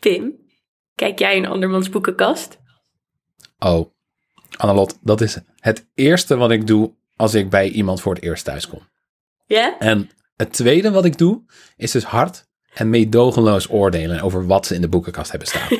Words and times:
Pim, 0.00 0.32
kijk 0.94 1.18
jij 1.18 1.36
in 1.36 1.46
andermans 1.46 1.88
boekenkast? 1.88 2.58
Oh, 3.58 3.90
Annelot, 4.56 4.98
dat 5.02 5.20
is 5.20 5.38
het 5.58 5.86
eerste 5.94 6.36
wat 6.36 6.50
ik 6.50 6.66
doe 6.66 6.94
als 7.16 7.34
ik 7.34 7.50
bij 7.50 7.68
iemand 7.68 8.00
voor 8.00 8.14
het 8.14 8.22
eerst 8.22 8.44
thuis 8.44 8.68
kom. 8.68 8.88
Ja? 9.46 9.78
En 9.78 10.10
het 10.36 10.52
tweede 10.52 10.90
wat 10.90 11.04
ik 11.04 11.18
doe, 11.18 11.42
is 11.76 11.90
dus 11.90 12.04
hard 12.04 12.48
en 12.74 12.90
meedogenloos 12.90 13.70
oordelen 13.70 14.20
over 14.20 14.46
wat 14.46 14.66
ze 14.66 14.74
in 14.74 14.80
de 14.80 14.88
boekenkast 14.88 15.30
hebben 15.30 15.48
staan. 15.48 15.68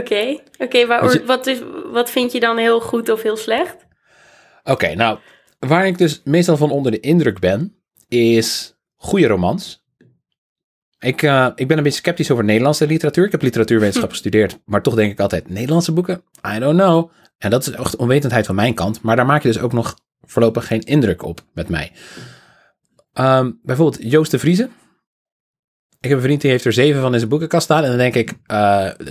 Oké. 0.00 0.40
Oké, 0.58 0.78
je- 0.78 1.24
wat, 1.26 1.46
is, 1.46 1.58
wat 1.92 2.10
vind 2.10 2.32
je 2.32 2.40
dan 2.40 2.56
heel 2.56 2.80
goed 2.80 3.08
of 3.08 3.22
heel 3.22 3.36
slecht? 3.36 3.76
Oké, 4.64 4.94
nou, 4.94 5.18
waar 5.58 5.86
ik 5.86 5.98
dus 5.98 6.20
meestal 6.24 6.56
van 6.56 6.70
onder 6.70 6.92
de 6.92 7.00
indruk 7.00 7.38
ben, 7.38 7.76
is 8.08 8.76
goede 8.96 9.26
romans. 9.26 9.86
Ik, 10.98 11.22
eh, 11.22 11.48
ik 11.54 11.68
ben 11.68 11.76
een 11.76 11.82
beetje 11.82 11.98
sceptisch 11.98 12.30
over 12.30 12.44
Nederlandse 12.44 12.86
literatuur. 12.86 13.24
Ik 13.24 13.32
heb 13.32 13.42
literatuurwetenschap 13.42 14.10
gestudeerd, 14.10 14.58
maar 14.64 14.82
toch 14.82 14.94
denk 14.94 15.12
ik 15.12 15.20
altijd 15.20 15.48
Nederlandse 15.48 15.92
boeken? 15.92 16.22
I 16.54 16.58
don't 16.58 16.78
know. 16.80 17.10
En 17.38 17.50
dat 17.50 17.66
is 17.66 17.70
echt 17.74 17.96
onwetendheid 17.96 18.46
van 18.46 18.54
mijn 18.54 18.74
kant, 18.74 19.02
maar 19.02 19.16
daar 19.16 19.26
maak 19.26 19.42
je 19.42 19.48
dus 19.48 19.60
ook 19.60 19.72
nog 19.72 19.96
voorlopig 20.20 20.66
geen 20.66 20.80
indruk 20.80 21.22
op 21.22 21.40
met 21.52 21.68
mij. 21.68 21.92
Ehm, 23.12 23.50
bijvoorbeeld 23.62 24.10
Joost 24.10 24.30
de 24.30 24.38
Vrieze. 24.38 24.68
Ik 26.00 26.08
heb 26.08 26.18
een 26.18 26.24
vriend 26.24 26.40
die 26.40 26.50
heeft 26.50 26.64
er 26.64 26.72
zeven 26.72 27.00
van 27.00 27.12
in 27.12 27.18
zijn 27.18 27.30
boekenkast 27.30 27.64
staan 27.64 27.82
en 27.82 27.88
dan 27.88 27.98
denk 27.98 28.14
ik, 28.14 28.32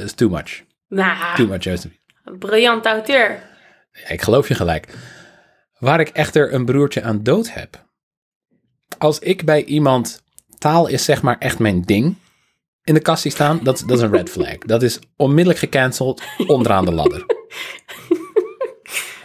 is 0.04 0.14
too 0.14 0.30
much. 0.30 0.64
Nou, 0.88 1.36
Too 1.36 1.48
much 1.48 1.64
Joost 1.64 1.82
de 1.84 1.90
Vrieze. 1.90 2.04
een 2.24 2.38
briljant 2.38 2.86
auteur. 2.86 3.44
Ja, 3.92 4.10
ik 4.10 4.22
geloof 4.22 4.48
je 4.48 4.54
gelijk. 4.56 4.88
Waar 5.80 6.00
ik 6.00 6.10
echter 6.10 6.54
een 6.54 6.66
broertje 6.66 7.02
aan 7.04 7.24
dood 7.24 7.54
heb. 7.54 7.86
Als 8.98 9.20
ik 9.20 9.46
bij 9.46 9.64
iemand 9.64 10.24
taal 10.58 10.88
is 10.88 11.06
zeg 11.06 11.22
maar 11.22 11.38
echt 11.40 11.60
mijn 11.60 11.82
ding 11.82 12.16
in 12.88 12.94
de 12.94 13.00
kast 13.00 13.32
staan, 13.32 13.60
dat, 13.64 13.84
dat 13.86 13.98
is 13.98 14.04
een 14.04 14.12
red 14.12 14.30
flag. 14.30 14.58
Dat 14.58 14.84
is 14.84 15.00
onmiddellijk 15.16 15.60
gecanceld 15.60 16.22
onderaan 16.48 16.86
de 16.86 16.94
ladder. 16.94 17.26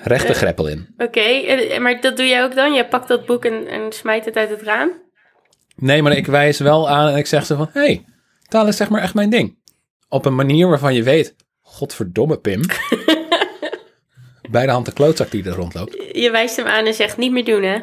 Rechte 0.03 0.35
greppel 0.35 0.69
in. 0.69 0.95
Oké, 0.97 1.79
maar 1.79 2.01
dat 2.01 2.17
doe 2.17 2.27
jij 2.27 2.45
ook 2.45 2.55
dan? 2.55 2.73
Je 2.73 2.89
pakt 2.89 3.09
dat 3.09 3.27
boek 3.27 3.45
en, 3.45 3.67
en 3.67 3.93
smijt 3.93 4.25
het 4.25 4.37
uit 4.37 4.51
het 4.51 4.63
raam? 4.63 4.91
Nee, 5.77 6.03
maar 6.03 6.17
ik 6.17 6.27
wijs 6.27 6.59
wel 6.59 6.89
aan 6.89 7.09
en 7.09 7.17
ik 7.17 7.27
zeg 7.27 7.47
ze 7.47 7.57
van, 7.57 7.69
hé, 7.73 7.81
hey, 7.81 8.05
taal 8.49 8.67
is 8.67 8.77
zeg 8.77 8.89
maar 8.89 9.03
echt 9.03 9.15
mijn 9.15 9.31
ding. 9.31 9.59
Op 10.09 10.25
een 10.25 10.35
manier 10.35 10.69
waarvan 10.69 10.95
je 10.95 11.03
weet, 11.03 11.37
godverdomme 11.61 12.39
Pim. 12.39 12.61
Bij 14.51 14.67
de 14.67 14.73
hand 14.73 14.87
de 14.87 14.93
klootzak 14.93 15.31
die 15.31 15.45
er 15.45 15.55
rondloopt. 15.55 15.97
Je 16.13 16.31
wijst 16.31 16.57
hem 16.57 16.67
aan 16.67 16.87
en 16.87 16.95
zegt 16.95 17.17
niet 17.17 17.33
meer 17.33 17.45
doen, 17.45 17.63
hè? 17.63 17.79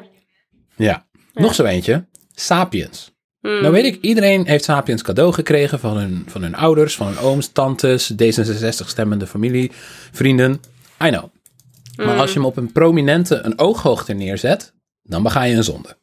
Ja. 0.75 1.08
Nog 1.34 1.56
zo 1.56 1.63
eentje. 1.63 2.08
Sapiens. 2.36 3.17
Hmm. 3.41 3.61
Nou 3.61 3.73
weet 3.73 3.85
ik, 3.85 4.01
iedereen 4.01 4.47
heeft 4.47 4.63
Sapiens 4.63 5.01
cadeau 5.01 5.33
gekregen 5.33 5.79
van 5.79 5.97
hun, 5.97 6.25
van 6.27 6.41
hun 6.41 6.55
ouders, 6.55 6.95
van 6.95 7.07
hun 7.07 7.19
ooms, 7.19 7.51
tantes, 7.51 8.13
D66 8.13 8.87
stemmende 8.87 9.27
familie, 9.27 9.71
vrienden. 10.11 10.61
I 11.03 11.09
know. 11.09 11.29
Maar 11.95 12.17
als 12.17 12.29
je 12.29 12.39
hem 12.39 12.47
op 12.47 12.57
een 12.57 12.71
prominente, 12.71 13.35
een 13.35 13.59
ooghoogte 13.59 14.13
neerzet, 14.13 14.73
dan 15.03 15.23
bega 15.23 15.43
je 15.43 15.55
een 15.55 15.63
zonde. 15.63 15.97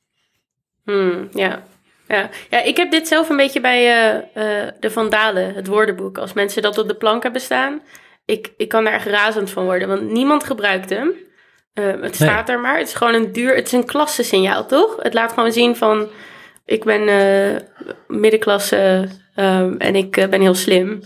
Hmm, 0.84 1.28
ja. 1.32 1.62
Ja. 2.08 2.30
ja, 2.50 2.62
ik 2.62 2.76
heb 2.76 2.90
dit 2.90 3.08
zelf 3.08 3.28
een 3.28 3.36
beetje 3.36 3.60
bij 3.60 3.86
eh, 3.86 4.16
eh, 4.16 4.72
de 4.80 4.90
Vandalen, 4.90 5.54
het 5.54 5.66
woordenboek. 5.66 6.18
Als 6.18 6.32
mensen 6.32 6.62
dat 6.62 6.78
op 6.78 6.88
de 6.88 6.94
plank 6.94 7.22
hebben 7.22 7.40
staan, 7.40 7.82
ik, 8.24 8.52
ik 8.56 8.68
kan 8.68 8.84
daar 8.84 8.92
echt 8.92 9.06
razend 9.06 9.50
van 9.50 9.64
worden, 9.64 9.88
want 9.88 10.10
niemand 10.10 10.44
gebruikt 10.44 10.90
hem. 10.90 11.12
Eh, 11.72 11.84
het 12.00 12.14
staat 12.14 12.48
er 12.48 12.60
maar. 12.60 12.78
Het 12.78 12.88
is 12.88 12.94
gewoon 12.94 13.14
een 13.14 13.32
duur, 13.32 13.54
het 13.54 13.66
is 13.66 13.72
een 13.72 13.86
klassensignaal, 13.86 14.66
toch? 14.66 14.96
Het 14.98 15.14
laat 15.14 15.32
gewoon 15.32 15.52
zien 15.52 15.76
van, 15.76 16.08
ik 16.66 16.84
ben 16.84 17.08
eh, 17.08 17.60
middenklasse 18.08 19.08
ehm, 19.34 19.74
en 19.78 19.94
ik 19.94 20.16
eh, 20.16 20.28
ben 20.28 20.40
heel 20.40 20.54
slim. 20.54 21.00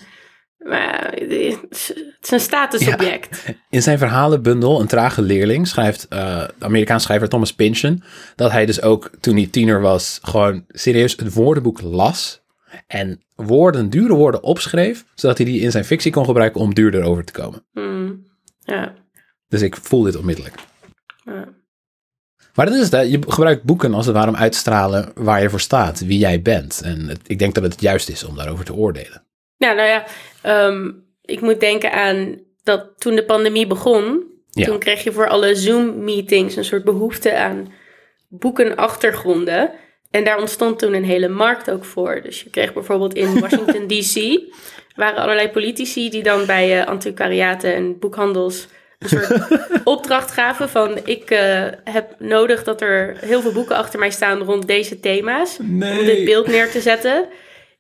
Maar 0.59 1.13
het 1.15 1.31
is, 1.31 1.57
het 1.89 2.19
is 2.21 2.31
een 2.31 2.41
statusobject. 2.41 3.45
In 3.71 3.83
zijn 3.83 3.99
verhalenbundel, 3.99 4.81
Een 4.81 4.87
trage 4.87 5.23
leerling, 5.23 5.69
schrijft 5.69 6.09
eh, 6.09 6.45
de 6.59 6.65
Amerikaanse 6.65 7.05
schrijver 7.05 7.29
Thomas 7.29 7.55
Pynchon 7.55 8.03
dat 8.37 8.51
hij 8.51 8.67
dus 8.67 8.83
ook 8.83 9.11
toen 9.21 9.37
hij 9.37 9.47
tiener 9.47 9.81
was, 9.81 10.19
gewoon 10.23 10.65
serieus 10.69 11.17
het 11.17 11.33
woordenboek 11.33 11.81
las 11.81 12.43
en 12.87 13.23
woorden, 13.35 13.91
dure 13.91 14.15
woorden 14.15 14.43
opschreef, 14.43 15.05
zodat 15.15 15.37
hij 15.37 15.47
die 15.47 15.61
in 15.61 15.71
zijn 15.71 15.85
fictie 15.85 16.13
kon 16.13 16.25
gebruiken 16.25 16.61
om 16.61 16.75
duurder 16.75 17.03
over 17.03 17.25
te 17.25 17.33
komen. 17.33 17.65
Hmm, 17.73 18.27
ja. 18.59 18.95
Dus 19.49 19.63
ik 19.63 19.77
voel 19.77 20.03
dit 20.03 20.17
onmiddellijk. 20.17 20.55
ja. 21.25 21.59
Maar 22.61 22.69
dat 22.69 22.79
is 22.79 22.85
het, 22.85 22.93
hè. 22.93 23.01
je 23.01 23.19
gebruikt 23.29 23.63
boeken 23.63 23.95
als 23.95 24.07
het 24.07 24.15
ware 24.15 24.29
om 24.29 24.37
uit 24.37 24.53
te 24.53 24.59
stralen 24.59 25.13
waar 25.15 25.43
je 25.43 25.51
voor 25.51 25.61
staat, 25.61 26.01
wie 26.01 26.19
jij 26.19 26.43
bent. 26.43 26.81
En 26.85 27.09
het- 27.09 27.21
ik 27.27 27.39
denk 27.39 27.55
dat 27.55 27.63
het 27.63 27.81
juist 27.81 28.09
is 28.09 28.25
om 28.25 28.37
daarover 28.37 28.65
te 28.65 28.75
oordelen. 28.75 29.23
Ja, 29.57 29.73
nou 29.73 29.89
ja, 29.89 30.05
ehm, 30.43 30.91
ik 31.23 31.41
moet 31.41 31.61
denken 31.61 31.93
aan 31.93 32.39
dat 32.63 32.87
toen 32.99 33.15
de 33.15 33.25
pandemie 33.25 33.67
begon, 33.67 34.23
Ja. 34.51 34.65
toen 34.65 34.79
kreeg 34.79 35.05
je 35.05 35.13
voor 35.13 35.29
alle 35.29 35.55
Zoom-meetings 35.55 36.57
een 36.57 36.65
soort 36.65 36.85
behoefte 36.85 37.37
aan 37.37 37.73
boekenachtergronden. 38.29 39.71
En 40.11 40.25
daar 40.25 40.39
ontstond 40.41 40.79
toen 40.79 40.95
een 40.95 41.05
hele 41.05 41.29
markt 41.29 41.71
ook 41.71 41.85
voor. 41.85 42.21
Dus 42.23 42.43
je 42.43 42.51
kreeg 42.51 42.73
bijvoorbeeld 42.73 43.15
in 43.15 43.39
Washington 43.41 43.87
D.C. 43.87 44.41
waren 44.97 45.23
allerlei 45.23 45.49
politici 45.49 46.11
die 46.11 46.23
dan 46.23 46.47
bij 46.47 46.81
eh, 46.81 46.87
antiquariaten 46.87 47.75
en 47.75 47.99
boekhandels 47.99 48.67
een 49.01 49.09
soort 49.09 49.49
opdracht 49.85 50.31
gaven 50.31 50.69
van 50.69 50.99
ik 51.05 51.31
eh, 51.31 51.67
heb 51.85 52.15
nodig 52.19 52.65
dat 52.65 52.81
er 52.81 53.17
heel 53.21 53.41
veel 53.41 53.53
boeken 53.53 53.77
achter 53.77 53.99
mij 53.99 54.11
staan 54.11 54.39
rond 54.39 54.67
deze 54.67 55.01
thema's 55.01 55.59
om 55.59 55.81
dit 55.81 56.25
beeld 56.25 56.47
neer 56.47 56.71
te 56.71 56.81
zetten. 56.81 57.29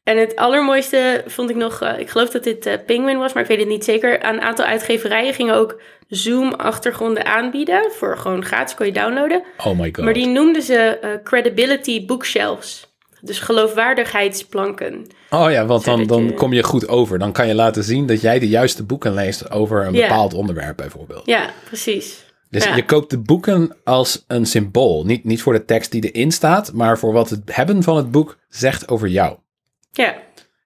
En 0.02 0.16
het 0.16 0.36
allermooiste 0.36 1.24
vond 1.26 1.50
ik 1.50 1.56
nog, 1.56 1.80
eh, 1.80 1.98
ik 1.98 2.08
geloof 2.08 2.30
dat 2.30 2.44
dit 2.44 2.66
eh, 2.66 2.74
Penguin 2.86 3.18
was, 3.18 3.32
maar 3.32 3.42
ik 3.42 3.48
weet 3.48 3.58
het 3.58 3.68
niet 3.68 3.84
zeker. 3.84 4.24
Een 4.24 4.40
aantal 4.40 4.64
uitgeverijen 4.64 5.34
gingen 5.34 5.54
ook 5.54 5.80
Zoom-achtergronden 6.08 7.24
aanbieden. 7.24 7.90
Voor 7.90 8.18
gewoon 8.18 8.44
gratis, 8.44 8.74
kon 8.74 8.86
je 8.86 8.92
downloaden. 8.92 9.42
Oh 9.64 9.78
my 9.78 9.88
god. 9.92 10.04
Maar 10.04 10.14
die 10.14 10.26
noemden 10.26 10.62
ze 10.62 11.18
credibility 11.24 12.06
bookshelves. 12.06 12.89
Dus 13.22 13.38
geloofwaardigheidsplanken. 13.38 15.06
Oh 15.30 15.50
ja, 15.50 15.66
want 15.66 15.84
dan, 15.84 16.06
dan 16.06 16.24
je- 16.24 16.34
kom 16.34 16.52
je 16.52 16.62
goed 16.62 16.88
over. 16.88 17.18
Dan 17.18 17.32
kan 17.32 17.46
je 17.46 17.54
laten 17.54 17.84
zien 17.84 18.06
dat 18.06 18.20
jij 18.20 18.38
de 18.38 18.48
juiste 18.48 18.82
boeken 18.84 19.14
leest 19.14 19.50
over 19.50 19.86
een 19.86 19.92
Ja. 19.94 20.08
bepaald 20.08 20.34
onderwerp 20.34 20.76
bijvoorbeeld. 20.76 21.26
Ja, 21.26 21.50
precies. 21.64 22.24
Dus 22.50 22.64
Ja. 22.64 22.76
je 22.76 22.84
koopt 22.84 23.10
de 23.10 23.18
boeken 23.18 23.76
als 23.84 24.24
een 24.26 24.46
symbool. 24.46 25.04
Niet, 25.04 25.24
niet 25.24 25.42
voor 25.42 25.52
de 25.52 25.64
tekst 25.64 25.90
die 25.90 26.10
erin 26.10 26.32
staat, 26.32 26.72
maar 26.72 26.98
voor 26.98 27.12
wat 27.12 27.30
het 27.30 27.40
hebben 27.44 27.82
van 27.82 27.96
het 27.96 28.10
boek 28.10 28.36
zegt 28.48 28.88
over 28.88 29.08
jou. 29.08 29.36
Ja. 29.92 30.04
Ja, 30.04 30.14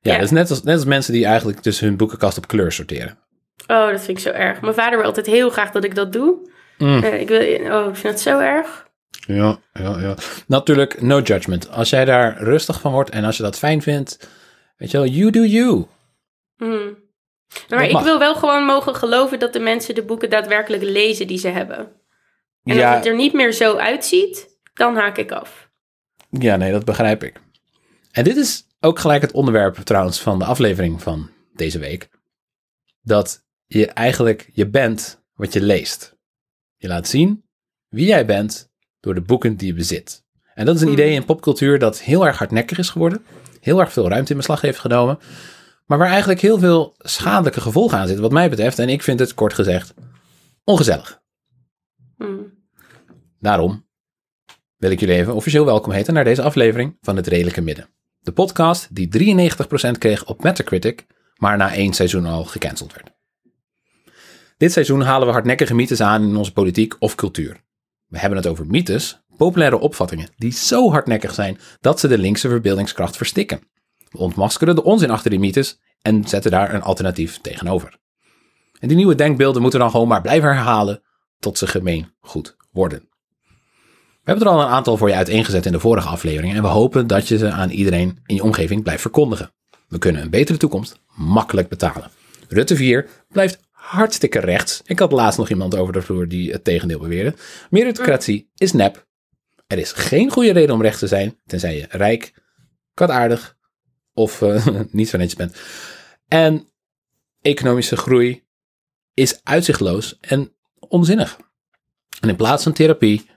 Ja. 0.01 0.15
dat 0.15 0.23
is 0.25 0.31
net 0.31 0.51
als, 0.51 0.63
net 0.63 0.75
als 0.75 0.85
mensen 0.85 1.13
die 1.13 1.25
eigenlijk 1.25 1.61
tussen 1.61 1.87
hun 1.87 1.97
boekenkast 1.97 2.37
op 2.39 2.47
kleur 2.49 2.73
sorteren. 2.73 3.19
Oh, 3.67 3.91
dat 3.91 4.01
vind 4.03 4.19
ik 4.19 4.25
zo 4.25 4.31
erg. 4.31 4.61
Mijn 4.61 4.75
vader 4.75 4.99
wil 4.99 5.07
altijd 5.07 5.27
heel 5.27 5.51
graag 5.51 5.71
dat 5.71 5.85
ik 5.85 5.95
dat 5.95 6.13
doe. 6.13 6.51
Mm. 6.79 7.03
Eh, 7.03 7.21
ik, 7.21 7.29
wil, 7.29 7.41
oh, 7.41 7.89
ik 7.89 7.97
vind 7.97 8.13
het 8.13 8.21
zo 8.23 8.39
erg. 8.39 8.84
Ja, 9.27 9.59
ja, 9.73 10.01
ja. 10.01 10.15
Natuurlijk, 10.47 11.01
no 11.01 11.21
judgment. 11.21 11.71
Als 11.71 11.91
jij 11.91 12.05
daar 12.05 12.43
rustig 12.43 12.81
van 12.81 12.93
wordt 12.93 13.11
en 13.11 13.25
als 13.25 13.37
je 13.37 13.43
dat 13.43 13.59
fijn 13.59 13.83
vindt, 13.83 14.29
weet 14.77 14.91
je 14.91 14.97
wel, 14.97 15.07
you 15.07 15.31
do 15.31 15.45
you. 15.45 15.87
Hmm. 16.57 17.03
Maar 17.69 17.85
ik 17.89 17.99
wil 17.99 18.19
wel 18.19 18.35
gewoon 18.35 18.65
mogen 18.65 18.95
geloven 18.95 19.39
dat 19.39 19.53
de 19.53 19.59
mensen 19.59 19.95
de 19.95 20.05
boeken 20.05 20.31
daadwerkelijk 20.31 20.83
lezen 20.83 21.27
die 21.27 21.39
ze 21.39 21.49
hebben. 21.49 21.93
En 22.62 22.75
Ja. 22.77 22.87
als 22.87 22.97
het 22.97 23.07
er 23.07 23.15
niet 23.15 23.33
meer 23.33 23.53
zo 23.53 23.77
uitziet, 23.77 24.59
dan 24.75 24.97
haak 24.97 25.17
ik 25.19 25.33
af. 25.33 25.71
Ja, 26.31 26.56
nee, 26.56 26.73
dat 26.73 26.85
begrijp 26.85 27.23
ik. 27.25 27.41
En 28.11 28.25
dit 28.25 28.37
is 28.37 28.67
ook 28.81 28.99
gelijk 28.99 29.23
het 29.23 29.33
onderwerp 29.33 29.77
trouwens 29.77 30.21
van 30.21 30.39
de 30.39 30.45
aflevering 30.45 31.03
van 31.03 31.31
deze 31.55 31.79
week. 31.79 32.09
Dat 33.03 33.45
je 33.67 33.87
eigenlijk, 33.87 34.51
je 34.53 34.69
bent 34.69 35.23
wat 35.35 35.53
je 35.53 35.62
leest. 35.62 36.17
Je 36.77 36.89
laat 36.89 37.09
zien 37.09 37.45
wie 37.89 38.06
jij 38.06 38.27
bent 38.27 38.73
door 39.05 39.15
de 39.15 39.21
boeken 39.21 39.57
die 39.57 39.67
je 39.67 39.75
bezit. 39.75 40.25
En 40.55 40.67
dat 40.67 40.75
is 40.75 40.81
een 40.81 40.87
Hmm. 40.87 40.97
idee 40.97 41.13
in 41.13 41.25
popcultuur 41.25 41.79
dat 41.79 42.01
heel 42.01 42.27
erg 42.27 42.39
hardnekkig 42.39 42.79
is 42.79 42.91
geworden. 42.91 43.25
Heel 43.61 43.81
erg 43.81 43.93
veel 43.93 44.09
ruimte 44.09 44.31
in 44.31 44.37
beslag 44.37 44.61
heeft 44.61 44.79
genomen. 44.79 45.19
Maar 45.87 45.99
waar 45.99 46.09
eigenlijk 46.09 46.41
heel 46.41 46.59
veel 46.59 46.95
schadelijke 46.99 47.61
gevolgen 47.61 47.99
aan 47.99 48.06
zitten 48.06 48.23
wat 48.23 48.33
mij 48.33 48.51
betreft. 48.51 48.79
En 48.79 48.89
ik 48.89 49.03
vind 49.03 49.19
het 49.19 49.35
kort 49.35 49.55
gezegd 49.55 49.95
ongezellig. 50.65 51.23
Hmm. 52.17 52.53
Daarom 53.41 53.87
wil 54.77 54.91
ik 54.91 55.01
jullie 55.01 55.15
even 55.15 55.35
officieel 55.35 55.65
welkom 55.65 55.93
heten 55.93 56.15
naar 56.15 56.25
deze 56.25 56.43
aflevering 56.43 56.97
van 57.00 57.17
Het 57.17 57.27
Redelijke 57.27 57.61
Midden. 57.61 57.89
De 58.21 58.33
podcast 58.33 58.95
die 58.95 59.09
93% 59.09 59.99
kreeg 59.99 60.27
op 60.27 60.43
Metacritic, 60.43 61.07
maar 61.37 61.57
na 61.57 61.75
één 61.75 61.93
seizoen 61.93 62.27
al 62.27 62.45
gecanceld 62.45 62.93
werd. 62.93 63.12
Dit 64.57 64.73
seizoen 64.73 65.00
halen 65.00 65.27
we 65.27 65.33
hardnekkige 65.33 65.75
mythes 65.75 66.00
aan 66.00 66.23
in 66.23 66.37
onze 66.37 66.53
politiek 66.53 66.97
of 66.99 67.15
cultuur. 67.15 67.62
We 68.06 68.19
hebben 68.19 68.39
het 68.39 68.47
over 68.47 68.67
mythes, 68.67 69.21
populaire 69.37 69.79
opvattingen, 69.79 70.29
die 70.37 70.53
zo 70.53 70.91
hardnekkig 70.91 71.35
zijn 71.35 71.59
dat 71.81 72.01
ze 72.01 72.09
de 72.09 72.19
linkse 72.19 72.49
verbeeldingskracht 72.49 73.17
verstikken. 73.17 73.61
We 74.11 74.19
ontmaskeren 74.19 74.75
de 74.75 74.85
onzin 74.85 75.11
achter 75.11 75.31
die 75.31 75.39
mythes 75.39 75.81
en 76.03 76.29
zetten 76.29 76.51
daar 76.51 76.75
een 76.75 76.83
alternatief 76.83 77.39
tegenover. 77.41 77.99
En 78.79 78.89
die 78.89 78.97
nieuwe 78.97 79.15
denkbeelden 79.15 79.62
moeten 79.62 79.81
dan 79.81 79.91
gewoon 79.91 80.09
maar 80.09 80.21
blijven 80.21 80.49
herhalen 80.55 81.03
tot 81.39 81.59
ze 81.59 81.67
gemeen 81.67 82.15
goed 82.21 82.56
worden. 82.71 83.09
We 84.25 84.31
hebben 84.31 84.47
er 84.47 84.53
al 84.53 84.61
een 84.61 84.73
aantal 84.73 84.97
voor 84.97 85.09
je 85.09 85.15
uiteengezet 85.15 85.67
in 85.67 85.73
de 85.73 85.81
vorige 85.81 86.09
afleveringen 86.09 86.57
en 86.57 86.62
we 86.62 86.69
hopen 86.69 87.07
dat 87.07 87.29
je 87.29 87.39
ze 87.39 87.50
aan 87.50 87.71
iedereen 87.71 88.19
in 88.27 88.35
je 88.35 88.43
omgeving 88.43 88.83
blijft 88.83 89.00
verkondigen. 89.00 89.53
We 89.89 89.99
kunnen 89.99 90.23
een 90.23 90.31
betere 90.31 90.59
toekomst 90.59 90.99
makkelijk 91.15 91.69
betalen. 91.69 92.11
Rutte 92.49 92.77
4 92.77 93.09
blijft 93.29 93.59
hartstikke 93.85 94.39
rechts. 94.39 94.83
Ik 94.85 94.99
had 94.99 95.13
laatst 95.13 95.39
nog 95.39 95.49
iemand 95.49 95.77
over 95.77 95.93
de 95.93 96.03
vloer 96.03 96.29
die 96.29 96.53
het 96.53 96.65
tegendeel 96.65 96.99
beweerde. 96.99 97.35
Meritocratie 97.71 98.51
is 98.55 98.73
nep. 98.73 99.07
Er 99.67 99.79
is 99.79 99.93
geen 99.93 100.31
goede 100.31 100.53
reden 100.53 100.75
om 100.75 100.83
rechts 100.83 100.99
te 100.99 101.07
zijn, 101.07 101.39
tenzij 101.47 101.77
je 101.77 101.87
rijk, 101.91 102.35
kwaadaardig 102.95 103.57
of 104.13 104.41
uh, 104.41 104.67
niet 104.91 105.09
zo 105.09 105.17
netjes 105.17 105.37
bent. 105.37 105.57
En 106.29 106.69
economische 107.41 107.97
groei 107.97 108.45
is 109.15 109.41
uitzichtloos 109.43 110.19
en 110.21 110.55
onzinnig. 110.79 111.39
En 112.21 112.29
in 112.29 112.37
plaats 112.37 112.63
van 112.63 112.73
therapie 112.73 113.31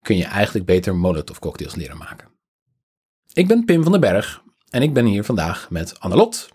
kun 0.00 0.16
je 0.16 0.24
eigenlijk 0.24 0.66
beter 0.66 0.96
Molotov 0.96 1.38
cocktails 1.38 1.74
leren 1.74 1.96
maken. 1.96 2.28
Ik 3.32 3.48
ben 3.48 3.64
Pim 3.64 3.82
van 3.82 3.92
den 3.92 4.00
Berg 4.00 4.42
en 4.70 4.82
ik 4.82 4.92
ben 4.92 5.04
hier 5.04 5.24
vandaag 5.24 5.70
met 5.70 6.00
Annelot. 6.00 6.48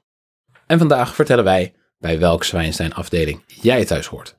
En 0.65 0.77
vandaag 0.77 1.15
vertellen 1.15 1.43
wij 1.43 1.73
bij 1.99 2.19
welk 2.19 2.43
Zwijnstein 2.43 2.93
afdeling 2.93 3.43
jij 3.47 3.85
thuis 3.85 4.05
hoort. 4.07 4.37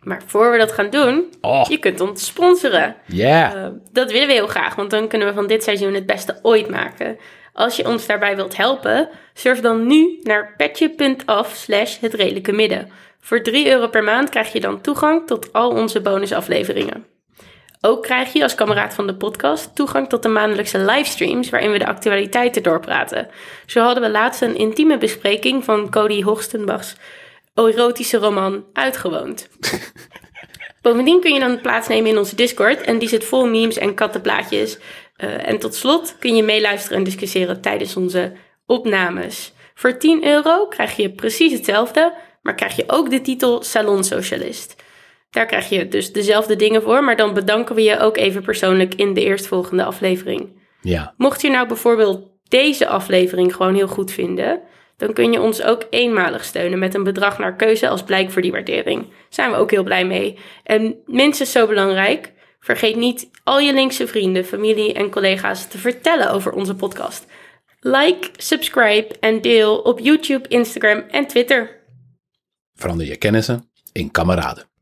Maar 0.00 0.22
voor 0.26 0.50
we 0.52 0.58
dat 0.58 0.72
gaan 0.72 0.90
doen, 0.90 1.32
Oh. 1.40 1.64
je 1.68 1.78
kunt 1.78 2.00
ons 2.00 2.26
sponsoren. 2.26 2.96
Ja, 3.06 3.54
Eh, 3.54 3.68
dat 3.92 4.12
willen 4.12 4.26
we 4.26 4.32
heel 4.32 4.46
graag, 4.46 4.74
want 4.74 4.90
dan 4.90 5.08
kunnen 5.08 5.28
we 5.28 5.34
van 5.34 5.46
dit 5.46 5.62
seizoen 5.62 5.94
het 5.94 6.06
beste 6.06 6.38
ooit 6.42 6.68
maken. 6.70 7.18
Als 7.52 7.76
je 7.76 7.88
ons 7.88 8.06
daarbij 8.06 8.36
wilt 8.36 8.56
helpen, 8.56 9.08
surf 9.34 9.60
dan 9.60 9.86
nu 9.86 10.18
naar 10.22 10.54
petje.af 10.56 11.54
slash 11.54 11.98
het 12.00 12.14
redelijke 12.14 12.52
midden. 12.52 12.90
Voor 13.20 13.42
3 13.42 13.70
euro 13.70 13.88
per 13.88 14.04
maand 14.04 14.28
krijg 14.28 14.52
je 14.52 14.60
dan 14.60 14.80
toegang 14.80 15.26
tot 15.26 15.52
al 15.52 15.70
onze 15.70 16.00
bonusafleveringen. 16.00 17.06
Ook 17.86 18.02
krijg 18.02 18.32
je 18.32 18.42
als 18.42 18.54
kameraad 18.54 18.94
van 18.94 19.06
de 19.06 19.14
podcast 19.14 19.74
toegang 19.74 20.08
tot 20.08 20.22
de 20.22 20.28
maandelijkse 20.28 20.78
livestreams 20.78 21.50
waarin 21.50 21.70
we 21.70 21.78
de 21.78 21.86
actualiteiten 21.86 22.62
doorpraten. 22.62 23.28
Zo 23.66 23.80
hadden 23.80 24.02
we 24.02 24.10
laatst 24.10 24.42
een 24.42 24.56
intieme 24.56 24.98
bespreking 24.98 25.64
van 25.64 25.90
Cody 25.90 26.22
Horstenbachs 26.22 26.96
erotische 27.54 28.16
roman 28.16 28.64
Uitgewoond. 28.72 29.48
Bovendien 30.82 31.20
kun 31.20 31.34
je 31.34 31.40
dan 31.40 31.60
plaatsnemen 31.60 32.10
in 32.10 32.18
onze 32.18 32.36
Discord 32.36 32.80
en 32.80 32.98
die 32.98 33.08
zit 33.08 33.24
vol 33.24 33.46
memes 33.46 33.78
en 33.78 33.94
kattenplaatjes. 33.94 34.78
Eh, 35.16 35.48
en 35.48 35.58
tot 35.58 35.74
slot 35.74 36.16
kun 36.18 36.36
je 36.36 36.42
meeluisteren 36.42 36.98
en 36.98 37.04
discussiëren 37.04 37.60
tijdens 37.60 37.96
onze 37.96 38.32
opnames. 38.66 39.52
Voor 39.74 39.98
10 39.98 40.26
euro 40.26 40.66
krijg 40.66 40.96
je 40.96 41.10
precies 41.10 41.52
hetzelfde, 41.52 42.14
maar 42.42 42.54
krijg 42.54 42.76
je 42.76 42.84
ook 42.86 43.10
de 43.10 43.20
titel 43.20 43.62
Salon 43.62 44.04
Socialist. 44.04 44.82
Daar 45.34 45.46
krijg 45.46 45.68
je 45.68 45.88
dus 45.88 46.12
dezelfde 46.12 46.56
dingen 46.56 46.82
voor, 46.82 47.04
maar 47.04 47.16
dan 47.16 47.34
bedanken 47.34 47.74
we 47.74 47.82
je 47.82 47.98
ook 47.98 48.16
even 48.16 48.42
persoonlijk 48.42 48.94
in 48.94 49.14
de 49.14 49.24
eerstvolgende 49.24 49.84
aflevering. 49.84 50.62
ja. 50.80 51.14
Mocht 51.16 51.40
je 51.42 51.50
nou 51.50 51.68
bijvoorbeeld 51.68 52.30
deze 52.48 52.86
aflevering 52.86 53.54
gewoon 53.54 53.74
heel 53.74 53.88
goed 53.88 54.12
vinden, 54.12 54.60
dan 54.96 55.12
kun 55.12 55.32
je 55.32 55.40
ons 55.40 55.62
ook 55.62 55.86
eenmalig 55.90 56.44
steunen 56.44 56.78
met 56.78 56.94
een 56.94 57.02
bedrag 57.02 57.38
naar 57.38 57.56
keuze 57.56 57.88
als 57.88 58.02
blijk 58.02 58.30
voor 58.30 58.42
die 58.42 58.52
waardering. 58.52 59.12
Zijn 59.28 59.50
we 59.50 59.56
ook 59.56 59.70
heel 59.70 59.82
blij 59.82 60.06
mee. 60.06 60.38
En 60.62 60.96
minstens 61.06 61.52
zo 61.52 61.66
belangrijk, 61.66 62.32
vergeet 62.60 62.96
niet 62.96 63.30
al 63.44 63.60
je 63.60 63.72
linkse 63.72 64.06
vrienden, 64.06 64.44
familie 64.44 64.92
en 64.92 65.10
collega's 65.10 65.68
te 65.68 65.78
vertellen 65.78 66.30
over 66.30 66.52
onze 66.52 66.74
podcast. 66.74 67.26
Like, 67.80 68.28
subscribe 68.36 69.14
en 69.20 69.40
deel 69.40 69.78
op 69.78 69.98
YouTube, 69.98 70.48
Instagram 70.48 71.04
en 71.10 71.26
Twitter. 71.26 71.82
Verander 72.74 73.06
je 73.06 73.16
kennissen 73.16 73.70
in 73.92 74.10
kameraden. 74.10 74.72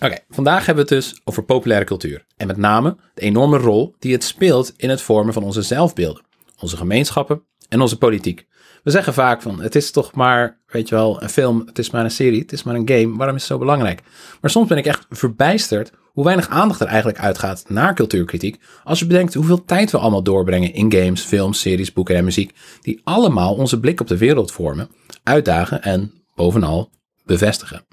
Oké, 0.00 0.18
vandaag 0.28 0.66
hebben 0.66 0.86
we 0.86 0.94
het 0.94 1.04
dus 1.04 1.20
over 1.24 1.42
populaire 1.42 1.84
cultuur. 1.84 2.24
En 2.36 2.46
met 2.46 2.56
name 2.56 2.96
de 3.14 3.22
enorme 3.22 3.58
rol 3.58 3.94
die 3.98 4.12
het 4.12 4.24
speelt 4.24 4.72
in 4.76 4.90
het 4.90 5.02
vormen 5.02 5.32
van 5.32 5.42
onze 5.42 5.62
zelfbeelden, 5.62 6.22
onze 6.60 6.76
gemeenschappen 6.76 7.42
en 7.68 7.80
onze 7.80 7.98
politiek. 7.98 8.46
We 8.82 8.90
zeggen 8.90 9.14
vaak 9.14 9.42
van, 9.42 9.60
het 9.60 9.74
is 9.74 9.90
toch 9.90 10.14
maar, 10.14 10.60
weet 10.66 10.88
je 10.88 10.94
wel, 10.94 11.22
een 11.22 11.28
film, 11.28 11.62
het 11.66 11.78
is 11.78 11.90
maar 11.90 12.04
een 12.04 12.10
serie, 12.10 12.40
het 12.40 12.52
is 12.52 12.62
maar 12.62 12.74
een 12.74 12.88
game, 12.88 13.16
waarom 13.16 13.36
is 13.36 13.42
het 13.42 13.50
zo 13.50 13.58
belangrijk? 13.58 14.02
Maar 14.40 14.50
soms 14.50 14.68
ben 14.68 14.78
ik 14.78 14.86
echt 14.86 15.06
verbijsterd 15.10 15.92
hoe 16.12 16.24
weinig 16.24 16.48
aandacht 16.48 16.80
er 16.80 16.86
eigenlijk 16.86 17.18
uitgaat 17.18 17.64
naar 17.68 17.94
cultuurkritiek, 17.94 18.60
als 18.84 18.98
je 18.98 19.06
bedenkt 19.06 19.34
hoeveel 19.34 19.64
tijd 19.64 19.90
we 19.90 19.98
allemaal 19.98 20.22
doorbrengen 20.22 20.74
in 20.74 20.92
games, 20.92 21.22
films, 21.22 21.60
series, 21.60 21.92
boeken 21.92 22.16
en 22.16 22.24
muziek, 22.24 22.54
die 22.80 23.00
allemaal 23.04 23.54
onze 23.54 23.80
blik 23.80 24.00
op 24.00 24.06
de 24.06 24.18
wereld 24.18 24.52
vormen, 24.52 24.90
uitdagen 25.22 25.82
en 25.82 26.12
bovenal 26.34 26.90
bevestigen. 27.24 27.86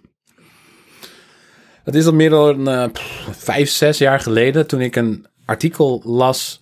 Het 1.86 1.96
is 1.96 2.06
al 2.06 2.14
meer 2.14 2.30
dan 2.30 2.92
pff, 2.92 3.28
vijf, 3.32 3.70
zes 3.70 3.98
jaar 3.98 4.20
geleden 4.20 4.68
toen 4.68 4.82
ik 4.82 4.96
een 4.96 5.26
artikel 5.46 6.02
las 6.06 6.60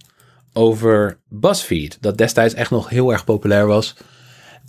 over 0.53 1.19
BuzzFeed. 1.29 1.97
Dat 2.01 2.17
destijds 2.17 2.53
echt 2.53 2.71
nog 2.71 2.89
heel 2.89 3.11
erg 3.11 3.25
populair 3.25 3.67
was. 3.67 3.95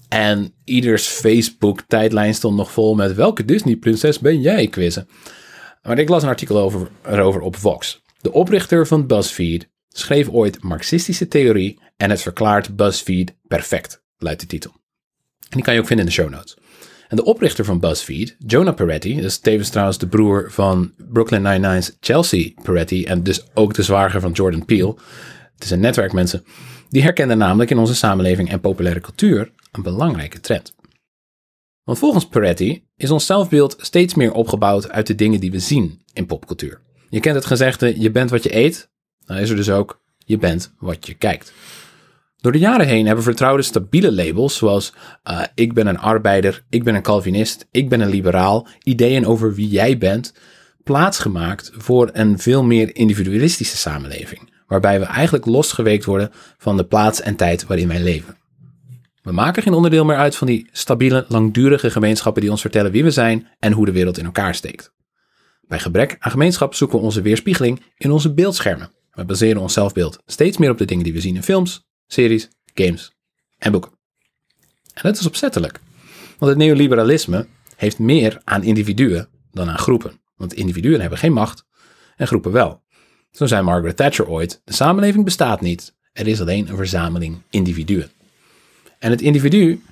En 0.08 0.54
ieders 0.64 1.06
Facebook-tijdlijn 1.06 2.34
stond 2.34 2.56
nog 2.56 2.72
vol 2.72 2.94
met 2.94 3.14
welke 3.14 3.44
Disney-prinses 3.44 4.18
ben 4.18 4.40
jij 4.40 4.66
quizzen. 4.66 5.08
Maar 5.82 5.98
ik 5.98 6.08
las 6.08 6.22
een 6.22 6.28
artikel 6.28 6.58
over, 6.58 6.88
erover 7.04 7.40
op 7.40 7.56
Vox. 7.56 8.02
De 8.20 8.32
oprichter 8.32 8.86
van 8.86 9.06
BuzzFeed 9.06 9.68
schreef 9.88 10.28
ooit 10.28 10.62
Marxistische 10.62 11.28
theorie 11.28 11.80
en 11.96 12.10
het 12.10 12.22
verklaart 12.22 12.76
BuzzFeed 12.76 13.36
perfect, 13.42 14.02
luidt 14.18 14.40
de 14.40 14.46
titel. 14.46 14.70
En 15.40 15.50
die 15.50 15.62
kan 15.62 15.74
je 15.74 15.80
ook 15.80 15.86
vinden 15.86 16.06
in 16.06 16.12
de 16.12 16.20
show 16.20 16.30
notes. 16.30 16.56
En 17.08 17.16
de 17.16 17.24
oprichter 17.24 17.64
van 17.64 17.80
BuzzFeed, 17.80 18.36
Jonah 18.38 18.74
Peretti, 18.74 19.20
dus 19.20 19.38
tevens 19.38 19.68
trouwens 19.68 19.98
de 19.98 20.06
broer 20.06 20.50
van 20.50 20.92
Brooklyn 20.96 21.42
Nine-Nine's 21.42 21.96
Chelsea 22.00 22.50
Peretti 22.62 23.04
en 23.04 23.22
dus 23.22 23.44
ook 23.54 23.74
de 23.74 23.82
zwager 23.82 24.20
van 24.20 24.32
Jordan 24.32 24.64
Peele. 24.64 24.94
Het 25.54 25.64
is 25.64 25.70
een 25.70 25.80
netwerk 25.80 26.12
mensen. 26.12 26.44
Die 26.88 27.02
herkenden 27.02 27.38
namelijk 27.38 27.70
in 27.70 27.78
onze 27.78 27.94
samenleving 27.94 28.50
en 28.50 28.60
populaire 28.60 29.00
cultuur 29.00 29.52
een 29.72 29.82
belangrijke 29.82 30.40
trend. 30.40 30.72
Want 31.84 31.98
volgens 31.98 32.26
Peretti 32.26 32.84
is 32.96 33.10
ons 33.10 33.26
zelfbeeld 33.26 33.76
steeds 33.78 34.14
meer 34.14 34.32
opgebouwd 34.32 34.90
uit 34.90 35.06
de 35.06 35.14
dingen 35.14 35.40
die 35.40 35.50
we 35.50 35.58
zien 35.58 36.02
in 36.12 36.26
popcultuur. 36.26 36.80
Je 37.08 37.20
kent 37.20 37.34
het 37.34 37.46
gezegde, 37.46 38.00
je 38.00 38.10
bent 38.10 38.30
wat 38.30 38.42
je 38.42 38.56
eet. 38.56 38.90
Dan 39.26 39.36
is 39.36 39.50
er 39.50 39.56
dus 39.56 39.70
ook, 39.70 40.00
je 40.18 40.38
bent 40.38 40.72
wat 40.78 41.06
je 41.06 41.14
kijkt. 41.14 41.52
Door 42.44 42.52
de 42.52 42.58
jaren 42.58 42.86
heen 42.86 43.06
hebben 43.06 43.24
vertrouwde 43.24 43.62
stabiele 43.62 44.12
labels 44.12 44.56
zoals 44.56 44.92
uh, 45.30 45.42
ik 45.54 45.72
ben 45.72 45.86
een 45.86 45.98
arbeider, 45.98 46.64
ik 46.70 46.84
ben 46.84 46.94
een 46.94 47.02
Calvinist, 47.02 47.66
ik 47.70 47.88
ben 47.88 48.00
een 48.00 48.08
liberaal, 48.08 48.66
ideeën 48.82 49.26
over 49.26 49.54
wie 49.54 49.68
jij 49.68 49.98
bent, 49.98 50.34
plaatsgemaakt 50.82 51.70
voor 51.74 52.10
een 52.12 52.38
veel 52.38 52.62
meer 52.62 52.96
individualistische 52.96 53.76
samenleving, 53.76 54.52
waarbij 54.66 55.00
we 55.00 55.04
eigenlijk 55.04 55.46
losgeweekt 55.46 56.04
worden 56.04 56.30
van 56.58 56.76
de 56.76 56.84
plaats 56.84 57.20
en 57.20 57.36
tijd 57.36 57.66
waarin 57.66 57.88
wij 57.88 58.02
leven. 58.02 58.36
We 59.22 59.32
maken 59.32 59.62
geen 59.62 59.74
onderdeel 59.74 60.04
meer 60.04 60.16
uit 60.16 60.36
van 60.36 60.46
die 60.46 60.68
stabiele, 60.72 61.24
langdurige 61.28 61.90
gemeenschappen 61.90 62.42
die 62.42 62.50
ons 62.50 62.60
vertellen 62.60 62.92
wie 62.92 63.04
we 63.04 63.10
zijn 63.10 63.48
en 63.58 63.72
hoe 63.72 63.86
de 63.86 63.92
wereld 63.92 64.18
in 64.18 64.24
elkaar 64.24 64.54
steekt. 64.54 64.92
Bij 65.60 65.78
gebrek 65.78 66.16
aan 66.18 66.30
gemeenschap 66.30 66.74
zoeken 66.74 66.98
we 66.98 67.04
onze 67.04 67.22
weerspiegeling 67.22 67.82
in 67.96 68.10
onze 68.10 68.34
beeldschermen. 68.34 68.92
We 69.10 69.24
baseren 69.24 69.62
ons 69.62 69.72
zelfbeeld 69.72 70.18
steeds 70.26 70.58
meer 70.58 70.70
op 70.70 70.78
de 70.78 70.84
dingen 70.84 71.04
die 71.04 71.12
we 71.12 71.20
zien 71.20 71.36
in 71.36 71.42
films, 71.42 71.92
series, 72.06 72.48
games 72.74 73.12
en 73.58 73.72
boeken. 73.72 73.92
En 74.94 75.02
dat 75.02 75.18
is 75.18 75.26
opzettelijk. 75.26 75.80
Want 76.38 76.50
het 76.50 76.56
neoliberalisme 76.56 77.46
heeft 77.76 77.98
meer 77.98 78.40
aan 78.44 78.62
individuen 78.62 79.28
dan 79.50 79.68
aan 79.68 79.78
groepen. 79.78 80.20
Want 80.36 80.52
individuen 80.52 81.00
hebben 81.00 81.18
geen 81.18 81.32
macht 81.32 81.64
en 82.16 82.26
groepen 82.26 82.52
wel. 82.52 82.82
Zo 83.30 83.46
zei 83.46 83.62
Margaret 83.62 83.96
Thatcher 83.96 84.28
ooit: 84.28 84.60
de 84.64 84.72
samenleving 84.72 85.24
bestaat 85.24 85.60
niet, 85.60 85.94
er 86.12 86.26
is 86.26 86.40
alleen 86.40 86.68
een 86.68 86.76
verzameling 86.76 87.42
individuen. 87.50 88.10
En 88.98 89.10
het 89.10 89.20
individu 89.20 89.82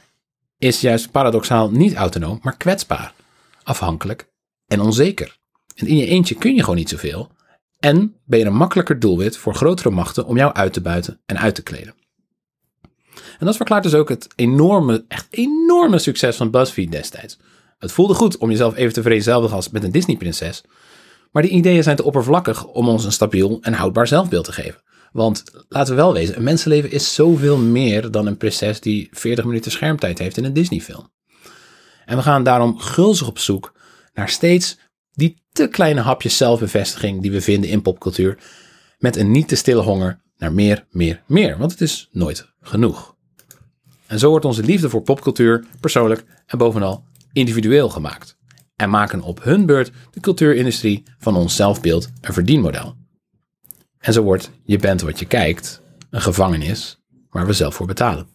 is 0.59 0.81
juist 0.81 1.11
paradoxaal 1.11 1.71
niet 1.71 1.95
autonoom, 1.95 2.39
maar 2.43 2.57
kwetsbaar, 2.57 3.15
afhankelijk 3.63 4.31
en 4.67 4.81
onzeker. 4.81 5.39
En 5.75 5.87
in 5.87 5.97
je 5.97 6.07
eentje 6.07 6.35
kun 6.35 6.55
je 6.55 6.61
gewoon 6.61 6.77
niet 6.77 6.89
zoveel. 6.89 7.31
En 7.79 8.17
ben 8.25 8.39
je 8.39 8.45
een 8.45 8.55
makkelijker 8.55 8.99
doelwit 8.99 9.37
voor 9.37 9.55
grotere 9.55 9.91
machten 9.91 10.27
om 10.27 10.37
jou 10.37 10.53
uit 10.53 10.73
te 10.73 10.81
buiten 10.81 11.21
en 11.27 11.39
uit 11.39 11.55
te 11.55 11.63
kleden. 11.63 11.95
En 13.39 13.47
dat 13.47 13.57
verklaart 13.57 13.83
dus 13.83 13.95
ook 13.95 14.09
het 14.09 14.27
enorme, 14.37 15.05
echt 15.09 15.27
enorme 15.31 15.99
succes 15.99 16.37
van 16.37 16.51
BuzzFeed 16.51 16.93
destijds. 16.93 17.39
Het 17.79 17.93
voelde 17.93 18.15
goed 18.15 18.37
om 18.37 18.51
jezelf 18.51 18.77
even 18.77 18.93
te 18.93 19.03
vereenzelvigen 19.03 19.57
als 19.57 19.71
met 19.71 19.85
een 19.85 19.93
Disney-prinses. 19.93 20.63
Maar 21.33 21.43
die 21.43 21.51
ideeën 21.51 21.83
zijn 21.83 21.97
te 21.97 22.05
oppervlakkig 22.05 22.67
om 22.67 22.89
ons 22.89 23.05
een 23.05 23.13
stabiel 23.13 23.59
en 23.61 23.73
houdbaar 23.73 24.07
zelfbeeld 24.07 24.45
te 24.45 24.53
geven. 24.53 24.83
Want 25.13 25.45
laten 25.69 25.95
we 25.95 26.01
wel 26.01 26.13
wezen, 26.13 26.37
een 26.37 26.43
mensenleven 26.43 26.91
is 26.91 27.15
zoveel 27.15 27.57
meer 27.57 28.11
dan 28.11 28.27
een 28.27 28.37
prinses 28.37 28.81
die 28.81 29.09
40 29.13 29.45
minuten 29.45 29.71
schermtijd 29.71 30.19
heeft 30.19 30.37
in 30.37 30.45
een 30.45 30.53
Disney-film. 30.53 31.11
En 32.05 32.17
we 32.17 32.23
gaan 32.23 32.45
daarom 32.45 32.79
gulzig 32.79 33.29
op 33.29 33.39
zoek 33.39 33.73
naar 34.15 34.29
steeds 34.29 34.79
die 35.13 35.43
te 35.53 35.69
kleine 35.69 36.01
hapjes 36.01 36.37
zelfbevestiging 36.37 37.23
die 37.23 37.33
we 37.33 37.41
vinden 37.41 37.71
in 37.71 37.83
popcultuur. 37.83 38.39
Met 38.99 39.17
een 39.17 39.31
niet 39.31 39.49
te 39.49 39.57
stille 39.57 39.83
honger 39.83 40.21
naar 40.37 40.53
meer, 40.53 40.87
meer, 40.91 41.23
meer. 41.27 41.59
Want 41.59 41.71
het 41.71 41.81
is 41.81 42.09
nooit 42.13 42.53
genoeg. 42.61 43.12
En 44.13 44.19
zo 44.19 44.31
wordt 44.31 44.45
onze 44.45 44.63
liefde 44.63 44.91
voor 44.91 45.03
popcultuur 45.03 45.65
persoonlijk 45.81 46.25
en 46.47 46.59
bovenal 46.59 47.05
individueel 47.33 47.89
gemaakt. 47.89 48.37
En 48.77 48.91
maken 48.91 49.23
op 49.23 49.45
hun 49.45 49.67
beurt 49.67 49.93
de 50.11 50.21
cultuurindustrie 50.21 51.03
van 51.19 51.37
ons 51.37 51.57
zelfbeeld 51.57 52.09
een 52.21 52.33
verdienmodel. 52.33 52.95
En 53.99 54.13
zo 54.13 54.23
wordt 54.23 54.51
je 54.65 54.79
bent 54.79 55.01
wat 55.01 55.19
je 55.19 55.25
kijkt 55.25 55.83
een 56.11 56.21
gevangenis 56.21 57.03
waar 57.31 57.47
we 57.47 57.53
zelf 57.53 57.75
voor 57.75 57.87
betalen. 57.87 58.27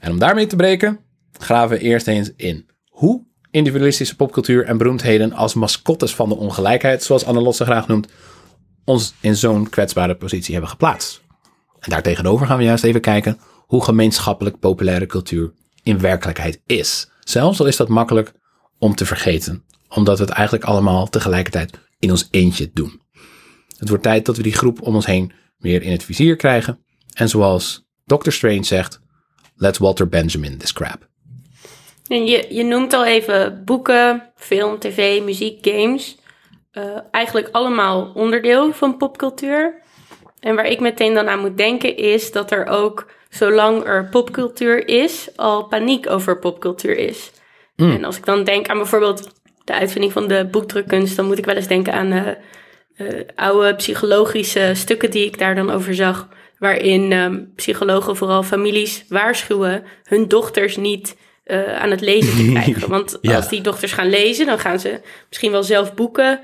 En 0.00 0.10
om 0.10 0.18
daarmee 0.18 0.46
te 0.46 0.56
breken, 0.56 0.98
graven 1.38 1.76
we 1.76 1.82
eerst 1.82 2.06
eens 2.06 2.32
in 2.36 2.66
hoe 2.88 3.24
individualistische 3.50 4.16
popcultuur 4.16 4.64
en 4.64 4.78
beroemdheden 4.78 5.32
als 5.32 5.54
mascottes 5.54 6.14
van 6.14 6.28
de 6.28 6.36
ongelijkheid, 6.36 7.02
zoals 7.02 7.24
Anne 7.24 7.40
Lotte 7.40 7.64
graag 7.64 7.88
noemt, 7.88 8.08
ons 8.84 9.14
in 9.20 9.36
zo'n 9.36 9.68
kwetsbare 9.68 10.14
positie 10.14 10.52
hebben 10.52 10.70
geplaatst. 10.70 11.22
En 11.78 11.90
daartegenover 11.90 12.46
gaan 12.46 12.58
we 12.58 12.64
juist 12.64 12.84
even 12.84 13.00
kijken 13.00 13.38
hoe 13.72 13.84
gemeenschappelijk 13.84 14.58
populaire 14.58 15.06
cultuur 15.06 15.52
in 15.82 16.00
werkelijkheid 16.00 16.60
is. 16.66 17.10
Zelfs 17.20 17.60
al 17.60 17.66
is 17.66 17.76
dat 17.76 17.88
makkelijk 17.88 18.32
om 18.78 18.94
te 18.94 19.06
vergeten, 19.06 19.64
omdat 19.88 20.18
we 20.18 20.24
het 20.24 20.32
eigenlijk 20.32 20.66
allemaal 20.66 21.08
tegelijkertijd 21.08 21.78
in 21.98 22.10
ons 22.10 22.28
eentje 22.30 22.70
doen. 22.72 23.00
Het 23.78 23.88
wordt 23.88 24.02
tijd 24.02 24.26
dat 24.26 24.36
we 24.36 24.42
die 24.42 24.52
groep 24.52 24.82
om 24.82 24.94
ons 24.94 25.06
heen 25.06 25.32
meer 25.56 25.82
in 25.82 25.90
het 25.90 26.04
vizier 26.04 26.36
krijgen. 26.36 26.84
En 27.14 27.28
zoals 27.28 27.84
Dr. 28.04 28.30
Strange 28.30 28.64
zegt, 28.64 29.00
let 29.56 29.78
Walter 29.78 30.08
Benjamin 30.08 30.58
this 30.58 30.72
crap. 30.72 31.08
Je, 32.02 32.46
je 32.50 32.64
noemt 32.64 32.92
al 32.92 33.04
even 33.04 33.64
boeken, 33.64 34.32
film, 34.36 34.78
tv, 34.78 35.22
muziek, 35.22 35.66
games. 35.66 36.16
Uh, 36.72 36.98
eigenlijk 37.10 37.48
allemaal 37.52 38.12
onderdeel 38.14 38.72
van 38.72 38.96
popcultuur. 38.96 39.82
En 40.40 40.54
waar 40.54 40.66
ik 40.66 40.80
meteen 40.80 41.14
dan 41.14 41.28
aan 41.28 41.40
moet 41.40 41.56
denken 41.56 41.96
is 41.96 42.32
dat 42.32 42.50
er 42.50 42.66
ook, 42.66 43.20
zolang 43.32 43.84
er 43.84 44.04
popcultuur 44.04 44.88
is, 44.88 45.28
al 45.36 45.64
paniek 45.64 46.10
over 46.10 46.38
popcultuur 46.38 46.96
is. 46.96 47.30
Mm. 47.76 47.90
En 47.90 48.04
als 48.04 48.16
ik 48.16 48.24
dan 48.24 48.44
denk 48.44 48.68
aan 48.68 48.76
bijvoorbeeld 48.76 49.30
de 49.64 49.72
uitvinding 49.72 50.12
van 50.12 50.28
de 50.28 50.48
boekdrukkunst, 50.50 51.16
dan 51.16 51.26
moet 51.26 51.38
ik 51.38 51.44
wel 51.44 51.54
eens 51.54 51.66
denken 51.66 51.92
aan 51.92 52.12
uh, 52.12 52.26
uh, 52.96 53.20
oude 53.34 53.74
psychologische 53.74 54.70
stukken 54.74 55.10
die 55.10 55.26
ik 55.26 55.38
daar 55.38 55.54
dan 55.54 55.70
over 55.70 55.94
zag. 55.94 56.28
Waarin 56.58 57.12
um, 57.12 57.52
psychologen 57.56 58.16
vooral 58.16 58.42
families 58.42 59.04
waarschuwen 59.08 59.84
hun 60.04 60.28
dochters 60.28 60.76
niet 60.76 61.16
uh, 61.44 61.80
aan 61.80 61.90
het 61.90 62.00
lezen 62.00 62.36
te 62.36 62.50
krijgen. 62.60 62.88
Want 62.88 63.18
ja. 63.20 63.36
als 63.36 63.48
die 63.48 63.60
dochters 63.60 63.92
gaan 63.92 64.10
lezen, 64.10 64.46
dan 64.46 64.58
gaan 64.58 64.80
ze 64.80 65.00
misschien 65.28 65.50
wel 65.50 65.62
zelf 65.62 65.94
boeken 65.94 66.40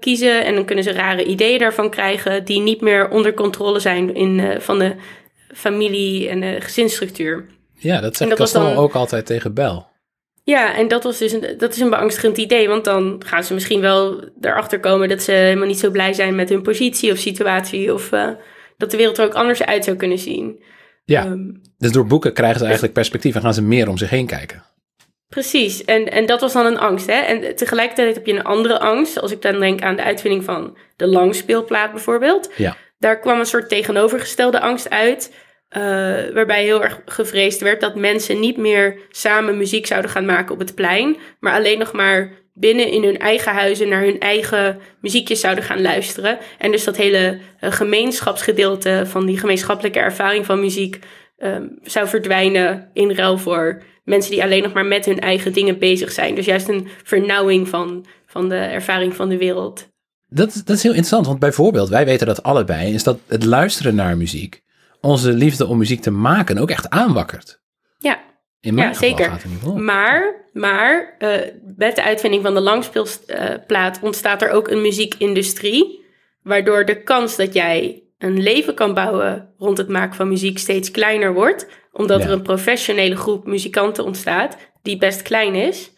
kiezen. 0.00 0.44
En 0.44 0.54
dan 0.54 0.64
kunnen 0.64 0.84
ze 0.84 0.92
rare 0.92 1.24
ideeën 1.24 1.58
daarvan 1.58 1.90
krijgen 1.90 2.44
die 2.44 2.60
niet 2.60 2.80
meer 2.80 3.10
onder 3.10 3.34
controle 3.34 3.80
zijn 3.80 4.14
in, 4.14 4.60
van 4.60 4.78
de 4.78 4.94
familie 5.56 6.28
en 6.28 6.40
de 6.40 6.56
gezinsstructuur. 6.60 7.46
Ja, 7.78 8.00
dat 8.00 8.16
zegt 8.16 8.34
Castel 8.34 8.76
ook 8.76 8.94
altijd 8.94 9.26
tegen 9.26 9.54
Bel. 9.54 9.86
Ja, 10.42 10.76
en 10.76 10.88
dat, 10.88 11.02
was 11.02 11.18
dus 11.18 11.32
een, 11.32 11.54
dat 11.58 11.74
is 11.74 11.80
een 11.80 11.90
beangstigend 11.90 12.36
idee. 12.36 12.68
Want 12.68 12.84
dan 12.84 13.22
gaan 13.26 13.44
ze 13.44 13.54
misschien 13.54 13.80
wel 13.80 14.24
erachter 14.40 14.80
komen 14.80 15.08
dat 15.08 15.22
ze 15.22 15.32
helemaal 15.32 15.66
niet 15.66 15.78
zo 15.78 15.90
blij 15.90 16.12
zijn 16.12 16.34
met 16.34 16.48
hun 16.48 16.62
positie 16.62 17.12
of 17.12 17.18
situatie. 17.18 17.94
Of 17.94 18.12
uh, 18.12 18.28
dat 18.76 18.90
de 18.90 18.96
wereld 18.96 19.18
er 19.18 19.24
ook 19.24 19.34
anders 19.34 19.62
uit 19.62 19.84
zou 19.84 19.96
kunnen 19.96 20.18
zien. 20.18 20.62
Ja, 21.04 21.26
um, 21.26 21.60
dus 21.78 21.92
door 21.92 22.06
boeken 22.06 22.32
krijgen 22.32 22.58
ze 22.58 22.64
eigenlijk 22.64 22.94
perspectief 22.94 23.34
en 23.34 23.40
gaan 23.40 23.54
ze 23.54 23.62
meer 23.62 23.88
om 23.88 23.98
zich 23.98 24.10
heen 24.10 24.26
kijken. 24.26 24.62
Precies, 25.28 25.84
en, 25.84 26.10
en 26.12 26.26
dat 26.26 26.40
was 26.40 26.52
dan 26.52 26.66
een 26.66 26.78
angst. 26.78 27.06
Hè? 27.06 27.20
En 27.20 27.56
tegelijkertijd 27.56 28.14
heb 28.14 28.26
je 28.26 28.32
een 28.32 28.44
andere 28.44 28.78
angst. 28.78 29.20
Als 29.20 29.32
ik 29.32 29.42
dan 29.42 29.60
denk 29.60 29.82
aan 29.82 29.96
de 29.96 30.02
uitvinding 30.02 30.44
van 30.44 30.76
de 30.96 31.06
langspeelplaat 31.06 31.92
bijvoorbeeld. 31.92 32.50
Ja. 32.56 32.76
Daar 32.98 33.20
kwam 33.20 33.38
een 33.38 33.46
soort 33.46 33.68
tegenovergestelde 33.68 34.60
angst 34.60 34.90
uit. 34.90 35.34
Uh, 35.76 35.82
waarbij 36.34 36.62
heel 36.62 36.82
erg 36.82 37.00
gevreesd 37.04 37.60
werd 37.60 37.80
dat 37.80 37.94
mensen 37.94 38.40
niet 38.40 38.56
meer 38.56 38.98
samen 39.10 39.56
muziek 39.56 39.86
zouden 39.86 40.10
gaan 40.10 40.24
maken 40.24 40.54
op 40.54 40.58
het 40.58 40.74
plein. 40.74 41.16
Maar 41.40 41.52
alleen 41.52 41.78
nog 41.78 41.92
maar 41.92 42.32
binnen 42.54 42.90
in 42.90 43.04
hun 43.04 43.18
eigen 43.18 43.52
huizen 43.52 43.88
naar 43.88 44.02
hun 44.02 44.20
eigen 44.20 44.78
muziekjes 45.00 45.40
zouden 45.40 45.64
gaan 45.64 45.82
luisteren. 45.82 46.38
En 46.58 46.70
dus 46.70 46.84
dat 46.84 46.96
hele 46.96 47.38
uh, 47.60 47.72
gemeenschapsgedeelte 47.72 49.02
van 49.06 49.26
die 49.26 49.38
gemeenschappelijke 49.38 49.98
ervaring 49.98 50.46
van 50.46 50.60
muziek 50.60 50.98
um, 51.38 51.78
zou 51.82 52.08
verdwijnen 52.08 52.90
in 52.92 53.12
ruil 53.12 53.38
voor 53.38 53.82
mensen 54.04 54.30
die 54.30 54.42
alleen 54.42 54.62
nog 54.62 54.72
maar 54.72 54.86
met 54.86 55.04
hun 55.04 55.20
eigen 55.20 55.52
dingen 55.52 55.78
bezig 55.78 56.12
zijn. 56.12 56.34
Dus 56.34 56.46
juist 56.46 56.68
een 56.68 56.88
vernauwing 57.02 57.68
van, 57.68 58.06
van 58.26 58.48
de 58.48 58.56
ervaring 58.56 59.14
van 59.14 59.28
de 59.28 59.38
wereld. 59.38 59.88
Dat, 60.28 60.62
dat 60.64 60.76
is 60.76 60.82
heel 60.82 60.92
interessant, 60.92 61.26
want 61.26 61.38
bijvoorbeeld, 61.38 61.88
wij 61.88 62.04
weten 62.04 62.26
dat 62.26 62.42
allebei, 62.42 62.94
is 62.94 63.02
dat 63.02 63.18
het 63.26 63.44
luisteren 63.44 63.94
naar 63.94 64.16
muziek 64.16 64.64
onze 65.06 65.32
liefde 65.32 65.66
om 65.66 65.78
muziek 65.78 66.02
te 66.02 66.10
maken 66.10 66.58
ook 66.58 66.70
echt 66.70 66.90
aanwakkert. 66.90 67.60
Ja, 67.98 68.18
in 68.60 68.74
mijn 68.74 68.88
ja 68.88 68.94
zeker. 68.94 69.32
Maar, 69.76 70.34
maar 70.52 71.16
uh, 71.18 71.30
met 71.76 71.96
de 71.96 72.02
uitvinding 72.02 72.42
van 72.42 72.54
de 72.54 72.60
langspeelplaat 72.60 73.98
ontstaat 74.02 74.42
er 74.42 74.50
ook 74.50 74.68
een 74.68 74.80
muziekindustrie, 74.80 76.04
waardoor 76.42 76.84
de 76.84 77.02
kans 77.02 77.36
dat 77.36 77.54
jij 77.54 78.02
een 78.18 78.42
leven 78.42 78.74
kan 78.74 78.94
bouwen 78.94 79.54
rond 79.58 79.78
het 79.78 79.88
maken 79.88 80.16
van 80.16 80.28
muziek 80.28 80.58
steeds 80.58 80.90
kleiner 80.90 81.34
wordt, 81.34 81.66
omdat 81.92 82.20
ja. 82.20 82.26
er 82.26 82.32
een 82.32 82.42
professionele 82.42 83.16
groep 83.16 83.46
muzikanten 83.46 84.04
ontstaat 84.04 84.56
die 84.82 84.98
best 84.98 85.22
klein 85.22 85.54
is, 85.54 85.90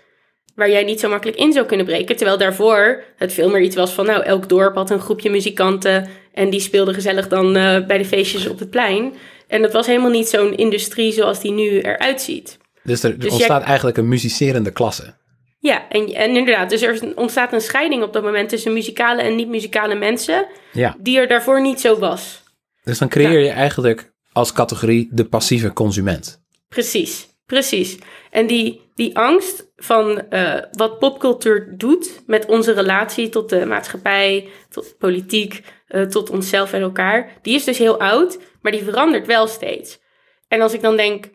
waar 0.55 0.71
jij 0.71 0.85
niet 0.85 1.01
zo 1.01 1.09
makkelijk 1.09 1.39
in 1.39 1.53
zou 1.53 1.67
kunnen 1.67 1.87
breken. 1.87 2.17
Terwijl 2.17 2.39
daarvoor 2.39 3.05
het 3.17 3.33
veel 3.33 3.51
meer 3.51 3.61
iets 3.61 3.77
was 3.77 3.93
van, 3.93 4.07
nou, 4.07 4.23
elk 4.23 4.49
dorp 4.49 4.75
had 4.75 4.91
een 4.91 5.01
groepje 5.01 5.31
muzikanten 5.31 6.09
en 6.39 6.51
die 6.51 6.61
speelden 6.61 6.95
gezellig 6.95 7.29
dan 7.29 7.57
uh, 7.57 7.87
bij 7.87 7.99
de 7.99 8.05
feestjes 8.05 8.49
op 8.49 8.59
het 8.59 8.71
plein. 8.71 9.15
En 9.47 9.63
dat 9.63 9.73
was 9.73 9.87
helemaal 9.87 10.11
niet 10.11 10.29
zo'n 10.29 10.57
industrie 10.57 11.13
zoals 11.13 11.41
die 11.41 11.53
nu 11.53 11.81
eruit 11.81 12.21
ziet. 12.21 12.59
Dus 12.83 13.03
er, 13.03 13.19
dus 13.19 13.33
ontstaat 13.33 13.59
jij... 13.59 13.69
eigenlijk 13.69 13.97
een 13.97 14.09
muzicerende 14.09 14.71
klasse. 14.71 15.17
Ja, 15.59 15.89
en, 15.89 16.15
en 16.15 16.37
inderdaad, 16.37 16.71
dus 16.71 16.83
er 16.83 17.13
ontstaat 17.15 17.53
een 17.53 17.61
scheiding 17.61 18.03
op 18.03 18.13
dat 18.13 18.23
moment 18.23 18.49
tussen 18.49 18.73
muzikale 18.73 19.23
en 19.23 19.35
niet-muzikale 19.35 19.95
mensen, 19.95 20.47
ja. 20.73 20.97
die 20.99 21.19
er 21.19 21.29
daarvoor 21.29 21.61
niet 21.61 21.81
zo 21.81 21.99
was. 21.99 22.43
Dus 22.85 22.99
dan 22.99 23.09
creëer 23.09 23.39
je 23.39 23.51
eigenlijk 23.51 24.13
als 24.33 24.53
categorie 24.53 25.09
de 25.11 25.25
passieve 25.25 25.73
consument. 25.73 26.43
Precies, 26.69 27.29
precies. 27.47 27.99
En 28.31 28.47
die, 28.47 28.81
die 28.99 29.17
angst 29.17 29.73
van 29.77 30.23
uh, 30.31 30.55
wat 30.73 30.99
popcultuur 30.99 31.75
doet 31.77 32.23
met 32.27 32.47
onze 32.47 32.73
relatie 32.73 33.29
tot 33.29 33.49
de 33.49 33.67
maatschappij, 33.67 34.49
tot 34.69 34.95
politiek, 34.99 35.63
uh, 35.89 36.03
tot 36.03 36.31
onszelf 36.31 36.73
en 36.73 36.81
elkaar, 36.81 37.33
die 37.43 37.55
is 37.55 37.65
dus 37.65 37.79
heel 37.79 38.01
oud, 38.01 38.39
maar 38.61 38.73
die 38.73 38.83
verandert 38.83 39.27
wel 39.27 39.47
steeds. 39.47 40.01
En 40.49 40.61
als 40.61 40.73
ik 40.73 40.81
dan 40.81 40.97
denk 40.97 41.29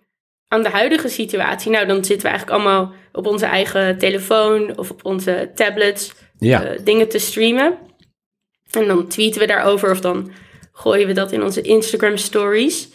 aan 0.48 0.64
de 0.64 0.70
huidige 0.70 1.08
situatie, 1.08 1.72
nou 1.72 1.86
dan 1.86 2.06
zitten 2.06 2.22
we 2.22 2.34
eigenlijk 2.34 2.62
allemaal 2.62 2.94
op 3.12 3.28
onze 3.28 3.46
eigen 3.46 3.98
telefoon 3.98 4.78
of 4.78 4.92
op 4.92 5.06
onze 5.06 5.52
tablets 5.56 6.14
ja. 6.38 6.72
uh, 6.72 6.80
dingen 6.84 7.10
te 7.10 7.20
streamen. 7.20 7.78
En 8.72 8.88
dan 8.88 9.08
tweeten 9.08 9.42
we 9.42 9.48
daarover 9.48 9.92
of 9.92 10.00
dan 10.00 10.32
gooien 10.72 11.08
we 11.08 11.14
dat 11.14 11.32
in 11.32 11.44
onze 11.44 11.62
Instagram 11.62 12.18
stories. 12.18 12.90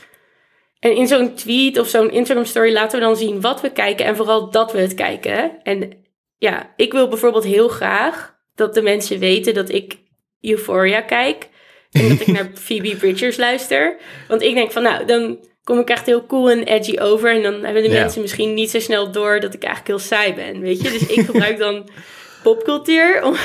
En 0.81 0.97
in 0.97 1.07
zo'n 1.07 1.35
tweet 1.35 1.79
of 1.79 1.89
zo'n 1.89 2.11
Instagram 2.11 2.47
story 2.47 2.73
laten 2.73 2.99
we 2.99 3.05
dan 3.05 3.17
zien 3.17 3.41
wat 3.41 3.61
we 3.61 3.71
kijken 3.71 4.07
en 4.07 4.17
vooral 4.17 4.51
dat 4.51 4.73
we 4.73 4.79
het 4.79 4.95
kijken. 4.95 5.63
En 5.63 5.93
ja, 6.39 6.73
ik 6.77 6.93
wil 6.93 7.09
bijvoorbeeld 7.09 7.45
heel 7.45 7.69
graag 7.69 8.37
dat 8.55 8.75
de 8.75 8.83
mensen 8.83 9.19
weten 9.19 9.55
dat 9.55 9.73
ik 9.73 9.99
Euphoria 10.41 11.01
kijk. 11.01 11.49
En 11.91 12.09
dat 12.09 12.21
ik 12.21 12.27
naar 12.27 12.51
Phoebe 12.65 12.97
Bridgers 12.97 13.37
luister. 13.37 13.97
Want 14.29 14.43
ik 14.43 14.55
denk 14.55 14.73
van 14.73 14.83
nou, 14.83 15.05
dan 15.05 15.39
kom 15.65 15.79
ik 15.79 15.89
echt 15.89 16.07
heel 16.07 16.27
cool 16.27 16.51
en 16.51 16.63
edgy 16.63 16.99
over. 16.99 17.35
En 17.35 17.43
dan 17.43 17.65
hebben 17.65 17.83
de 17.83 17.89
ja. 17.89 18.01
mensen 18.01 18.21
misschien 18.21 18.55
niet 18.55 18.71
zo 18.71 18.81
snel 18.81 19.13
door 19.13 19.41
dat 19.41 19.55
ik 19.55 19.63
eigenlijk 19.63 19.87
heel 19.87 20.09
saai 20.09 20.35
ben, 20.35 20.61
weet 20.61 20.83
je. 20.83 20.91
Dus 20.91 21.07
ik 21.07 21.25
gebruik 21.25 21.59
dan 21.59 21.89
popcultuur 22.43 23.25
om, 23.25 23.37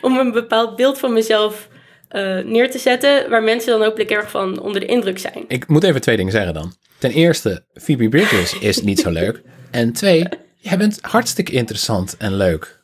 om 0.00 0.18
een 0.18 0.32
bepaald 0.32 0.76
beeld 0.76 0.98
van 0.98 1.12
mezelf 1.12 1.68
uh, 2.12 2.38
neer 2.44 2.70
te 2.70 2.78
zetten, 2.78 3.30
waar 3.30 3.42
mensen 3.42 3.72
dan 3.72 3.82
hopelijk 3.82 4.10
erg 4.10 4.30
van 4.30 4.60
onder 4.60 4.80
de 4.80 4.86
indruk 4.86 5.18
zijn. 5.18 5.44
Ik 5.48 5.68
moet 5.68 5.84
even 5.84 6.00
twee 6.00 6.16
dingen 6.16 6.32
zeggen 6.32 6.54
dan. 6.54 6.74
Ten 6.98 7.10
eerste, 7.10 7.64
Phoebe 7.74 8.08
Bridgers 8.08 8.58
is 8.58 8.82
niet 8.82 9.00
zo 9.00 9.10
leuk. 9.10 9.42
En 9.70 9.92
twee, 9.92 10.24
jij 10.56 10.78
bent 10.78 10.98
hartstikke 11.00 11.52
interessant 11.52 12.16
en 12.18 12.36
leuk. 12.36 12.80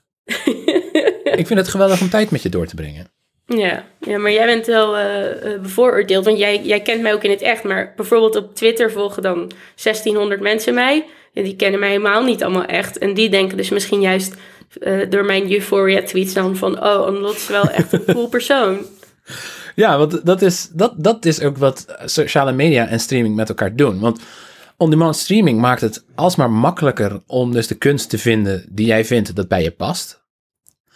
ik 1.25 1.47
vind 1.47 1.59
het 1.59 1.69
geweldig 1.69 2.01
om 2.01 2.09
tijd 2.09 2.31
met 2.31 2.43
je 2.43 2.49
door 2.49 2.67
te 2.67 2.75
brengen. 2.75 3.11
Ja, 3.47 3.85
ja 4.01 4.19
maar 4.19 4.33
jij 4.33 4.47
bent 4.47 4.67
wel 4.67 4.99
uh, 4.99 5.61
bevooroordeeld, 5.63 6.25
want 6.25 6.39
jij, 6.39 6.63
jij 6.63 6.81
kent 6.81 7.03
mij 7.03 7.13
ook 7.13 7.25
in 7.25 7.31
het 7.31 7.43
echt. 7.43 7.63
Maar 7.63 7.93
bijvoorbeeld 7.97 8.37
op 8.37 8.55
Twitter 8.55 8.93
volgen 8.93 9.23
dan 9.23 9.51
1600 9.83 10.41
mensen 10.41 10.75
mij. 10.75 11.05
En 11.35 11.43
die 11.43 11.57
kennen 11.57 11.81
mij 11.81 11.89
helemaal 11.89 12.25
niet 12.25 12.43
allemaal 12.43 12.65
echt. 12.65 12.99
En 12.99 13.15
die 13.15 13.29
denken 13.29 13.57
dus 13.57 13.69
misschien 13.69 14.01
juist 14.01 14.35
uh, 14.81 15.11
door 15.11 15.25
mijn 15.25 15.53
Euphoria 15.53 16.03
tweets 16.03 16.33
dan 16.33 16.57
van... 16.57 16.85
Oh, 16.85 17.07
Anlot 17.07 17.37
is 17.37 17.49
wel 17.49 17.71
echt 17.71 17.93
een 17.93 18.05
cool 18.05 18.29
persoon. 18.29 18.87
Ja, 19.75 19.99
want 19.99 20.27
dat 20.27 20.43
is, 20.43 20.69
dat, 20.73 20.95
dat 20.97 21.25
is 21.25 21.41
ook 21.41 21.57
wat 21.57 21.87
sociale 22.05 22.53
media 22.53 22.87
en 22.87 23.01
streaming 23.01 23.37
met 23.37 23.49
elkaar 23.49 23.77
doen. 23.77 24.01
Want 24.01 24.21
on-demand 24.77 25.17
streaming 25.17 25.61
maakt 25.61 25.81
het 25.81 26.05
alsmaar 26.15 26.51
makkelijker 26.51 27.23
om 27.27 27.53
dus 27.53 27.67
de 27.67 27.75
kunst 27.75 28.11
te 28.11 28.19
vinden 28.19 28.67
die 28.69 28.87
jij 28.87 29.05
vindt 29.05 29.37
dat 29.37 29.49
bij 29.49 29.63
je 29.63 29.71
past. 29.71 30.25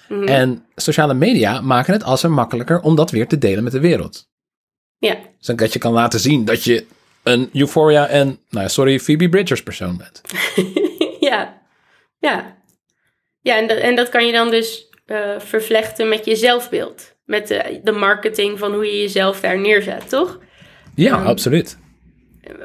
Mm-hmm. 0.09 0.29
En 0.29 0.65
sociale 0.77 1.15
media 1.15 1.61
maken 1.61 1.93
het 1.93 2.05
alsmaar 2.05 2.33
makkelijker 2.33 2.81
om 2.81 2.97
dat 2.97 3.11
weer 3.11 3.29
te 3.29 3.39
delen 3.39 3.65
met 3.65 3.73
de 3.73 3.81
wereld. 3.81 4.29
Ja. 4.99 5.17
Dus 5.39 5.57
dat 5.57 5.73
je 5.73 5.79
kan 5.79 5.93
laten 5.93 6.21
zien 6.21 6.45
dat 6.45 6.65
je 6.65 6.87
een 7.23 7.51
Euphoria 7.53 8.07
en, 8.07 8.39
nou 8.51 8.69
sorry, 8.69 8.99
Phoebe 8.99 9.29
Bridgers 9.29 9.63
persoon 9.63 9.97
bent. 9.97 10.21
ja, 11.31 11.63
ja. 12.19 12.61
Ja, 13.41 13.57
en 13.57 13.69
dat, 13.69 13.79
en 13.79 13.97
dat 13.97 14.09
kan 14.09 14.27
je 14.27 14.33
dan 14.33 14.51
dus 14.51 14.89
uh, 15.07 15.39
vervlechten 15.39 16.09
met 16.09 16.25
je 16.25 16.37
zelfbeeld 16.37 17.12
met 17.25 17.49
de, 17.49 17.81
de 17.83 17.93
marketing 17.93 18.59
van 18.59 18.75
hoe 18.75 18.87
je 18.87 19.01
jezelf 19.01 19.41
daar 19.41 19.59
neerzet, 19.59 20.09
toch? 20.09 20.39
Ja, 20.95 21.21
um, 21.21 21.27
absoluut. 21.27 21.79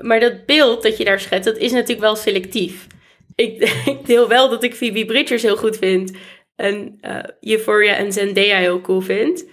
Maar 0.02 0.20
dat 0.20 0.46
beeld 0.46 0.84
dat 0.84 0.98
je 0.98 1.04
daar 1.04 1.20
schetst, 1.20 1.46
dat 1.46 1.58
is 1.58 1.72
natuurlijk 1.72 2.00
wel 2.00 2.16
selectief. 2.16 2.88
Ik, 3.36 3.62
ik 3.86 4.06
deel 4.06 4.28
wel 4.28 4.50
dat 4.50 4.64
ik 4.64 4.76
Phoebe 4.76 5.06
Bridgers 5.06 5.42
heel 5.42 5.58
goed 5.58 5.78
vind. 5.78 6.12
En 6.56 6.98
uh, 7.02 7.20
Euphoria 7.42 7.96
en 7.96 8.14
Zendaya 8.14 8.58
heel 8.58 8.82
cool 8.82 9.02
vind. 9.02 9.46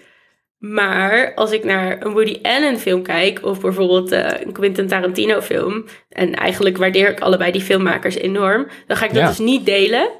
Maar 0.59 1.35
als 1.35 1.53
ik 1.53 1.65
naar 1.65 2.05
een 2.07 2.13
Woody 2.13 2.39
Allen 2.43 2.79
film 2.79 3.03
kijk, 3.03 3.45
of 3.45 3.61
bijvoorbeeld 3.61 4.13
uh, 4.13 4.29
een 4.41 4.53
Quentin 4.53 4.87
Tarantino 4.87 5.41
film, 5.41 5.85
en 6.09 6.35
eigenlijk 6.35 6.77
waardeer 6.77 7.11
ik 7.11 7.21
allebei 7.21 7.53
die 7.53 7.61
filmmakers 7.61 8.15
enorm, 8.15 8.67
dan 8.87 8.97
ga 8.97 9.05
ik 9.05 9.13
dat 9.13 9.23
Ja. 9.23 9.29
dus 9.29 9.39
niet 9.39 9.67
delen 9.67 10.11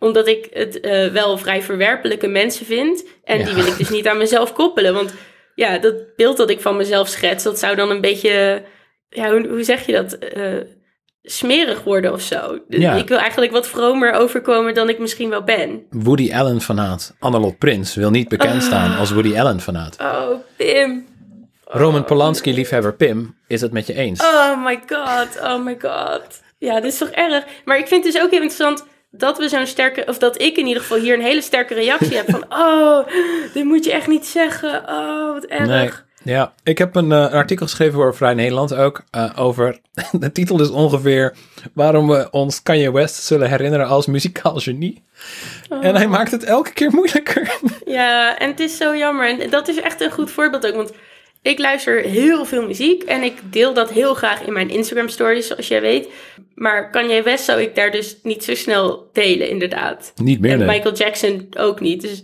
omdat 0.00 0.26
ik 0.28 0.48
het 0.52 0.80
eh, 0.80 1.06
wel 1.06 1.38
vrij 1.38 1.62
verwerpelijke 1.62 2.28
mensen 2.28 2.66
vind. 2.66 3.04
En 3.24 3.38
Ja. 3.38 3.44
die 3.44 3.54
wil 3.54 3.66
ik 3.66 3.76
dus 3.78 3.90
niet 3.90 4.08
aan 4.08 4.18
mezelf 4.18 4.52
koppelen. 4.52 4.94
Want 4.94 5.14
ja, 5.54 5.78
dat 5.78 5.94
beeld 6.16 6.36
dat 6.36 6.50
ik 6.50 6.60
van 6.60 6.76
mezelf 6.76 7.08
schets, 7.08 7.44
dat 7.44 7.58
zou 7.58 7.76
dan 7.76 7.90
een 7.90 8.00
beetje, 8.00 8.62
ja, 9.08 9.30
hoe, 9.30 9.48
hoe 9.48 9.62
zeg 9.62 9.86
je 9.86 9.92
dat? 9.92 10.12
Eh, 10.12 10.42
smerig 11.22 11.82
worden 11.82 12.12
of 12.12 12.20
zo. 12.20 12.58
Ja. 12.68 12.94
Ik 12.94 13.08
wil 13.08 13.18
eigenlijk 13.18 13.52
wat 13.52 13.68
vromer 13.68 14.12
overkomen 14.12 14.74
dan 14.74 14.88
ik 14.88 14.98
misschien 14.98 15.30
wel 15.30 15.42
ben. 15.44 15.86
Woody 15.90 16.32
Allen 16.34 16.60
fanaat. 16.60 17.14
Annelot 17.18 17.58
Prins 17.58 17.94
wil 17.94 18.10
niet 18.10 18.28
bekend 18.28 18.62
staan 18.62 18.96
als 18.96 19.10
Woody 19.10 19.38
Allen 19.38 19.60
fanaat. 19.60 19.96
Oh, 20.00 20.30
Pim. 20.56 21.06
Roman 21.64 22.04
Polanski 22.04 22.54
liefhebber 22.54 22.94
Pim 22.94 23.36
is 23.46 23.60
het 23.60 23.72
met 23.72 23.86
je 23.86 23.94
eens. 23.94 24.20
Oh 24.20 24.64
my 24.64 24.80
god, 24.86 25.40
oh 25.42 25.64
my 25.64 25.76
god. 25.80 26.42
Ja, 26.58 26.74
dit 26.80 26.92
is 26.92 26.98
toch 26.98 27.08
erg. 27.10 27.44
Maar 27.64 27.78
ik 27.78 27.86
vind 27.86 28.04
het 28.04 28.12
dus 28.12 28.22
ook 28.22 28.30
heel 28.30 28.40
interessant 28.42 28.86
dat 29.10 29.38
we 29.38 29.48
zo'n 29.48 29.66
sterke, 29.66 30.04
of 30.06 30.18
dat 30.18 30.40
ik 30.42 30.56
in 30.56 30.66
ieder 30.66 30.82
geval 30.82 30.98
hier 30.98 31.14
een 31.14 31.22
hele 31.22 31.42
sterke 31.42 31.74
reactie 31.74 32.16
heb 32.16 32.30
van, 32.30 32.44
oh, 32.68 33.06
dit 33.52 33.64
moet 33.64 33.84
je 33.84 33.92
echt 33.92 34.06
niet 34.06 34.26
zeggen. 34.26 34.82
Oh, 34.88 35.32
wat 35.32 35.44
erg. 35.44 35.66
Nee. 35.66 35.90
Ja, 36.22 36.52
ik 36.62 36.78
heb 36.78 36.96
een, 36.96 37.12
eh, 37.12 37.18
een 37.18 37.30
artikel 37.30 37.66
geschreven 37.66 37.94
voor 37.94 38.14
Vrij 38.14 38.34
Nederland 38.34 38.74
ook 38.74 39.02
eh, 39.10 39.30
over. 39.36 39.78
De 40.12 40.32
titel 40.32 40.60
is 40.60 40.70
ongeveer 40.70 41.36
waarom 41.74 42.08
we 42.08 42.30
ons 42.30 42.62
Kanye 42.62 42.92
West 42.92 43.14
zullen 43.14 43.48
herinneren 43.48 43.86
als 43.86 44.06
muzikaal 44.06 44.58
genie. 44.58 45.02
En 45.68 45.96
hij 45.96 46.08
maakt 46.08 46.30
het 46.30 46.44
elke 46.44 46.72
keer 46.72 46.90
moeilijker. 46.90 47.58
Ja, 47.84 48.38
en 48.38 48.50
het 48.50 48.60
is 48.60 48.76
zo 48.76 48.96
jammer. 48.96 49.40
En 49.40 49.50
dat 49.50 49.68
is 49.68 49.80
echt 49.80 50.00
een 50.00 50.10
goed 50.10 50.30
voorbeeld 50.30 50.66
ook, 50.66 50.74
want 50.74 50.92
ik 51.42 51.58
luister 51.58 52.02
heel 52.02 52.44
veel 52.44 52.66
muziek 52.66 53.02
en 53.02 53.22
ik 53.22 53.52
deel 53.52 53.74
dat 53.74 53.90
heel 53.90 54.14
graag 54.14 54.42
in 54.42 54.52
mijn 54.52 54.70
Instagram 54.70 55.08
stories, 55.08 55.46
zoals 55.46 55.68
jij 55.68 55.80
weet. 55.80 56.08
Maar 56.54 56.90
Kanye 56.90 57.22
West 57.22 57.44
zou 57.44 57.60
ik 57.60 57.74
daar 57.74 57.90
dus 57.90 58.16
niet 58.22 58.44
zo 58.44 58.54
snel 58.54 59.08
delen, 59.12 59.48
inderdaad. 59.48 60.12
Niet 60.16 60.40
meer, 60.40 60.50
En 60.52 60.58
nee. 60.58 60.66
Michael 60.66 60.94
Jackson 60.94 61.46
ook 61.58 61.80
niet. 61.80 62.00
Dus 62.00 62.22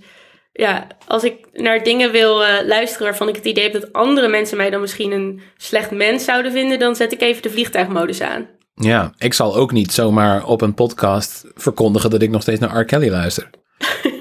ja, 0.52 0.86
als 1.06 1.24
ik 1.24 1.46
naar 1.52 1.82
dingen 1.82 2.12
wil 2.12 2.44
eh, 2.44 2.66
luisteren 2.66 3.06
waarvan 3.06 3.28
ik 3.28 3.36
het 3.36 3.44
idee 3.44 3.64
heb 3.64 3.72
dat 3.72 3.92
andere 3.92 4.28
mensen 4.28 4.56
mij 4.56 4.70
dan 4.70 4.80
misschien 4.80 5.12
een 5.12 5.40
slecht 5.56 5.90
mens 5.90 6.24
zouden 6.24 6.52
vinden, 6.52 6.78
dan 6.78 6.96
zet 6.96 7.12
ik 7.12 7.20
even 7.20 7.42
de 7.42 7.50
vliegtuigmodus 7.50 8.20
aan. 8.20 8.48
Ja, 8.74 9.12
ik 9.18 9.34
zal 9.34 9.56
ook 9.56 9.72
niet 9.72 9.92
zomaar 9.92 10.44
op 10.44 10.60
een 10.60 10.74
podcast 10.74 11.44
verkondigen 11.54 12.10
dat 12.10 12.22
ik 12.22 12.30
nog 12.30 12.42
steeds 12.42 12.60
naar 12.60 12.80
R. 12.80 12.84
Kelly 12.84 13.10
luister. 13.10 13.50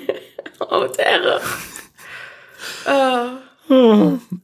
Oh, 0.60 0.80
wat 0.80 0.96
erg. 0.96 1.58
Oh. 2.88 3.28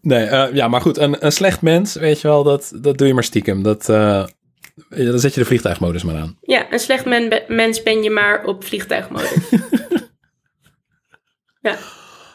Nee, 0.02 0.26
eh, 0.26 0.54
ja, 0.54 0.68
maar 0.68 0.82
goed, 0.82 0.98
een, 0.98 1.26
een 1.26 1.32
slecht 1.32 1.62
mens, 1.62 1.94
weet 1.94 2.22
je 2.22 2.28
wel, 2.28 2.44
dat, 2.44 2.72
dat 2.76 2.98
doe 2.98 3.08
je 3.08 3.14
maar 3.14 3.24
stiekem. 3.24 3.64
Dat, 3.64 3.90
eh, 3.90 4.26
dan 4.90 5.20
zet 5.20 5.34
je 5.34 5.40
de 5.40 5.46
vliegtuigmodus 5.46 6.04
maar 6.04 6.16
aan. 6.16 6.38
Ja, 6.42 6.74
een 6.74 6.80
slecht 6.80 7.06
men- 7.06 7.44
mens 7.48 7.84
ben 7.84 8.04
je 8.04 8.10
maar 8.10 8.46
op 8.46 8.64
vliegtuigmodus. 8.64 9.32
ja. 11.62 11.78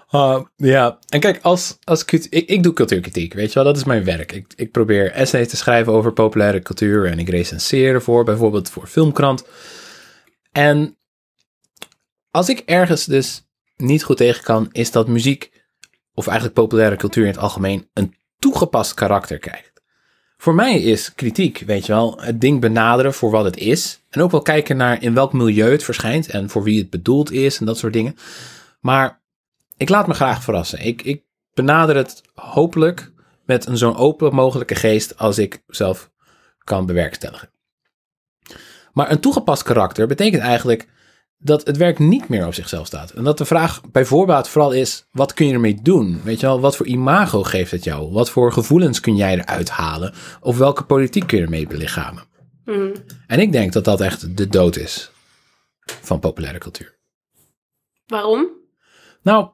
Ah, 0.08 0.44
ja, 0.56 0.98
en 1.08 1.20
kijk, 1.20 1.38
als, 1.42 1.78
als 1.84 2.04
cult- 2.04 2.34
ik, 2.34 2.48
ik 2.48 2.62
doe 2.62 2.72
cultuurkritiek, 2.72 3.34
weet 3.34 3.48
je 3.48 3.54
wel, 3.54 3.64
dat 3.64 3.76
is 3.76 3.84
mijn 3.84 4.04
werk. 4.04 4.32
Ik, 4.32 4.52
ik 4.56 4.70
probeer 4.70 5.12
essays 5.12 5.48
te 5.48 5.56
schrijven 5.56 5.92
over 5.92 6.12
populaire 6.12 6.60
cultuur 6.62 7.06
en 7.06 7.18
ik 7.18 7.28
recenseer 7.28 7.94
ervoor, 7.94 8.24
bijvoorbeeld 8.24 8.70
voor 8.70 8.86
Filmkrant. 8.86 9.44
En 10.52 10.96
als 12.30 12.48
ik 12.48 12.58
ergens 12.66 13.04
dus 13.04 13.46
niet 13.76 14.04
goed 14.04 14.16
tegen 14.16 14.42
kan, 14.44 14.68
is 14.72 14.90
dat 14.90 15.08
muziek, 15.08 15.55
of 16.16 16.26
eigenlijk 16.26 16.58
populaire 16.58 16.96
cultuur 16.96 17.22
in 17.22 17.30
het 17.30 17.38
algemeen, 17.38 17.88
een 17.92 18.14
toegepast 18.38 18.94
karakter 18.94 19.38
krijgt. 19.38 19.82
Voor 20.36 20.54
mij 20.54 20.80
is 20.80 21.14
kritiek, 21.14 21.62
weet 21.66 21.86
je 21.86 21.92
wel, 21.92 22.20
het 22.20 22.40
ding 22.40 22.60
benaderen 22.60 23.14
voor 23.14 23.30
wat 23.30 23.44
het 23.44 23.56
is. 23.56 24.00
En 24.10 24.22
ook 24.22 24.30
wel 24.30 24.42
kijken 24.42 24.76
naar 24.76 25.02
in 25.02 25.14
welk 25.14 25.32
milieu 25.32 25.70
het 25.70 25.84
verschijnt 25.84 26.28
en 26.28 26.50
voor 26.50 26.62
wie 26.62 26.78
het 26.78 26.90
bedoeld 26.90 27.30
is 27.32 27.58
en 27.58 27.66
dat 27.66 27.78
soort 27.78 27.92
dingen. 27.92 28.16
Maar 28.80 29.20
ik 29.76 29.88
laat 29.88 30.06
me 30.06 30.14
graag 30.14 30.42
verrassen. 30.42 30.86
Ik, 30.86 31.02
ik 31.02 31.22
benader 31.54 31.96
het 31.96 32.22
hopelijk 32.34 33.12
met 33.44 33.66
een 33.66 33.78
zo'n 33.78 33.96
open 33.96 34.34
mogelijke 34.34 34.74
geest 34.74 35.18
als 35.18 35.38
ik 35.38 35.62
zelf 35.66 36.10
kan 36.64 36.86
bewerkstelligen. 36.86 37.50
Maar 38.92 39.10
een 39.10 39.20
toegepast 39.20 39.62
karakter 39.62 40.06
betekent 40.06 40.42
eigenlijk 40.42 40.88
dat 41.38 41.66
het 41.66 41.76
werk 41.76 41.98
niet 41.98 42.28
meer 42.28 42.46
op 42.46 42.54
zichzelf 42.54 42.86
staat. 42.86 43.10
En 43.10 43.24
dat 43.24 43.38
de 43.38 43.44
vraag 43.44 43.80
bij 43.92 44.04
voorbaat 44.04 44.48
vooral 44.48 44.72
is, 44.72 45.06
wat 45.12 45.34
kun 45.34 45.46
je 45.46 45.52
ermee 45.52 45.78
doen? 45.82 46.20
Weet 46.22 46.40
je 46.40 46.46
wel, 46.46 46.60
wat 46.60 46.76
voor 46.76 46.86
imago 46.86 47.42
geeft 47.42 47.70
het 47.70 47.84
jou? 47.84 48.12
Wat 48.12 48.30
voor 48.30 48.52
gevoelens 48.52 49.00
kun 49.00 49.16
jij 49.16 49.32
eruit 49.34 49.70
halen? 49.70 50.14
Of 50.40 50.58
welke 50.58 50.84
politiek 50.84 51.26
kun 51.26 51.38
je 51.38 51.44
ermee 51.44 51.66
belichamen? 51.66 52.24
Hm. 52.64 52.94
En 53.26 53.40
ik 53.40 53.52
denk 53.52 53.72
dat 53.72 53.84
dat 53.84 54.00
echt 54.00 54.36
de 54.36 54.48
dood 54.48 54.76
is 54.76 55.10
van 56.02 56.20
populaire 56.20 56.58
cultuur. 56.58 56.98
Waarom? 58.06 58.48
Nou, 59.22 59.48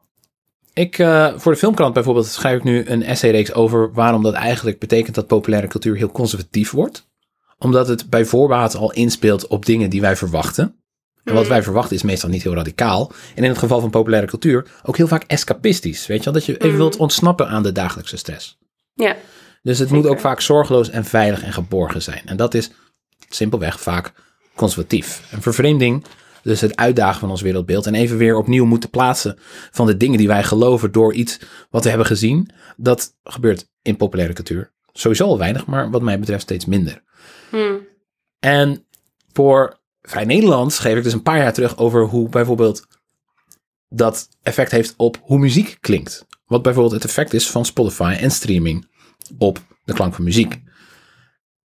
ik, 0.72 0.98
eh, 0.98 1.32
voor 1.36 1.52
de 1.52 1.58
filmkrant 1.58 1.94
bijvoorbeeld 1.94 2.26
schrijf 2.26 2.56
ik 2.56 2.64
nu 2.64 2.86
een 2.86 3.02
essayreeks 3.02 3.52
over 3.52 3.92
waarom 3.92 4.22
dat 4.22 4.34
eigenlijk 4.34 4.78
betekent 4.78 5.14
dat 5.14 5.26
populaire 5.26 5.68
cultuur 5.68 5.96
heel 5.96 6.12
conservatief 6.12 6.70
wordt. 6.70 7.10
Omdat 7.58 7.88
het 7.88 8.10
bij 8.10 8.24
voorbaat 8.24 8.74
al 8.74 8.92
inspeelt 8.92 9.46
op 9.46 9.66
dingen 9.66 9.90
die 9.90 10.00
wij 10.00 10.16
verwachten. 10.16 10.81
En 11.24 11.34
wat 11.34 11.46
wij 11.46 11.62
verwachten 11.62 11.96
is 11.96 12.02
meestal 12.02 12.28
niet 12.28 12.42
heel 12.42 12.54
radicaal. 12.54 13.12
En 13.34 13.42
in 13.42 13.48
het 13.48 13.58
geval 13.58 13.80
van 13.80 13.90
populaire 13.90 14.26
cultuur 14.26 14.66
ook 14.82 14.96
heel 14.96 15.08
vaak 15.08 15.24
escapistisch. 15.26 16.06
Weet 16.06 16.18
je 16.18 16.24
wel, 16.24 16.32
dat 16.32 16.44
je 16.44 16.56
even 16.56 16.76
wilt 16.76 16.96
ontsnappen 16.96 17.48
aan 17.48 17.62
de 17.62 17.72
dagelijkse 17.72 18.16
stress. 18.16 18.58
Ja. 18.94 19.16
Dus 19.62 19.78
het 19.78 19.90
moet 19.90 20.06
ook 20.06 20.20
vaak 20.20 20.40
zorgeloos 20.40 20.90
en 20.90 21.04
veilig 21.04 21.42
en 21.42 21.52
geborgen 21.52 22.02
zijn. 22.02 22.22
En 22.24 22.36
dat 22.36 22.54
is 22.54 22.70
simpelweg 23.28 23.80
vaak 23.80 24.12
conservatief. 24.54 25.22
Een 25.30 25.42
vervreemding, 25.42 26.04
dus 26.42 26.60
het 26.60 26.76
uitdagen 26.76 27.20
van 27.20 27.30
ons 27.30 27.40
wereldbeeld 27.40 27.86
en 27.86 27.94
even 27.94 28.16
weer 28.16 28.36
opnieuw 28.36 28.64
moeten 28.64 28.90
plaatsen 28.90 29.38
van 29.70 29.86
de 29.86 29.96
dingen 29.96 30.18
die 30.18 30.28
wij 30.28 30.42
geloven 30.42 30.92
door 30.92 31.14
iets 31.14 31.38
wat 31.70 31.82
we 31.82 31.88
hebben 31.88 32.06
gezien. 32.06 32.50
Dat 32.76 33.14
gebeurt 33.24 33.68
in 33.82 33.96
populaire 33.96 34.34
cultuur. 34.34 34.72
Sowieso 34.92 35.24
al 35.24 35.38
weinig, 35.38 35.66
maar 35.66 35.90
wat 35.90 36.02
mij 36.02 36.18
betreft 36.18 36.42
steeds 36.42 36.64
minder. 36.64 37.02
Hm. 37.50 37.76
En 38.38 38.86
voor 39.32 39.80
Vrij 40.02 40.24
Nederland 40.24 40.72
schreef 40.72 40.96
ik 40.96 41.02
dus 41.02 41.12
een 41.12 41.22
paar 41.22 41.38
jaar 41.38 41.52
terug 41.52 41.78
over 41.78 42.04
hoe 42.04 42.28
bijvoorbeeld 42.28 42.86
dat 43.88 44.28
effect 44.42 44.70
heeft 44.70 44.94
op 44.96 45.18
hoe 45.22 45.38
muziek 45.38 45.76
klinkt. 45.80 46.26
Wat 46.46 46.62
bijvoorbeeld 46.62 46.94
het 46.94 47.04
effect 47.04 47.32
is 47.32 47.50
van 47.50 47.64
Spotify 47.64 48.16
en 48.18 48.30
streaming 48.30 48.88
op 49.38 49.58
de 49.84 49.92
klank 49.92 50.14
van 50.14 50.24
muziek. 50.24 50.62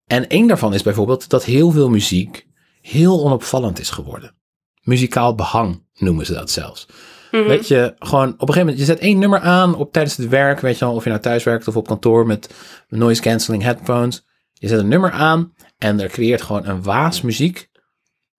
En 0.05 0.27
één 0.27 0.47
daarvan 0.47 0.73
is 0.73 0.83
bijvoorbeeld 0.83 1.29
dat 1.29 1.43
heel 1.43 1.71
veel 1.71 1.89
muziek 1.89 2.47
heel 2.81 3.23
onopvallend 3.23 3.79
is 3.79 3.89
geworden. 3.89 4.35
Muzikaal 4.81 5.35
behang 5.35 5.85
noemen 5.93 6.25
ze 6.25 6.33
dat 6.33 6.51
zelfs. 6.51 6.87
Weet 7.31 7.67
je, 7.67 7.95
gewoon 7.99 8.27
op 8.27 8.33
een 8.33 8.37
gegeven 8.39 8.59
moment, 8.59 8.79
je 8.79 8.85
zet 8.85 8.99
één 8.99 9.19
nummer 9.19 9.39
aan 9.39 9.75
op 9.75 9.93
tijdens 9.93 10.17
het 10.17 10.27
werk, 10.27 10.59
weet 10.59 10.79
je 10.79 10.85
wel, 10.85 10.93
of 10.93 11.03
je 11.03 11.09
nou 11.09 11.21
thuis 11.21 11.43
werkt 11.43 11.67
of 11.67 11.75
op 11.75 11.87
kantoor 11.87 12.25
met 12.25 12.53
noise 12.89 13.21
cancelling 13.21 13.63
headphones. 13.63 14.25
Je 14.53 14.67
zet 14.67 14.79
een 14.79 14.87
nummer 14.87 15.11
aan 15.11 15.53
en 15.77 15.99
er 15.99 16.09
creëert 16.09 16.41
gewoon 16.41 16.65
een 16.65 16.83
waas 16.83 17.21
muziek 17.21 17.69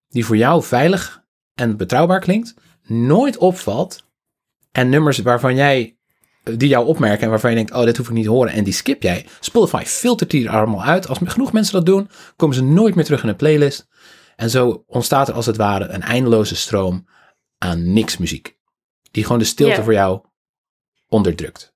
die 0.08 0.24
voor 0.24 0.36
jou 0.36 0.62
veilig 0.62 1.22
en 1.54 1.76
betrouwbaar 1.76 2.20
klinkt, 2.20 2.54
nooit 2.82 3.36
opvalt 3.36 4.06
en 4.72 4.88
nummers 4.88 5.18
waarvan 5.18 5.54
jij, 5.54 5.96
die 6.42 6.68
jou 6.68 6.86
opmerken 6.86 7.22
en 7.22 7.30
waarvan 7.30 7.50
je 7.50 7.56
denkt, 7.56 7.72
oh, 7.72 7.84
dit 7.84 7.96
hoef 7.96 8.08
ik 8.08 8.14
niet 8.14 8.24
te 8.24 8.30
horen 8.30 8.52
en 8.52 8.64
die 8.64 8.72
skip 8.72 9.02
jij. 9.02 9.26
Spotify 9.40 9.84
filtert 9.84 10.30
die 10.30 10.46
er 10.46 10.56
allemaal 10.56 10.84
uit. 10.84 11.08
Als 11.08 11.18
genoeg 11.24 11.52
mensen 11.52 11.72
dat 11.72 11.86
doen, 11.86 12.10
komen 12.36 12.56
ze 12.56 12.62
nooit 12.62 12.94
meer 12.94 13.04
terug 13.04 13.22
in 13.22 13.28
een 13.28 13.36
playlist. 13.36 13.88
En 14.36 14.50
zo 14.50 14.84
ontstaat 14.86 15.28
er 15.28 15.34
als 15.34 15.46
het 15.46 15.56
ware 15.56 15.88
een 15.88 16.02
eindeloze 16.02 16.56
stroom 16.56 17.08
aan 17.58 17.92
niks 17.92 18.16
muziek. 18.16 18.56
Die 19.10 19.22
gewoon 19.22 19.38
de 19.38 19.44
stilte 19.44 19.82
voor 19.82 19.92
jou 19.92 20.20
onderdrukt. 21.08 21.74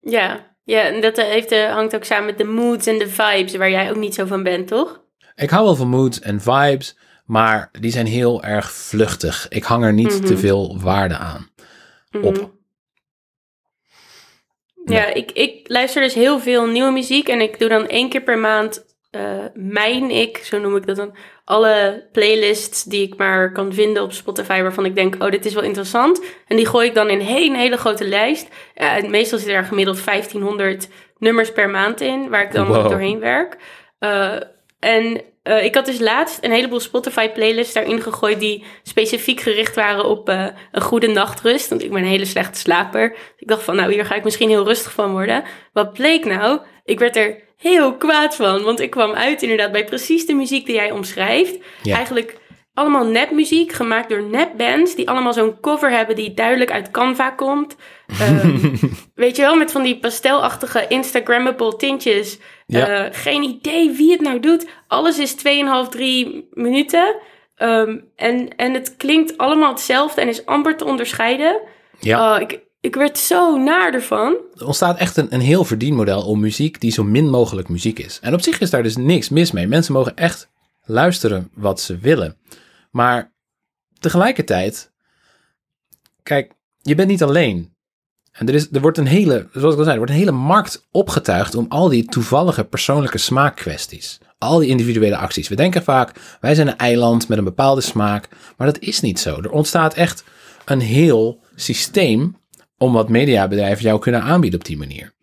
Ja. 0.00 0.54
Ja, 0.66 0.82
en 0.82 1.00
dat 1.00 1.18
eh, 1.18 1.24
heeft, 1.24 1.50
eh, 1.50 1.72
hangt 1.72 1.94
ook 1.94 2.04
samen 2.04 2.26
met 2.26 2.38
de 2.38 2.44
moods 2.44 2.86
en 2.86 2.98
de 2.98 3.08
vibes, 3.08 3.56
waar 3.56 3.70
jij 3.70 3.90
ook 3.90 3.96
niet 3.96 4.14
zo 4.14 4.26
van 4.26 4.42
bent, 4.42 4.68
toch? 4.68 5.04
Ik 5.34 5.50
hou 5.50 5.64
wel 5.64 5.76
van 5.76 5.88
moods 5.88 6.20
en 6.20 6.40
vibes, 6.40 6.96
maar 7.26 7.70
die 7.80 7.90
zijn 7.90 8.06
heel 8.06 8.42
erg 8.42 8.72
vluchtig. 8.72 9.46
Ik 9.48 9.64
hang 9.64 9.84
er 9.84 9.92
niet 9.92 10.26
te 10.26 10.38
veel 10.38 10.80
waarde 10.80 11.16
aan. 11.16 11.50
Op. 12.22 12.54
Ja, 14.84 15.06
ik, 15.06 15.32
ik 15.32 15.68
luister 15.68 16.02
dus 16.02 16.14
heel 16.14 16.40
veel 16.40 16.66
nieuwe 16.66 16.90
muziek 16.90 17.28
en 17.28 17.40
ik 17.40 17.58
doe 17.58 17.68
dan 17.68 17.86
één 17.86 18.08
keer 18.08 18.22
per 18.22 18.38
maand 18.38 18.84
eh 19.10 19.44
mijn 19.54 20.10
ik, 20.10 20.36
zo 20.36 20.58
noem 20.58 20.76
ik 20.76 20.86
dat 20.86 20.96
dan, 20.96 21.16
alle 21.44 22.08
playlists 22.12 22.84
die 22.84 23.06
ik 23.06 23.16
maar 23.16 23.52
kan 23.52 23.72
vinden 23.72 24.02
op 24.02 24.12
Spotify 24.12 24.62
waarvan 24.62 24.84
ik 24.84 24.94
denk, 24.94 25.22
oh, 25.22 25.30
dit 25.30 25.44
is 25.44 25.54
wel 25.54 25.62
interessant. 25.62 26.22
En 26.46 26.56
die 26.56 26.66
gooi 26.66 26.88
ik 26.88 26.94
dan 26.94 27.08
in 27.08 27.20
een 27.20 27.26
hele, 27.26 27.56
hele 27.56 27.76
grote 27.76 28.08
lijst. 28.08 28.48
En 28.74 29.10
meestal 29.10 29.38
zit 29.38 29.48
er 29.48 29.64
gemiddeld 29.64 30.04
1500 30.04 30.88
nummers 31.18 31.52
per 31.52 31.70
maand 31.70 32.00
in, 32.00 32.28
waar 32.28 32.42
ik 32.42 32.52
dan 32.52 32.66
Wow. 32.66 32.88
doorheen 32.88 33.18
werk. 33.18 33.56
Uh, 34.00 34.36
en 34.78 35.20
uh, 35.44 35.64
ik 35.64 35.74
had 35.74 35.86
dus 35.86 35.98
laatst 35.98 36.38
een 36.44 36.50
heleboel 36.50 36.80
Spotify-playlists 36.80 37.74
daarin 37.74 38.02
gegooid 38.02 38.40
die 38.40 38.64
specifiek 38.82 39.40
gericht 39.40 39.74
waren 39.74 40.04
op 40.04 40.28
uh, 40.28 40.46
een 40.72 40.82
goede 40.82 41.06
nachtrust. 41.06 41.68
Want 41.68 41.82
ik 41.82 41.90
ben 41.90 42.02
een 42.02 42.08
hele 42.08 42.24
slechte 42.24 42.58
slaper. 42.58 43.16
Ik 43.36 43.48
dacht 43.48 43.62
van, 43.62 43.76
nou, 43.76 43.92
hier 43.92 44.04
ga 44.04 44.14
ik 44.14 44.24
misschien 44.24 44.48
heel 44.48 44.64
rustig 44.64 44.92
van 44.92 45.10
worden. 45.10 45.44
Wat 45.72 45.92
bleek 45.92 46.24
nou? 46.24 46.60
Ik 46.84 46.98
werd 46.98 47.16
er 47.16 47.44
heel 47.56 47.94
kwaad 47.94 48.36
van, 48.36 48.62
want 48.62 48.80
ik 48.80 48.90
kwam 48.90 49.12
uit 49.12 49.42
inderdaad 49.42 49.72
bij 49.72 49.84
precies 49.84 50.26
de 50.26 50.34
muziek 50.34 50.66
die 50.66 50.74
jij 50.74 50.90
omschrijft. 50.90 51.56
Ja. 51.82 51.96
Eigenlijk 51.96 52.36
allemaal 52.76 53.06
nepmuziek, 53.06 53.72
gemaakt 53.72 54.08
door 54.08 54.22
nepbands, 54.22 54.94
die 54.94 55.08
allemaal 55.08 55.32
zo'n 55.32 55.60
cover 55.60 55.90
hebben 55.90 56.16
die 56.16 56.34
duidelijk 56.34 56.70
uit 56.70 56.90
Canva 56.90 57.30
komt. 57.30 57.76
Um, 58.20 58.78
weet 59.14 59.36
je 59.36 59.42
wel, 59.42 59.56
met 59.56 59.72
van 59.72 59.82
die 59.82 59.98
pastelachtige 59.98 60.86
Instagrammable 60.88 61.76
tintjes. 61.76 62.38
Ja. 62.66 63.06
Uh, 63.06 63.08
geen 63.12 63.42
idee 63.42 63.90
wie 63.90 64.10
het 64.10 64.20
nou 64.20 64.40
doet. 64.40 64.66
Alles 64.88 65.18
is 65.18 65.34
2,5, 65.36 65.88
3 65.90 66.48
minuten. 66.52 67.16
Um, 67.58 68.04
en, 68.16 68.56
en 68.56 68.74
het 68.74 68.96
klinkt 68.96 69.38
allemaal 69.38 69.70
hetzelfde 69.70 70.20
en 70.20 70.28
is 70.28 70.46
amper 70.46 70.76
te 70.76 70.84
onderscheiden. 70.84 71.60
Ja. 72.00 72.36
Uh, 72.36 72.42
ik, 72.42 72.60
ik 72.80 72.94
werd 72.94 73.18
zo 73.18 73.56
naar 73.56 73.94
ervan. 73.94 74.36
Er 74.54 74.66
ontstaat 74.66 74.98
echt 74.98 75.16
een, 75.16 75.26
een 75.30 75.40
heel 75.40 75.64
verdienmodel 75.64 76.22
om 76.22 76.40
muziek 76.40 76.80
die 76.80 76.92
zo 76.92 77.04
min 77.04 77.30
mogelijk 77.30 77.68
muziek 77.68 77.98
is. 77.98 78.18
En 78.22 78.34
op 78.34 78.40
zich 78.40 78.60
is 78.60 78.70
daar 78.70 78.82
dus 78.82 78.96
niks 78.96 79.28
mis 79.28 79.52
mee. 79.52 79.66
Mensen 79.66 79.92
mogen 79.92 80.16
echt 80.16 80.48
luisteren 80.84 81.50
wat 81.54 81.80
ze 81.80 81.98
willen. 81.98 82.36
Maar 82.96 83.34
tegelijkertijd, 83.98 84.92
kijk, 86.22 86.52
je 86.82 86.94
bent 86.94 87.08
niet 87.08 87.22
alleen. 87.22 87.74
En 88.32 88.48
er, 88.48 88.54
is, 88.54 88.72
er 88.72 88.80
wordt 88.80 88.98
een 88.98 89.06
hele, 89.06 89.48
zoals 89.52 89.72
ik 89.72 89.78
al 89.78 89.84
zei, 89.84 89.90
er 89.90 89.96
wordt 89.96 90.12
een 90.12 90.18
hele 90.18 90.32
markt 90.32 90.86
opgetuigd 90.90 91.54
om 91.54 91.66
al 91.68 91.88
die 91.88 92.04
toevallige 92.04 92.64
persoonlijke 92.64 93.18
smaakkwesties. 93.18 94.18
Al 94.38 94.58
die 94.58 94.68
individuele 94.68 95.16
acties. 95.16 95.48
We 95.48 95.54
denken 95.54 95.82
vaak, 95.82 96.36
wij 96.40 96.54
zijn 96.54 96.68
een 96.68 96.76
eiland 96.76 97.28
met 97.28 97.38
een 97.38 97.44
bepaalde 97.44 97.80
smaak. 97.80 98.28
Maar 98.56 98.66
dat 98.66 98.78
is 98.78 99.00
niet 99.00 99.20
zo. 99.20 99.40
Er 99.40 99.50
ontstaat 99.50 99.94
echt 99.94 100.24
een 100.64 100.80
heel 100.80 101.40
systeem 101.54 102.36
om 102.76 102.92
wat 102.92 103.08
mediabedrijven 103.08 103.84
jou 103.84 104.00
kunnen 104.00 104.22
aanbieden 104.22 104.60
op 104.60 104.66
die 104.66 104.78
manier. 104.78 105.14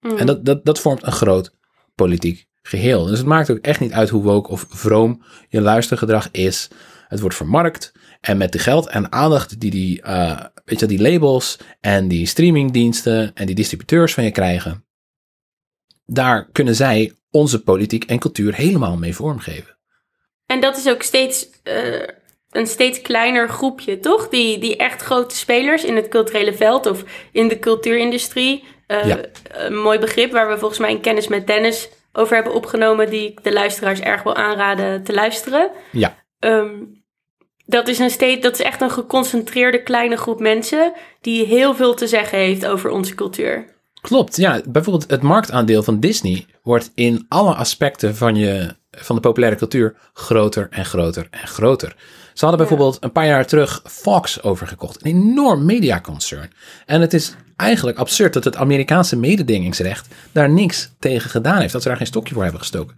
Mm. 0.00 0.16
En 0.16 0.26
dat, 0.26 0.44
dat, 0.44 0.64
dat 0.64 0.80
vormt 0.80 1.02
een 1.02 1.12
groot 1.12 1.54
politiek 1.94 2.46
geheel. 2.62 3.04
Dus 3.04 3.18
het 3.18 3.26
maakt 3.26 3.50
ook 3.50 3.58
echt 3.58 3.80
niet 3.80 3.92
uit 3.92 4.08
hoe 4.08 4.22
woke 4.22 4.50
of 4.50 4.66
vroom 4.68 5.22
je 5.48 5.60
luistergedrag 5.60 6.28
is. 6.30 6.68
Het 7.12 7.20
wordt 7.20 7.36
vermarkt. 7.36 7.92
En 8.20 8.36
met 8.36 8.52
de 8.52 8.58
geld 8.58 8.88
en 8.88 9.12
aandacht 9.12 9.60
die 9.60 9.70
die, 9.70 10.02
uh, 10.06 10.40
weet 10.64 10.80
je, 10.80 10.86
die 10.86 11.00
labels 11.00 11.58
en 11.80 12.08
die 12.08 12.26
streamingdiensten 12.26 13.30
en 13.34 13.46
die 13.46 13.54
distributeurs 13.54 14.14
van 14.14 14.24
je 14.24 14.30
krijgen, 14.30 14.84
daar 16.04 16.48
kunnen 16.52 16.74
zij 16.74 17.12
onze 17.30 17.62
politiek 17.62 18.04
en 18.04 18.18
cultuur 18.18 18.54
helemaal 18.54 18.96
mee 18.96 19.14
vormgeven. 19.14 19.78
En 20.46 20.60
dat 20.60 20.76
is 20.76 20.88
ook 20.88 21.02
steeds 21.02 21.48
uh, 21.64 22.06
een 22.50 22.66
steeds 22.66 23.02
kleiner 23.02 23.48
groepje, 23.48 23.98
toch? 23.98 24.28
Die, 24.28 24.58
die 24.58 24.76
echt 24.76 25.02
grote 25.02 25.36
spelers 25.36 25.84
in 25.84 25.96
het 25.96 26.08
culturele 26.08 26.54
veld 26.54 26.86
of 26.86 27.04
in 27.32 27.48
de 27.48 27.58
cultuurindustrie. 27.58 28.64
Uh, 28.86 29.06
ja. 29.06 29.20
Een 29.50 29.76
mooi 29.76 29.98
begrip 29.98 30.32
waar 30.32 30.48
we 30.48 30.58
volgens 30.58 30.80
mij 30.80 30.90
een 30.90 31.00
kennis 31.00 31.28
met 31.28 31.46
Dennis 31.46 31.88
over 32.12 32.34
hebben 32.34 32.54
opgenomen, 32.54 33.10
die 33.10 33.30
ik 33.30 33.44
de 33.44 33.52
luisteraars 33.52 34.00
erg 34.00 34.22
wil 34.22 34.36
aanraden 34.36 35.02
te 35.02 35.12
luisteren. 35.12 35.70
Ja. 35.90 36.20
Um, 36.38 37.01
dat 37.66 37.88
is, 37.88 37.98
een 37.98 38.10
steeds, 38.10 38.42
dat 38.42 38.52
is 38.52 38.64
echt 38.64 38.80
een 38.80 38.90
geconcentreerde 38.90 39.82
kleine 39.82 40.16
groep 40.16 40.40
mensen 40.40 40.92
die 41.20 41.46
heel 41.46 41.74
veel 41.74 41.94
te 41.94 42.06
zeggen 42.06 42.38
heeft 42.38 42.66
over 42.66 42.90
onze 42.90 43.14
cultuur. 43.14 43.64
Klopt, 44.00 44.36
ja. 44.36 44.60
Bijvoorbeeld 44.68 45.10
het 45.10 45.22
marktaandeel 45.22 45.82
van 45.82 46.00
Disney 46.00 46.46
wordt 46.62 46.90
in 46.94 47.26
alle 47.28 47.54
aspecten 47.54 48.16
van, 48.16 48.36
je, 48.36 48.74
van 48.90 49.16
de 49.16 49.22
populaire 49.22 49.56
cultuur 49.56 49.96
groter 50.12 50.66
en 50.70 50.84
groter 50.84 51.26
en 51.30 51.48
groter. 51.48 51.96
Ze 52.32 52.44
hadden 52.44 52.58
bijvoorbeeld 52.58 52.96
een 53.00 53.12
paar 53.12 53.26
jaar 53.26 53.46
terug 53.46 53.82
Fox 53.84 54.42
overgekocht. 54.42 55.04
Een 55.04 55.10
enorm 55.10 55.64
mediaconcern. 55.64 56.50
En 56.86 57.00
het 57.00 57.14
is 57.14 57.34
eigenlijk 57.56 57.98
absurd 57.98 58.32
dat 58.32 58.44
het 58.44 58.56
Amerikaanse 58.56 59.16
mededingingsrecht 59.16 60.08
daar 60.32 60.50
niks 60.50 60.90
tegen 60.98 61.30
gedaan 61.30 61.60
heeft. 61.60 61.72
Dat 61.72 61.82
ze 61.82 61.88
daar 61.88 61.96
geen 61.96 62.06
stokje 62.06 62.34
voor 62.34 62.42
hebben 62.42 62.60
gestoken. 62.60 62.96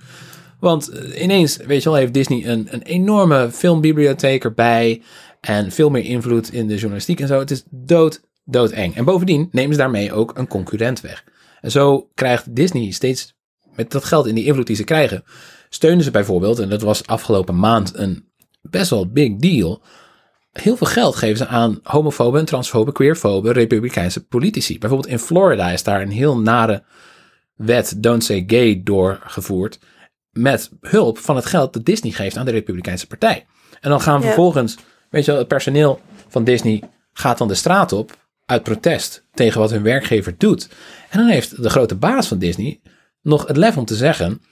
Want 0.64 0.88
eh, 0.88 1.22
ineens, 1.22 1.56
weet 1.56 1.82
je 1.82 1.88
wel, 1.88 1.98
heeft 1.98 2.14
Disney 2.14 2.46
een, 2.46 2.66
een 2.70 2.82
enorme 2.82 3.50
filmbibliotheek 3.52 4.44
erbij. 4.44 5.02
En 5.40 5.72
veel 5.72 5.90
meer 5.90 6.04
invloed 6.04 6.52
in 6.52 6.66
de 6.66 6.74
journalistiek 6.74 7.20
en 7.20 7.26
zo. 7.26 7.38
Het 7.38 7.50
is 7.50 7.64
dood, 7.70 8.22
doodeng. 8.44 8.96
En 8.96 9.04
bovendien 9.04 9.48
nemen 9.50 9.72
ze 9.72 9.80
daarmee 9.80 10.12
ook 10.12 10.38
een 10.38 10.46
concurrent 10.46 11.00
weg. 11.00 11.24
En 11.60 11.70
zo 11.70 12.08
krijgt 12.14 12.56
Disney 12.56 12.90
steeds, 12.90 13.34
met 13.76 13.90
dat 13.90 14.04
geld 14.04 14.26
in 14.26 14.34
die 14.34 14.44
invloed 14.44 14.66
die 14.66 14.76
ze 14.76 14.84
krijgen, 14.84 15.24
steunen 15.68 16.04
ze 16.04 16.10
bijvoorbeeld, 16.10 16.58
en 16.58 16.68
dat 16.68 16.82
was 16.82 17.06
afgelopen 17.06 17.58
maand 17.58 17.96
een 17.96 18.28
best 18.62 18.90
wel 18.90 19.12
big 19.12 19.36
deal. 19.36 19.82
Heel 20.52 20.76
veel 20.76 20.86
geld 20.86 21.16
geven 21.16 21.36
ze 21.36 21.46
aan 21.46 21.80
homofobe 21.82 22.44
transfobe, 22.44 22.92
queerfobe, 22.92 23.52
republikeinse 23.52 24.26
politici. 24.26 24.78
Bijvoorbeeld 24.78 25.12
in 25.12 25.18
Florida 25.18 25.70
is 25.70 25.82
daar 25.82 26.02
een 26.02 26.10
heel 26.10 26.38
nare 26.38 26.82
wet, 27.56 28.02
Don't 28.02 28.24
Say 28.24 28.44
Gay, 28.46 28.80
doorgevoerd 28.84 29.78
met 30.34 30.70
hulp 30.80 31.18
van 31.18 31.36
het 31.36 31.46
geld 31.46 31.72
dat 31.72 31.84
Disney 31.84 32.12
geeft 32.12 32.36
aan 32.36 32.44
de 32.44 32.50
Republikeinse 32.50 33.06
Partij. 33.06 33.46
En 33.80 33.90
dan 33.90 34.00
gaan 34.00 34.22
vervolgens, 34.22 34.76
weet 35.10 35.24
je 35.24 35.30
wel, 35.30 35.40
het 35.40 35.48
personeel 35.48 36.00
van 36.28 36.44
Disney 36.44 36.82
gaat 37.12 37.38
dan 37.38 37.48
de 37.48 37.54
straat 37.54 37.92
op 37.92 38.16
uit 38.46 38.62
protest 38.62 39.24
tegen 39.32 39.60
wat 39.60 39.70
hun 39.70 39.82
werkgever 39.82 40.34
doet. 40.38 40.68
En 41.10 41.18
dan 41.18 41.28
heeft 41.28 41.62
de 41.62 41.70
grote 41.70 41.94
baas 41.94 42.28
van 42.28 42.38
Disney 42.38 42.80
nog 43.22 43.46
het 43.46 43.56
lef 43.56 43.76
om 43.76 43.84
te 43.84 43.94
zeggen 43.94 44.42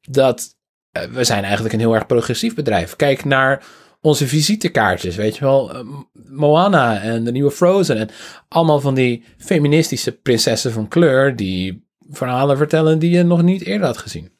dat 0.00 0.56
uh, 0.92 1.02
we 1.02 1.24
zijn 1.24 1.42
eigenlijk 1.44 1.74
een 1.74 1.80
heel 1.80 1.94
erg 1.94 2.06
progressief 2.06 2.54
bedrijf. 2.54 2.96
Kijk 2.96 3.24
naar 3.24 3.64
onze 4.00 4.26
visitekaartjes, 4.26 5.16
weet 5.16 5.36
je 5.36 5.44
wel, 5.44 5.74
uh, 5.74 5.80
Moana 6.12 7.00
en 7.00 7.24
de 7.24 7.32
nieuwe 7.32 7.50
Frozen 7.50 7.96
en 7.96 8.08
allemaal 8.48 8.80
van 8.80 8.94
die 8.94 9.24
feministische 9.38 10.12
prinsessen 10.12 10.72
van 10.72 10.88
kleur 10.88 11.36
die 11.36 11.86
verhalen 12.10 12.56
vertellen 12.56 12.98
die 12.98 13.10
je 13.10 13.22
nog 13.22 13.42
niet 13.42 13.62
eerder 13.62 13.86
had 13.86 13.98
gezien. 13.98 14.30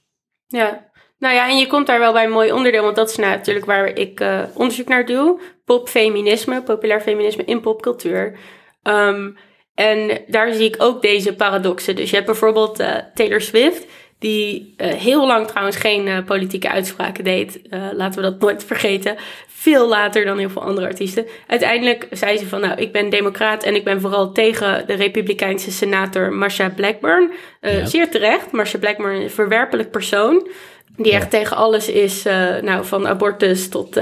Ja, 0.53 0.91
nou 1.19 1.35
ja, 1.35 1.49
en 1.49 1.59
je 1.59 1.67
komt 1.67 1.87
daar 1.87 1.99
wel 1.99 2.13
bij 2.13 2.25
een 2.25 2.31
mooi 2.31 2.53
onderdeel, 2.53 2.83
want 2.83 2.97
dat 2.97 3.11
is 3.11 3.17
natuurlijk 3.17 3.67
waar 3.67 3.87
ik 3.87 4.21
uh, 4.21 4.43
onderzoek 4.55 4.89
naar 4.89 5.07
doe. 5.07 5.41
Popfeminisme, 5.65 6.63
populair 6.63 7.01
feminisme 7.01 7.45
in 7.45 7.61
popcultuur. 7.61 8.39
Um, 8.83 9.37
en 9.75 10.25
daar 10.27 10.53
zie 10.53 10.69
ik 10.69 10.83
ook 10.83 11.03
deze 11.03 11.37
paradoxen. 11.37 11.97
Dus 11.97 12.11
je 12.11 12.15
hebt 12.15 12.29
bijvoorbeeld 12.29 12.81
uh, 12.81 12.97
Taylor 13.15 13.41
Swift, 13.41 13.87
die 14.23 14.75
uh, 14.77 14.93
heel 14.93 15.27
lang 15.27 15.47
trouwens 15.47 15.77
geen 15.77 16.25
politieke 16.25 16.71
uitspraken 16.71 17.25
deed. 17.25 17.61
laten 17.93 18.23
we 18.23 18.31
dat 18.31 18.41
nooit 18.41 18.65
vergeten. 18.73 19.17
Veel 19.47 19.89
later 19.89 20.25
dan 20.25 20.39
heel 20.39 20.51
veel 20.51 20.63
andere 20.63 20.87
artiesten. 20.87 21.27
Uiteindelijk 21.47 22.07
zei 22.11 22.39
ze 22.39 22.49
van, 22.49 22.61
nou, 22.61 22.81
ik 22.81 22.93
ben 22.93 23.11
democraat 23.11 23.63
en 23.63 23.75
ik 23.75 23.85
ben 23.85 24.01
vooral 24.01 24.33
tegen 24.33 24.87
de 24.87 24.95
republikeinse 24.95 25.71
senator 25.71 26.33
Marsha 26.33 26.69
Blackburn. 26.69 27.33
Ja. 27.61 27.87
Zeer 27.87 28.11
terecht, 28.11 28.53
Marsha 28.53 28.79
Blackburn 28.79 29.23
een 29.23 29.31
verwerpelijk 29.31 29.91
persoon. 29.91 30.49
Die 30.97 31.13
echt 31.13 31.31
tegen 31.31 31.57
alles 31.57 31.89
is, 31.89 32.23
nou, 32.63 32.85
van 32.85 33.09
abortus 33.09 33.69
tot 33.69 33.97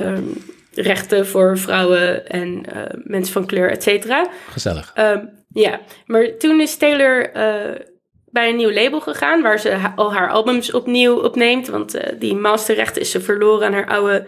um, 0.00 0.36
rechten 0.74 1.26
voor 1.26 1.58
vrouwen 1.58 2.28
en 2.28 2.64
mensen 3.04 3.32
van 3.32 3.46
kleur, 3.46 3.70
et 3.70 3.82
cetera. 3.82 4.28
Gezellig. 4.50 4.92
Um, 4.98 5.30
ja, 5.52 5.80
maar 6.06 6.36
toen 6.38 6.60
is 6.60 6.76
Taylor 6.76 7.30
bij 8.30 8.48
een 8.48 8.56
nieuw 8.56 8.72
label 8.72 9.00
gegaan, 9.00 9.42
waar 9.42 9.60
ze 9.60 9.70
ha 9.70 9.92
al 9.96 10.12
haar 10.12 10.30
albums 10.30 10.72
opnieuw 10.72 11.22
opneemt. 11.22 11.68
Want 11.68 12.00
die 12.18 12.34
masterrechten 12.34 13.00
is 13.00 13.10
ze 13.10 13.20
verloren 13.20 13.66
aan 13.66 13.72
haar 13.72 13.88
oude 13.88 14.26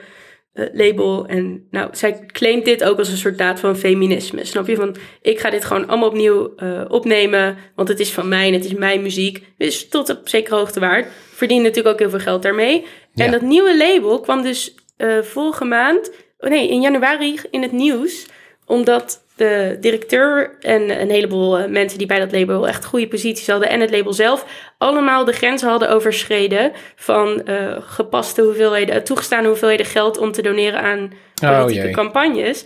label. 0.73 1.27
En 1.27 1.67
nou, 1.71 1.89
zij 1.93 2.27
claimt 2.27 2.65
dit 2.65 2.85
ook 2.85 2.99
als 2.99 3.09
een 3.09 3.17
soort 3.17 3.39
daad 3.39 3.61
van 3.61 3.77
feminisme. 3.77 4.45
Snap 4.45 4.67
je? 4.67 4.77
Van, 4.77 4.97
ik 5.23 5.41
ga 5.41 5.51
dit 5.51 5.65
gewoon 5.65 5.89
allemaal 5.89 6.09
opnieuw 6.09 6.55
opnemen, 6.89 7.57
want 7.75 7.89
het 7.89 8.01
is 8.01 8.13
van 8.13 8.29
mij 8.29 8.47
en 8.47 8.53
het 8.53 8.65
is 8.65 8.75
mijn 8.75 9.03
muziek. 9.03 9.47
Dus 9.59 9.89
tot 9.89 10.11
op 10.11 10.29
zekere 10.29 10.57
hoogte 10.57 10.81
waard 10.81 11.07
verdiende 11.33 11.63
natuurlijk 11.63 11.95
ook 11.95 12.01
heel 12.01 12.11
veel 12.11 12.19
geld 12.19 12.43
daarmee. 12.43 12.87
En 13.15 13.31
dat 13.31 13.43
nieuwe 13.43 13.77
label 13.77 14.21
kwam 14.21 14.43
dus 14.43 14.75
uh, 14.99 15.23
vorige 15.23 15.65
maand, 15.65 16.11
oh 16.39 16.51
nee, 16.51 16.69
in 16.69 16.81
januari 16.81 17.41
in 17.51 17.63
het 17.63 17.73
nieuws, 17.73 18.27
omdat 18.67 19.25
de 19.41 19.77
directeur 19.81 20.57
en 20.61 21.01
een 21.01 21.11
heleboel 21.11 21.61
uh, 21.61 21.67
mensen 21.67 21.99
die 21.99 22.07
bij 22.07 22.19
dat 22.19 22.33
label 22.33 22.69
echt 22.69 22.85
goede 22.85 23.09
posities 23.09 23.47
hadden 23.47 23.69
en 23.69 23.81
het 23.81 23.91
label 23.91 24.13
zelf 24.13 24.47
allemaal 24.79 25.25
de 25.25 25.33
grenzen 25.33 25.69
hadden 25.69 25.91
overschreden 25.91 26.73
van 26.97 27.43
uh, 27.45 27.77
gepaste 27.81 28.43
hoeveelheden, 28.43 29.05
toegestane 29.05 29.49
hoeveelheden 29.49 29.87
geld 29.87 30.19
om 30.19 30.33
te 30.33 30.43
doneren 30.43 30.81
aan 30.81 31.13
oh, 31.43 31.59
politieke 31.59 31.89
oh, 31.89 31.95
campagnes. 31.95 32.65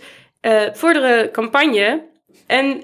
voor 0.73 0.93
de 0.93 1.29
campagne. 1.31 2.01
En 2.47 2.83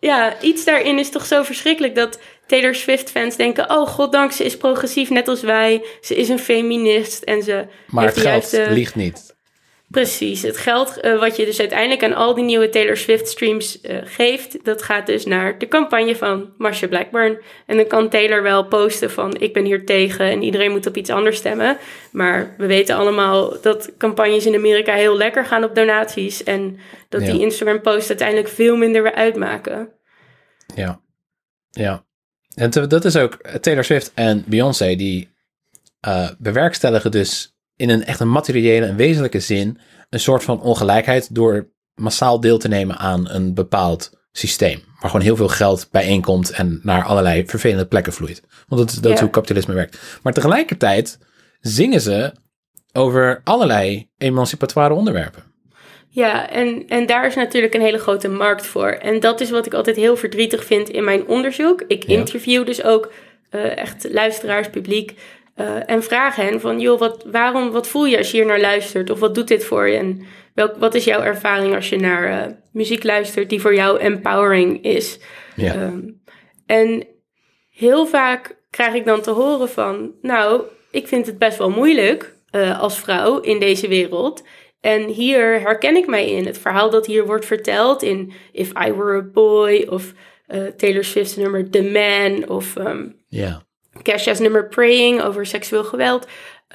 ja, 0.00 0.40
iets 0.40 0.64
daarin 0.64 0.98
is 0.98 1.10
toch 1.10 1.26
zo 1.26 1.42
verschrikkelijk 1.42 1.94
dat 1.94 2.20
Taylor 2.46 2.74
Swift-fans 2.74 3.36
denken: 3.36 3.70
oh, 3.70 3.88
goddank, 3.88 4.32
ze 4.32 4.44
is 4.44 4.56
progressief 4.56 5.10
net 5.10 5.28
als 5.28 5.40
wij. 5.40 5.84
Ze 6.00 6.16
is 6.16 6.28
een 6.28 6.38
feminist 6.38 7.22
en 7.22 7.42
ze. 7.42 7.66
Maar 7.86 8.06
het 8.06 8.18
geld 8.18 8.52
ligt 8.68 8.94
niet. 8.94 9.27
Precies. 9.90 10.42
Het 10.42 10.56
geld 10.56 10.98
uh, 11.02 11.20
wat 11.20 11.36
je 11.36 11.44
dus 11.44 11.60
uiteindelijk 11.60 12.04
aan 12.04 12.14
al 12.14 12.34
die 12.34 12.44
nieuwe 12.44 12.68
Taylor 12.68 12.96
Swift 12.96 13.28
streams 13.28 13.80
uh, 13.82 13.98
geeft, 14.04 14.64
dat 14.64 14.82
gaat 14.82 15.06
dus 15.06 15.24
naar 15.24 15.58
de 15.58 15.68
campagne 15.68 16.16
van 16.16 16.52
Marsha 16.58 16.86
Blackburn. 16.86 17.38
En 17.66 17.76
dan 17.76 17.86
kan 17.86 18.08
Taylor 18.08 18.42
wel 18.42 18.64
posten 18.64 19.10
van 19.10 19.40
ik 19.40 19.52
ben 19.52 19.64
hier 19.64 19.86
tegen 19.86 20.30
en 20.30 20.42
iedereen 20.42 20.70
moet 20.70 20.86
op 20.86 20.96
iets 20.96 21.10
anders 21.10 21.36
stemmen. 21.36 21.76
Maar 22.12 22.54
we 22.58 22.66
weten 22.66 22.96
allemaal 22.96 23.60
dat 23.60 23.92
campagnes 23.98 24.46
in 24.46 24.54
Amerika 24.54 24.94
heel 24.94 25.16
lekker 25.16 25.44
gaan 25.44 25.64
op 25.64 25.74
donaties. 25.74 26.42
En 26.44 26.78
dat 27.08 27.26
ja. 27.26 27.32
die 27.32 27.40
Instagram 27.40 27.80
posts 27.80 28.08
uiteindelijk 28.08 28.48
veel 28.48 28.76
minder 28.76 29.02
weer 29.02 29.14
uitmaken. 29.14 29.88
Ja, 30.74 31.00
ja. 31.70 32.06
En 32.54 32.70
dat 32.70 33.04
is 33.04 33.16
ook 33.16 33.38
Taylor 33.60 33.84
Swift 33.84 34.12
en 34.14 34.44
Beyoncé 34.46 34.94
die 34.94 35.28
uh, 36.08 36.30
bewerkstelligen 36.38 37.10
dus 37.10 37.57
in 37.78 37.88
een 37.88 38.04
echt 38.04 38.20
een 38.20 38.30
materiële 38.30 38.86
en 38.86 38.96
wezenlijke 38.96 39.40
zin 39.40 39.78
een 40.10 40.20
soort 40.20 40.44
van 40.44 40.60
ongelijkheid 40.60 41.34
door 41.34 41.70
massaal 41.94 42.40
deel 42.40 42.58
te 42.58 42.68
nemen 42.68 42.96
aan 42.96 43.28
een 43.28 43.54
bepaald 43.54 44.10
systeem. 44.32 44.82
Waar 45.00 45.10
gewoon 45.10 45.26
heel 45.26 45.36
veel 45.36 45.48
geld 45.48 45.88
bijeenkomt 45.90 46.50
en 46.50 46.80
naar 46.82 47.04
allerlei 47.04 47.46
vervelende 47.46 47.86
plekken 47.86 48.12
vloeit. 48.12 48.42
Want 48.66 48.92
dat, 48.92 49.02
dat 49.02 49.12
is 49.12 49.20
hoe 49.20 49.30
kapitalisme 49.30 49.74
werkt. 49.74 49.98
Maar 50.22 50.32
tegelijkertijd 50.32 51.18
zingen 51.60 52.00
ze 52.00 52.32
over 52.92 53.40
allerlei 53.44 54.08
emancipatoire 54.18 54.94
onderwerpen. 54.94 55.42
Ja, 56.08 56.50
en, 56.50 56.84
en 56.88 57.06
daar 57.06 57.26
is 57.26 57.34
natuurlijk 57.34 57.74
een 57.74 57.80
hele 57.80 57.98
grote 57.98 58.28
markt 58.28 58.66
voor. 58.66 58.88
En 58.88 59.20
dat 59.20 59.40
is 59.40 59.50
wat 59.50 59.66
ik 59.66 59.74
altijd 59.74 59.96
heel 59.96 60.16
verdrietig 60.16 60.64
vind 60.64 60.88
in 60.88 61.04
mijn 61.04 61.26
onderzoek. 61.26 61.84
Ik 61.86 62.04
interview 62.04 62.66
dus 62.66 62.82
ook 62.82 63.12
uh, 63.50 63.76
echt 63.76 64.06
luisteraars, 64.10 64.70
publiek. 64.70 65.14
Uh, 65.60 65.90
en 65.90 66.02
vraag 66.02 66.36
hen 66.36 66.60
van, 66.60 66.80
joh, 66.80 66.98
wat, 66.98 67.24
waarom, 67.26 67.70
wat 67.70 67.88
voel 67.88 68.06
je 68.06 68.18
als 68.18 68.30
je 68.30 68.36
hier 68.36 68.46
naar 68.46 68.60
luistert? 68.60 69.10
Of 69.10 69.20
wat 69.20 69.34
doet 69.34 69.48
dit 69.48 69.64
voor 69.64 69.88
je? 69.88 69.96
En 69.96 70.26
welk, 70.54 70.76
wat 70.76 70.94
is 70.94 71.04
jouw 71.04 71.20
ervaring 71.20 71.74
als 71.74 71.88
je 71.88 71.96
naar 71.96 72.28
uh, 72.28 72.54
muziek 72.72 73.04
luistert 73.04 73.50
die 73.50 73.60
voor 73.60 73.74
jou 73.74 73.98
empowering 73.98 74.84
is? 74.84 75.18
Ja. 75.56 75.82
Um, 75.82 76.22
en 76.66 77.06
heel 77.70 78.06
vaak 78.06 78.56
krijg 78.70 78.94
ik 78.94 79.04
dan 79.04 79.20
te 79.20 79.30
horen 79.30 79.68
van, 79.68 80.12
nou, 80.22 80.62
ik 80.90 81.08
vind 81.08 81.26
het 81.26 81.38
best 81.38 81.58
wel 81.58 81.70
moeilijk 81.70 82.34
uh, 82.52 82.80
als 82.80 82.98
vrouw 82.98 83.40
in 83.40 83.58
deze 83.58 83.88
wereld. 83.88 84.44
En 84.80 85.04
hier 85.08 85.60
herken 85.60 85.96
ik 85.96 86.06
mij 86.06 86.30
in. 86.30 86.46
Het 86.46 86.58
verhaal 86.58 86.90
dat 86.90 87.06
hier 87.06 87.26
wordt 87.26 87.46
verteld 87.46 88.02
in 88.02 88.32
If 88.52 88.68
I 88.86 88.92
Were 88.92 89.18
a 89.18 89.30
Boy 89.32 89.86
of 89.90 90.12
Taylor 90.76 91.04
Swift's 91.04 91.36
nummer 91.36 91.70
The 91.70 91.82
Man 91.82 92.48
of... 92.48 92.76
Um, 92.76 93.16
ja 93.28 93.66
Kesha's 94.02 94.38
nummer 94.38 94.68
Praying 94.68 95.22
over 95.22 95.46
seksueel 95.46 95.84
geweld. 95.84 96.26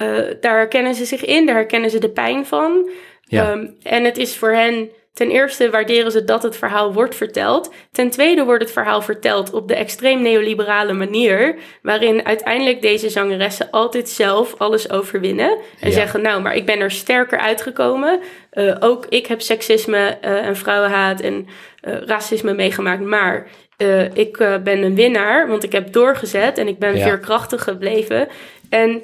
Uh, 0.02 0.18
daar 0.40 0.56
herkennen 0.56 0.94
ze 0.94 1.04
zich 1.04 1.24
in, 1.24 1.46
daar 1.46 1.54
herkennen 1.54 1.90
ze 1.90 1.98
de 1.98 2.10
pijn 2.10 2.46
van. 2.46 2.90
Ja. 3.24 3.50
Um, 3.50 3.76
en 3.82 4.04
het 4.04 4.16
is 4.16 4.36
voor 4.36 4.52
hen, 4.52 4.90
ten 5.12 5.30
eerste 5.30 5.70
waarderen 5.70 6.12
ze 6.12 6.24
dat 6.24 6.42
het 6.42 6.56
verhaal 6.56 6.92
wordt 6.92 7.14
verteld. 7.14 7.72
Ten 7.92 8.10
tweede 8.10 8.44
wordt 8.44 8.62
het 8.62 8.72
verhaal 8.72 9.02
verteld 9.02 9.52
op 9.52 9.68
de 9.68 9.74
extreem 9.74 10.22
neoliberale 10.22 10.92
manier. 10.92 11.56
Waarin 11.82 12.26
uiteindelijk 12.26 12.82
deze 12.82 13.08
zangeressen 13.08 13.70
altijd 13.70 14.08
zelf 14.08 14.54
alles 14.58 14.90
overwinnen. 14.90 15.58
En 15.80 15.92
zeggen, 15.92 16.22
nou, 16.22 16.42
maar 16.42 16.56
ik 16.56 16.66
ben 16.66 16.80
er 16.80 16.90
sterker 16.90 17.38
uitgekomen. 17.38 18.20
Uh, 18.52 18.76
ook 18.80 19.06
ik 19.08 19.26
heb 19.26 19.40
seksisme 19.40 20.18
uh, 20.24 20.46
en 20.46 20.56
vrouwenhaat 20.56 21.20
en 21.20 21.46
racisme 21.80 22.54
meegemaakt. 22.54 23.02
Maar 23.02 23.46
uh, 23.78 24.16
ik 24.16 24.38
uh, 24.38 24.56
ben 24.58 24.82
een 24.82 24.94
winnaar, 24.94 25.48
want 25.48 25.62
ik 25.62 25.72
heb 25.72 25.92
doorgezet 25.92 26.58
en 26.58 26.68
ik 26.68 26.78
ben 26.78 26.96
ja. 26.96 27.02
veerkrachtig 27.02 27.62
gebleven. 27.64 28.28
En 28.68 29.02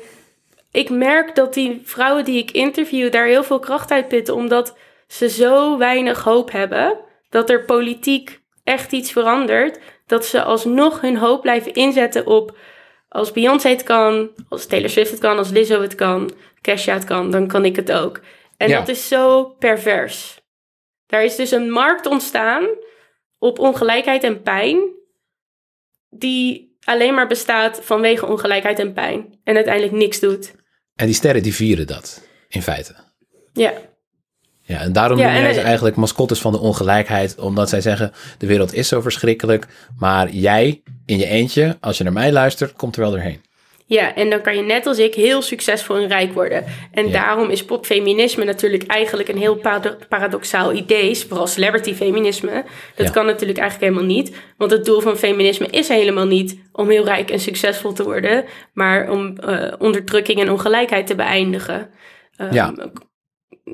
ik 0.70 0.90
merk 0.90 1.34
dat 1.34 1.54
die 1.54 1.80
vrouwen 1.84 2.24
die 2.24 2.38
ik 2.38 2.50
interview 2.50 3.12
daar 3.12 3.26
heel 3.26 3.44
veel 3.44 3.58
kracht 3.58 3.90
uit 3.90 4.08
putten, 4.08 4.34
omdat 4.34 4.76
ze 5.06 5.28
zo 5.28 5.78
weinig 5.78 6.22
hoop 6.22 6.52
hebben 6.52 6.98
dat 7.28 7.50
er 7.50 7.64
politiek 7.64 8.40
echt 8.64 8.92
iets 8.92 9.12
verandert, 9.12 9.78
dat 10.06 10.24
ze 10.24 10.42
alsnog 10.42 11.00
hun 11.00 11.16
hoop 11.16 11.40
blijven 11.40 11.74
inzetten 11.74 12.26
op 12.26 12.56
als 13.08 13.32
Beyoncé 13.32 13.68
het 13.68 13.82
kan, 13.82 14.30
als 14.48 14.66
Taylor 14.66 14.90
Swift 14.90 15.10
het 15.10 15.20
kan, 15.20 15.38
als 15.38 15.50
Lizzo 15.50 15.80
het 15.80 15.94
kan, 15.94 16.30
Kesha 16.60 16.92
het 16.92 17.04
kan, 17.04 17.30
dan 17.30 17.46
kan 17.46 17.64
ik 17.64 17.76
het 17.76 17.92
ook. 17.92 18.20
En 18.56 18.68
ja. 18.68 18.78
dat 18.78 18.88
is 18.88 19.08
zo 19.08 19.44
pervers. 19.44 20.40
Daar 21.06 21.24
is 21.24 21.36
dus 21.36 21.50
een 21.50 21.70
markt 21.70 22.06
ontstaan 22.06 22.68
op 23.40 23.58
ongelijkheid 23.58 24.24
en 24.24 24.42
pijn, 24.42 24.78
die 26.10 26.76
alleen 26.84 27.14
maar 27.14 27.26
bestaat 27.26 27.80
vanwege 27.82 28.26
ongelijkheid 28.26 28.78
en 28.78 28.92
pijn 28.92 29.38
en 29.44 29.54
uiteindelijk 29.54 29.94
niks 29.94 30.20
doet. 30.20 30.52
En 30.94 31.06
die 31.06 31.14
sterren 31.14 31.42
die 31.42 31.54
vieren 31.54 31.86
dat, 31.86 32.22
in 32.48 32.62
feite. 32.62 32.94
Ja. 33.52 33.72
Ja, 34.62 34.80
en 34.80 34.92
daarom 34.92 35.18
ja, 35.18 35.32
noemen 35.32 35.54
zij 35.54 35.62
eigenlijk 35.62 35.96
mascottes 35.96 36.40
van 36.40 36.52
de 36.52 36.58
ongelijkheid, 36.58 37.38
omdat 37.38 37.68
zij 37.68 37.80
zeggen, 37.80 38.12
de 38.38 38.46
wereld 38.46 38.74
is 38.74 38.88
zo 38.88 39.00
verschrikkelijk, 39.00 39.66
maar 39.98 40.30
jij 40.30 40.82
in 41.06 41.18
je 41.18 41.26
eentje, 41.26 41.76
als 41.80 41.98
je 41.98 42.04
naar 42.04 42.12
mij 42.12 42.32
luistert, 42.32 42.72
komt 42.72 42.96
er 42.96 43.02
wel 43.02 43.10
doorheen. 43.10 43.40
Ja, 43.90 44.14
en 44.14 44.30
dan 44.30 44.40
kan 44.40 44.56
je 44.56 44.62
net 44.62 44.86
als 44.86 44.98
ik 44.98 45.14
heel 45.14 45.42
succesvol 45.42 45.96
en 45.96 46.08
rijk 46.08 46.32
worden. 46.32 46.64
En 46.92 47.06
ja. 47.06 47.12
daarom 47.12 47.50
is 47.50 47.64
popfeminisme 47.64 48.44
natuurlijk 48.44 48.86
eigenlijk 48.86 49.28
een 49.28 49.38
heel 49.38 49.60
paradoxaal 50.08 50.72
idee, 50.72 51.18
vooral 51.28 51.46
celebrity 51.46 51.94
feminisme. 51.94 52.64
Dat 52.94 53.06
ja. 53.06 53.12
kan 53.12 53.26
natuurlijk 53.26 53.58
eigenlijk 53.58 53.92
helemaal 53.92 54.16
niet, 54.16 54.36
want 54.56 54.70
het 54.70 54.84
doel 54.84 55.00
van 55.00 55.16
feminisme 55.16 55.66
is 55.66 55.88
helemaal 55.88 56.26
niet 56.26 56.58
om 56.72 56.88
heel 56.88 57.04
rijk 57.04 57.30
en 57.30 57.40
succesvol 57.40 57.92
te 57.92 58.04
worden, 58.04 58.44
maar 58.72 59.10
om 59.10 59.36
uh, 59.48 59.72
onderdrukking 59.78 60.40
en 60.40 60.50
ongelijkheid 60.50 61.06
te 61.06 61.14
beëindigen. 61.14 61.90
Um, 62.36 62.52
ja 62.52 62.74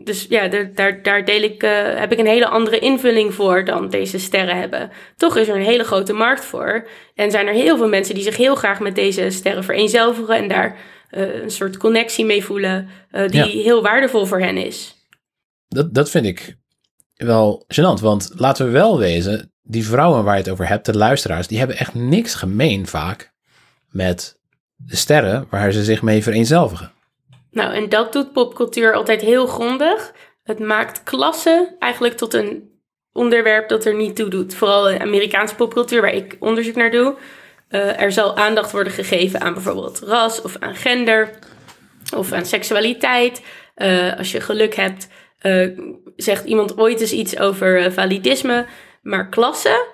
dus 0.05 0.27
ja, 0.29 0.49
daar, 0.75 1.03
daar 1.03 1.25
deel 1.25 1.43
ik, 1.43 1.63
uh, 1.63 1.71
heb 1.95 2.13
ik 2.13 2.19
een 2.19 2.27
hele 2.27 2.49
andere 2.49 2.79
invulling 2.79 3.35
voor 3.35 3.65
dan 3.65 3.89
deze 3.89 4.19
sterren 4.19 4.59
hebben. 4.59 4.91
Toch 5.17 5.37
is 5.37 5.49
er 5.49 5.57
een 5.57 5.63
hele 5.63 5.85
grote 5.85 6.13
markt 6.13 6.45
voor. 6.45 6.89
En 7.15 7.31
zijn 7.31 7.47
er 7.47 7.53
heel 7.53 7.77
veel 7.77 7.89
mensen 7.89 8.15
die 8.15 8.25
zich 8.25 8.37
heel 8.37 8.55
graag 8.55 8.81
met 8.81 8.95
deze 8.95 9.31
sterren 9.31 9.65
vereenzelvigen 9.65 10.37
en 10.37 10.49
daar 10.49 10.77
uh, 11.11 11.43
een 11.43 11.51
soort 11.51 11.77
connectie 11.77 12.25
mee 12.25 12.45
voelen, 12.45 12.89
uh, 13.13 13.29
die 13.29 13.57
ja. 13.57 13.63
heel 13.63 13.83
waardevol 13.83 14.27
voor 14.27 14.41
hen 14.41 14.57
is. 14.57 14.95
Dat, 15.69 15.95
dat 15.95 16.11
vind 16.11 16.27
ik 16.27 16.57
wel 17.15 17.65
gênant, 17.75 18.01
want 18.01 18.33
laten 18.37 18.67
we 18.67 18.73
wel 18.73 18.99
wezen, 18.99 19.53
die 19.63 19.87
vrouwen 19.87 20.25
waar 20.25 20.35
je 20.35 20.43
het 20.43 20.51
over 20.51 20.69
hebt, 20.69 20.87
de 20.87 20.97
luisteraars, 20.97 21.47
die 21.47 21.59
hebben 21.59 21.77
echt 21.77 21.95
niks 21.95 22.35
gemeen 22.35 22.87
vaak 22.87 23.33
met 23.89 24.39
de 24.77 24.97
sterren 24.97 25.47
waar 25.51 25.73
ze 25.73 25.85
zich 25.85 26.03
mee 26.03 26.23
vereenzelvigen. 26.23 26.93
Nou, 27.57 27.75
en 27.75 27.89
dat 27.89 28.13
doet 28.13 28.33
popcultuur 28.33 28.95
altijd 28.95 29.21
heel 29.21 29.47
grondig. 29.47 30.13
Het 30.43 30.59
maakt 30.59 31.03
klasse 31.03 31.77
eigenlijk 31.79 32.17
tot 32.17 32.35
een 32.35 32.71
onderwerp 33.13 33.69
dat 33.69 33.85
er 33.85 33.95
niet 33.95 34.17
toe 34.17 34.29
doet. 34.29 34.55
Vooral 34.55 34.91
in 34.91 35.01
Amerikaanse 35.01 35.55
popcultuur, 35.55 36.01
waar 36.01 36.15
ik 36.15 36.37
onderzoek 36.41 36.75
naar 36.75 36.91
doe. 36.91 37.17
Uh, 37.71 38.01
er 38.01 38.13
zal 38.13 38.37
aandacht 38.37 38.73
worden 38.73 38.93
gegeven 38.93 39.41
aan 39.41 39.55
bijvoorbeeld 39.55 40.01
ras 40.01 40.43
of 40.43 40.57
aan 40.59 40.75
gender 40.75 41.31
of 42.17 42.33
aan 42.33 42.47
seksualiteit. 42.47 43.43
Uh, 43.77 44.19
als 44.19 44.33
je 44.33 44.41
geluk 44.41 44.75
hebt, 44.75 45.09
uh, 45.43 45.79
zegt 46.17 46.45
iemand 46.45 46.79
ooit 46.79 47.01
eens 47.01 47.13
iets 47.13 47.39
over 47.39 47.93
validisme. 47.93 48.67
Maar 49.03 49.29
klasse, 49.29 49.87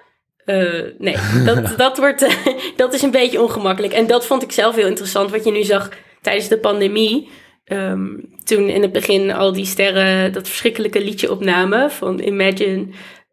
nee, 0.99 1.17
dat, 1.45 1.79
dat, 1.79 1.99
wordt, 1.99 2.37
dat 2.77 2.95
is 2.95 3.03
een 3.03 3.11
beetje 3.11 3.43
ongemakkelijk. 3.43 3.93
En 3.93 4.07
dat 4.07 4.27
vond 4.27 4.43
ik 4.43 4.53
zelf 4.53 4.75
heel 4.75 4.87
interessant, 4.87 5.31
wat 5.31 5.45
je 5.45 5.51
nu 5.51 5.63
zag 5.63 5.89
tijdens 6.21 6.49
de 6.49 6.59
pandemie. 6.59 7.41
Um, 7.65 8.35
toen 8.45 8.69
in 8.69 8.83
het 8.83 8.93
begin 8.93 9.33
al 9.33 9.53
die 9.53 9.65
sterren 9.65 10.33
dat 10.33 10.49
verschrikkelijke 10.49 11.05
liedje 11.05 11.31
opnamen 11.31 11.91
van 11.91 12.21
Imagine. 12.21 12.87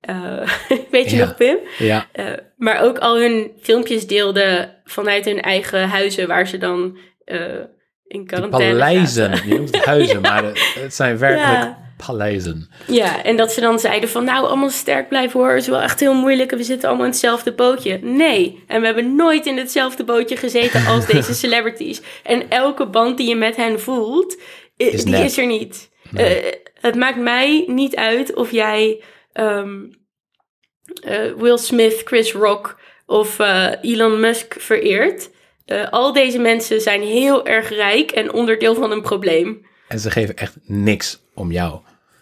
Uh, 0.10 0.50
weet 0.92 1.10
je 1.10 1.15
ja. 1.15 1.26
nog, 1.26 1.36
Pim? 1.36 1.58
Ja. 1.78 2.08
Uh, 2.13 2.26
maar 2.58 2.82
ook 2.84 2.98
al 2.98 3.20
hun 3.20 3.52
filmpjes 3.62 4.08
deelden 4.08 4.76
vanuit 4.84 5.26
hun 5.26 5.42
eigen 5.42 5.89
huizen, 5.89 6.28
waar 6.28 6.48
ze 6.48 6.58
dan 6.58 6.98
uh, 7.26 7.39
in 8.08 8.26
quarantaine 8.26 8.72
Paleizen, 8.72 9.32
je 9.48 9.56
noemt 9.56 9.76
het 9.76 9.86
huizen, 9.86 10.22
ja. 10.22 10.22
maar 10.30 10.44
het 10.80 10.94
zijn 10.96 11.18
werkelijk 11.18 11.76
paleizen. 12.06 12.70
Ja, 12.88 13.24
en 13.24 13.38
dat 13.38 13.52
ze 13.52 13.62
dan 13.62 13.80
zeiden 13.80 14.10
van 14.10 14.24
nou, 14.24 14.46
allemaal 14.46 14.70
sterk 14.70 15.08
blijven 15.10 15.40
hoor, 15.40 15.56
is 15.56 15.68
wel 15.68 15.82
echt 15.82 16.00
heel 16.00 16.14
moeilijk 16.14 16.52
en 16.52 16.58
we 16.58 16.64
zitten 16.64 16.88
allemaal 16.88 17.06
in 17.06 17.12
hetzelfde 17.12 17.54
bootje. 17.54 18.00
Nee, 18.02 18.64
en 18.68 18.80
we 18.80 18.86
hebben 18.86 19.16
nooit 19.16 19.46
in 19.46 19.58
hetzelfde 19.58 20.04
bootje 20.04 20.36
gezeten 20.36 20.86
als 20.86 21.06
deze 21.14 21.34
celebrities. 21.34 22.02
En 22.24 22.50
elke 22.50 22.86
band 22.88 23.18
die 23.18 23.30
je 23.30 23.36
met 23.36 23.56
hen 23.56 23.80
voelt, 23.80 24.38
is 24.78 25.04
die 25.04 25.12
net. 25.12 25.24
is 25.24 25.38
er 25.38 25.46
niet. 25.46 25.90
Nee. 26.12 26.46
Uh, 26.46 26.52
het 26.74 26.96
maakt 26.96 27.18
mij 27.18 27.64
niet 27.68 27.96
uit 27.96 28.34
of 28.34 28.52
jij 28.52 29.04
um, 29.34 29.90
uh, 31.06 31.34
Will 31.38 31.58
Smith, 31.58 32.02
Chris 32.06 32.34
Rock 32.34 32.80
of 33.06 33.40
uh, 33.40 33.72
Elon 33.82 34.20
Musk 34.20 34.56
vereert. 34.60 35.30
al 35.90 36.14
deze 36.14 36.40
mensen 36.40 36.82
zijn 36.82 37.02
heel 37.02 37.46
erg 37.46 37.70
rijk 37.70 38.12
en 38.12 38.34
onderdeel 38.34 38.76
van 38.76 38.92
een 38.92 39.02
probleem. 39.02 39.68
En 39.88 40.00
ze 40.00 40.12
geven 40.12 40.36
echt 40.36 40.58
niks 40.64 41.20
om 41.34 41.52
jou. 41.52 41.80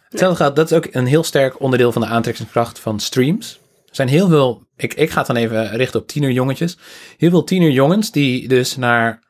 Hetzelfde 0.10 0.44
gaat, 0.44 0.56
dat 0.56 0.72
is 0.72 0.78
ook 0.78 0.88
een 0.92 1.06
heel 1.06 1.24
sterk 1.24 1.62
onderdeel 1.62 1.92
van 1.92 2.02
de 2.02 2.08
aantrekkingskracht 2.08 2.80
van 2.80 3.00
streams. 3.00 3.60
Er 3.86 3.96
zijn 3.96 4.08
heel 4.08 4.28
veel, 4.28 4.64
ik, 4.76 4.94
ik 4.94 5.10
ga 5.10 5.18
het 5.18 5.28
dan 5.28 5.36
even 5.36 5.70
richten 5.70 6.00
op 6.00 6.08
tienerjongetjes. 6.08 6.78
Heel 7.18 7.30
veel 7.30 7.44
tienerjongens 7.44 8.12
die 8.12 8.48
dus 8.48 8.76
naar 8.76 9.24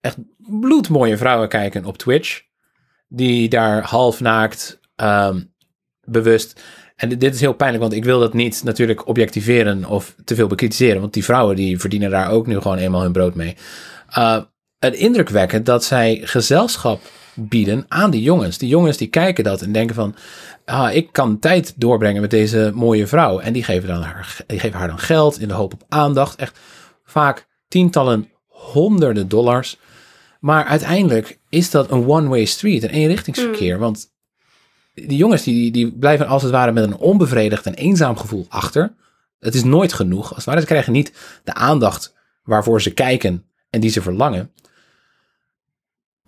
echt 0.00 0.16
bloedmooie 0.36 1.16
vrouwen 1.16 1.48
kijken 1.48 1.84
op 1.84 1.98
Twitch. 1.98 2.42
Die 3.08 3.48
daar 3.48 3.82
half 3.82 4.20
naakt 4.20 4.80
ehm, 4.96 5.40
bewust. 6.04 6.60
En 6.96 7.08
dit- 7.08 7.34
is 7.34 7.40
heel 7.40 7.52
pijnlijk, 7.52 7.82
want 7.82 7.94
ik 7.94 8.04
wil 8.04 8.20
dat 8.20 8.34
niet 8.34 8.62
natuurlijk 8.64 9.06
objectiveren 9.08 9.84
of 9.84 10.14
te 10.24 10.34
veel 10.34 10.46
bekritiseren. 10.46 11.00
Want 11.00 11.12
die 11.12 11.24
vrouwen 11.24 11.56
die 11.56 11.78
verdienen 11.78 12.10
daar 12.10 12.30
ook 12.30 12.46
nu 12.46 12.60
gewoon 12.60 12.78
eenmaal 12.78 13.02
hun 13.02 13.12
brood 13.12 13.34
mee. 13.34 13.56
Uh, 14.18 14.40
het 14.78 14.94
indrukwekkend 14.94 15.66
dat 15.66 15.84
zij 15.84 16.20
gezelschap 16.24 17.00
bieden 17.34 17.84
aan 17.88 18.10
die 18.10 18.22
jongens. 18.22 18.58
Die 18.58 18.68
jongens 18.68 18.96
die 18.96 19.08
kijken 19.08 19.44
dat 19.44 19.62
en 19.62 19.72
denken 19.72 19.94
van... 19.94 20.14
Ah, 20.64 20.94
ik 20.94 21.08
kan 21.12 21.38
tijd 21.38 21.74
doorbrengen 21.76 22.20
met 22.20 22.30
deze 22.30 22.72
mooie 22.74 23.06
vrouw. 23.06 23.38
En 23.38 23.52
die 23.52 23.64
geven, 23.64 23.88
dan 23.88 24.02
haar, 24.02 24.36
die 24.46 24.58
geven 24.58 24.78
haar 24.78 24.88
dan 24.88 24.98
geld 24.98 25.40
in 25.40 25.48
de 25.48 25.54
hoop 25.54 25.72
op 25.72 25.84
aandacht. 25.88 26.36
Echt 26.36 26.58
vaak 27.04 27.46
tientallen, 27.68 28.28
honderden 28.46 29.28
dollars. 29.28 29.78
Maar 30.40 30.64
uiteindelijk 30.64 31.38
is 31.48 31.70
dat 31.70 31.90
een 31.90 32.06
one-way 32.06 32.44
street, 32.44 32.82
een 32.82 32.90
eenrichtingsverkeer. 32.90 33.78
Want 33.78 34.12
die 34.94 35.16
jongens 35.16 35.42
die, 35.42 35.70
die 35.70 35.92
blijven 35.92 36.26
als 36.26 36.42
het 36.42 36.52
ware 36.52 36.72
met 36.72 36.84
een 36.84 36.96
onbevredigd 36.96 37.66
en 37.66 37.74
eenzaam 37.74 38.16
gevoel 38.16 38.46
achter. 38.48 38.94
Het 39.38 39.54
is 39.54 39.64
nooit 39.64 39.92
genoeg. 39.92 40.28
Als 40.28 40.36
het 40.36 40.44
ware, 40.44 40.60
ze 40.60 40.66
krijgen 40.66 40.92
niet 40.92 41.12
de 41.44 41.54
aandacht 41.54 42.14
waarvoor 42.42 42.82
ze 42.82 42.90
kijken 42.90 43.44
en 43.70 43.80
die 43.80 43.90
ze 43.90 44.02
verlangen. 44.02 44.52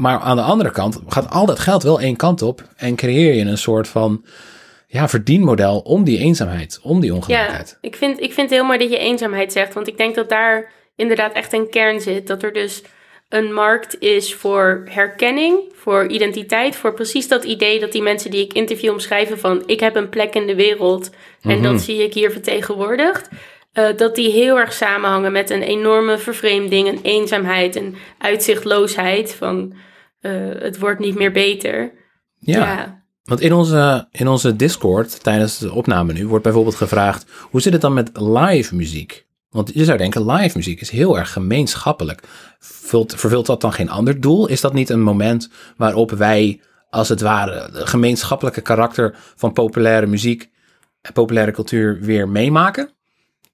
Maar 0.03 0.19
aan 0.19 0.37
de 0.37 0.43
andere 0.43 0.71
kant 0.71 1.01
gaat 1.09 1.31
al 1.31 1.47
dat 1.47 1.59
geld 1.59 1.83
wel 1.83 2.01
één 2.01 2.17
kant 2.17 2.43
op 2.43 2.63
en 2.77 2.97
creëer 2.97 3.35
je 3.35 3.45
een 3.45 3.59
soort 3.59 3.89
van 3.89 4.25
ja, 4.87 5.09
verdienmodel 5.09 5.79
om 5.79 6.05
die 6.05 6.19
eenzaamheid, 6.19 6.79
om 6.83 7.01
die 7.01 7.11
Ja, 7.11 7.17
ongelijkheid. 7.17 7.79
ik 7.81 7.97
vind, 7.97 8.21
ik 8.21 8.33
vind 8.33 8.51
het 8.51 8.59
heel 8.59 8.67
mooi 8.67 8.79
dat 8.79 8.91
je 8.91 8.99
eenzaamheid 8.99 9.53
zegt. 9.53 9.75
Want 9.75 9.87
ik 9.89 9.97
denk 9.97 10.15
dat 10.15 10.29
daar 10.29 10.73
inderdaad 10.97 11.33
echt 11.33 11.53
een 11.53 11.71
kern 11.71 12.01
zit. 12.01 12.27
Dat 12.27 12.43
er 12.43 12.53
dus 12.53 12.83
een 13.29 13.53
markt 13.53 13.97
is 14.01 14.35
voor 14.35 14.83
herkenning, 14.91 15.59
voor 15.75 16.07
identiteit. 16.07 16.77
Voor 16.77 16.95
precies 16.95 17.29
dat 17.29 17.45
idee 17.45 17.81
dat 17.81 17.93
die 17.93 18.03
mensen 18.03 18.31
die 18.31 18.45
ik 18.45 18.53
interview 18.53 18.91
omschrijven 18.93 19.39
van... 19.39 19.63
ik 19.67 19.81
heb 19.81 19.97
een 19.97 20.09
plek 20.09 20.35
in 20.35 20.47
de 20.47 20.55
wereld 20.55 21.11
en 21.43 21.59
Mhm. 21.59 21.63
dat 21.63 21.81
zie 21.81 22.03
ik 22.05 22.15
hier 22.15 22.31
vertegenwoordigd. 22.31 23.29
eh, 23.73 23.97
dat 23.97 24.15
die 24.15 24.31
heel 24.31 24.59
erg 24.59 24.73
samenhangen 24.73 25.33
met 25.33 25.51
een 25.51 25.63
enorme 25.63 26.19
vervreemding, 26.19 26.89
een 26.89 27.01
eenzaamheid, 27.03 27.77
een 27.77 27.97
uitzichtloosheid 28.19 29.35
van 29.35 29.75
eh, 30.23 30.33
het 30.59 30.79
wordt 30.79 31.01
niet 31.01 31.15
meer 31.15 31.33
beter. 31.33 31.93
Ja, 32.39 33.03
want 33.25 33.41
in 33.41 33.53
onze, 33.53 34.09
in 34.11 34.29
onze 34.29 34.57
Discord 34.57 35.23
tijdens 35.23 35.59
de 35.59 35.73
opname 35.73 36.13
nu 36.13 36.27
wordt 36.27 36.45
bijvoorbeeld 36.45 36.75
gevraagd: 36.75 37.31
hoe 37.51 37.61
zit 37.61 37.73
het 37.73 37.83
dan 37.83 37.93
met 37.93 38.11
live 38.15 38.75
muziek? 38.75 39.27
Want 39.51 39.71
je 39.75 39.85
zou 39.85 39.99
denken, 39.99 40.31
live 40.31 40.57
muziek 40.57 40.81
is 40.81 40.91
heel 40.91 41.19
erg 41.19 41.33
gemeenschappelijk. 41.33 42.23
Vult, 42.59 43.15
vervult 43.15 43.47
dat 43.47 43.61
dan 43.61 43.73
geen 43.73 43.91
ander 43.91 44.21
doel? 44.21 44.49
Is 44.49 44.61
dat 44.61 44.73
niet 44.73 44.89
een 44.89 45.03
moment 45.03 45.51
waarop 45.77 46.11
wij, 46.11 46.61
als 46.91 47.09
het 47.09 47.21
ware, 47.21 47.71
de 47.73 47.87
gemeenschappelijke 47.87 48.61
karakter 48.61 49.15
van 49.37 49.53
populaire 49.53 50.07
muziek 50.07 50.51
en 51.01 51.13
populaire 51.13 51.53
cultuur 51.53 52.01
weer 52.01 52.29
meemaken? 52.29 52.91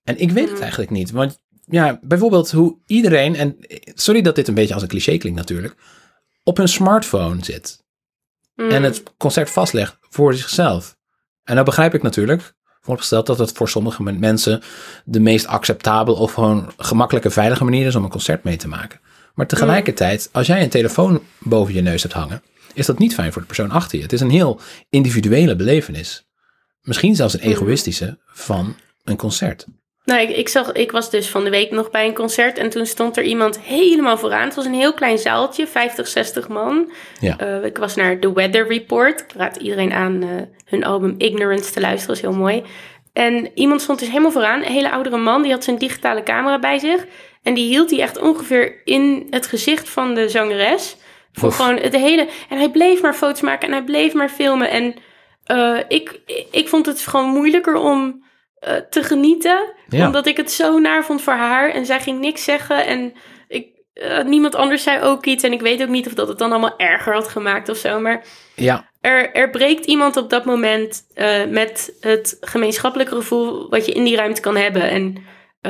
En 0.05 0.19
ik 0.19 0.31
weet 0.31 0.51
het 0.51 0.61
eigenlijk 0.61 0.91
niet. 0.91 1.11
Want 1.11 1.41
ja, 1.67 1.99
bijvoorbeeld 2.03 2.51
hoe 2.51 2.77
iedereen, 2.87 3.37
en 3.37 3.57
sorry 3.95 4.23
dat 4.23 4.35
dit 4.35 4.49
een 4.49 4.55
beetje 4.55 4.75
als 4.75 4.83
een 4.83 4.89
cliché 4.89 5.17
klinkt 5.17 5.39
natuurlijk, 5.39 5.75
op 6.49 6.57
hun 6.57 6.69
smartphone 6.69 7.45
zit 7.45 7.87
Mm. 8.55 8.71
en 8.71 8.83
het 8.83 9.03
concert 9.17 9.51
vastlegt 9.51 9.97
voor 10.01 10.35
zichzelf. 10.35 10.97
En 11.45 11.55
dan 11.55 11.65
begrijp 11.65 11.95
ik 11.95 12.03
natuurlijk, 12.03 12.55
vooropgesteld 12.81 13.27
dat 13.27 13.39
het 13.39 13.53
voor 13.53 13.69
sommige 13.69 14.03
men- 14.03 14.19
mensen 14.19 14.63
de 15.05 15.21
meest 15.21 15.47
acceptabele 15.47 16.17
of 16.17 16.33
gewoon 16.33 16.73
gemakkelijke, 16.77 17.31
veilige 17.31 17.65
manier 17.65 17.87
is 17.87 17.95
om 17.95 18.05
een 18.05 18.11
concert 18.11 18.45
mee 18.45 18.57
te 18.57 18.69
maken. 18.69 19.01
Maar 19.35 19.47
tegelijkertijd, 19.47 20.29
als 20.33 20.47
jij 20.47 20.63
een 20.63 20.69
telefoon 20.69 21.23
boven 21.39 21.75
je 21.75 21.81
neus 21.81 22.03
hebt 22.03 22.15
hangen, 22.15 22.43
is 22.75 22.87
dat 22.87 22.99
niet 22.99 23.15
fijn 23.15 23.33
voor 23.33 23.41
de 23.41 23.47
persoon 23.47 23.71
achter 23.71 23.97
je. 23.97 24.03
Het 24.05 24.13
is 24.13 24.21
een 24.21 24.31
heel 24.31 24.61
individuele 24.89 25.57
belevenis. 25.57 26.29
Misschien 26.83 27.17
zelfs 27.17 27.35
een 27.35 27.41
egoïstische 27.41 28.19
van 28.27 28.77
een 29.05 29.17
concert. 29.17 29.67
Nou, 30.09 30.21
ik, 30.21 30.37
ik, 30.37 30.49
zag, 30.49 30.73
ik 30.73 30.91
was 30.91 31.11
dus 31.11 31.29
van 31.29 31.45
de 31.45 31.51
week 31.51 31.71
nog 31.71 31.91
bij 31.91 32.07
een 32.07 32.15
concert 32.15 32.59
en 32.59 32.71
toen 32.71 32.87
stond 32.87 33.17
er 33.17 33.25
iemand 33.25 33.61
helemaal 33.61 34.19
vooraan. 34.19 34.45
Het 34.45 34.55
was 34.55 34.65
een 34.65 34.75
heel 34.75 34.95
klein 34.95 35.19
zaaltje, 35.19 35.67
50, 35.67 36.09
60 36.09 36.49
man. 36.49 36.91
Ja. 37.21 37.39
Eh, 37.39 37.65
ik 37.65 37.79
was 37.79 37.95
naar 37.95 38.19
The 38.19 38.33
Weather 38.33 38.69
Report. 38.69 39.21
Ik 39.21 39.33
raad 39.37 39.57
iedereen 39.57 39.93
aan 39.93 40.23
eh, 40.23 40.29
hun 40.65 40.85
album 40.85 41.15
Ignorance 41.19 41.73
te 41.73 41.81
luisteren, 41.81 42.07
dat 42.07 42.17
is 42.17 42.31
heel 42.31 42.41
mooi. 42.41 42.63
En 43.13 43.51
iemand 43.55 43.83
stond 43.83 43.99
dus 43.99 44.09
helemaal 44.09 44.31
vooraan, 44.31 44.63
een 44.63 44.73
hele 44.73 44.91
oudere 44.91 45.17
man, 45.17 45.43
die 45.43 45.53
had 45.53 45.65
zijn 45.65 45.79
digitale 45.79 46.23
camera 46.23 46.59
bij 46.59 46.79
zich. 46.79 47.07
En 47.43 47.55
die 47.55 47.69
hield 47.69 47.89
die 47.89 48.03
echt 48.03 48.21
ongeveer 48.21 48.81
in 48.85 49.27
het 49.31 49.47
gezicht 49.47 49.89
van 49.89 50.15
de 50.15 50.29
zangeres. 50.29 50.97
Voor 51.33 51.53
gewoon 51.53 51.77
het 51.77 51.97
hele... 51.97 52.29
En 52.49 52.59
hij 52.59 52.71
bleef 52.71 53.03
maar 53.03 53.15
foto's 53.15 53.41
maken 53.41 53.69
en 53.69 53.75
hij 53.75 53.85
bleef 53.85 54.15
maar 54.15 54.29
filmen. 54.29 54.71
En 54.71 54.95
eh, 55.45 55.79
ik, 55.89 56.21
ik 56.51 56.69
vond 56.69 56.87
het 56.87 57.01
gewoon 57.01 57.29
moeilijker 57.29 57.75
om 57.75 58.27
eh, 58.61 58.75
te 58.91 59.03
genieten. 59.03 59.73
Ja. 59.89 60.07
Omdat 60.07 60.27
ik 60.27 60.37
het 60.37 60.51
zo 60.51 60.79
naar 60.79 61.05
vond 61.05 61.23
voor 61.23 61.33
haar. 61.33 61.71
En 61.71 61.87
zij 61.87 62.01
ging 62.01 62.21
niks 62.21 62.45
zeggen. 62.45 62.87
En 62.87 63.13
ik, 63.49 63.67
eh, 63.93 64.23
niemand 64.25 64.55
anders 64.55 64.83
zei 64.83 65.03
ook 65.03 65.27
iets. 65.27 65.45
En 65.45 65.53
ik 65.53 65.61
weet 65.61 65.83
ook 65.83 65.89
niet 65.89 66.07
of 66.07 66.15
dat 66.15 66.29
het 66.29 66.39
dan 66.39 66.51
allemaal 66.51 66.79
erger 66.79 67.13
had 67.13 67.29
gemaakt 67.29 67.69
of 67.69 67.77
zo. 67.77 68.01
Maar 68.01 68.25
Ja, 68.55 68.89
er, 69.01 69.33
er 69.33 69.51
breekt 69.51 69.85
iemand 69.85 70.17
op 70.17 70.31
dat 70.31 70.45
moment 70.45 71.03
eh, 71.15 71.45
met 71.45 71.97
het 72.01 72.37
gemeenschappelijke 72.41 73.15
gevoel 73.15 73.69
wat 73.71 73.87
je 73.87 73.93
in 73.93 74.05
die 74.05 74.17
ruimte 74.17 74.41
kan 74.41 74.57
hebben. 74.57 74.83
En 74.91 75.17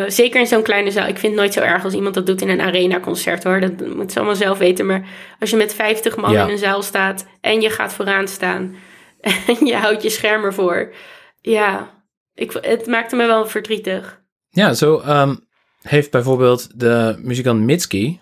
zeker 0.07 0.41
in 0.41 0.47
zo'n 0.47 0.63
kleine 0.63 0.91
zaal. 0.91 1.09
Ik 1.09 1.19
vind 1.19 1.33
het 1.33 1.41
nooit 1.43 1.53
zo 1.53 1.61
erg 1.61 1.85
als 1.85 1.95
iemand 1.95 2.15
dat 2.15 2.27
doet 2.27 2.41
in 2.41 2.49
een 2.49 2.61
arena-concert 2.61 3.45
hoor. 3.45 3.61
Dat 3.61 3.87
moet 3.95 4.13
ze 4.13 4.19
allemaal 4.19 4.37
zelf 4.37 4.59
weten. 4.59 4.87
Maar 4.87 5.07
als 5.41 5.51
je 5.51 5.57
met 5.57 5.75
50 5.75 6.17
man 6.17 6.33
Ja. 6.33 6.45
in 6.45 6.51
een 6.51 6.59
zaal 6.59 6.83
staat 6.83 7.27
en 7.41 7.61
je 7.61 7.71
gaat 7.71 7.93
vooraan 7.93 8.29
staan 8.29 8.77
en 9.47 9.67
je 9.67 9.77
houdt 9.77 10.03
je 10.03 10.11
scherm 10.11 10.45
ervoor. 10.45 10.93
Ja, 11.41 11.91
ik, 12.39 12.59
het 12.61 12.87
maakte 12.87 13.17
me 13.17 13.27
wel 13.27 13.47
verdrietig. 13.47 14.23
Ja, 14.49 14.75
zo 14.75 14.99
ehm, 14.99 15.37
heeft 15.83 16.11
bijvoorbeeld 16.11 16.81
de 16.81 17.19
muzikant 17.23 17.61
Mitski, 17.61 18.21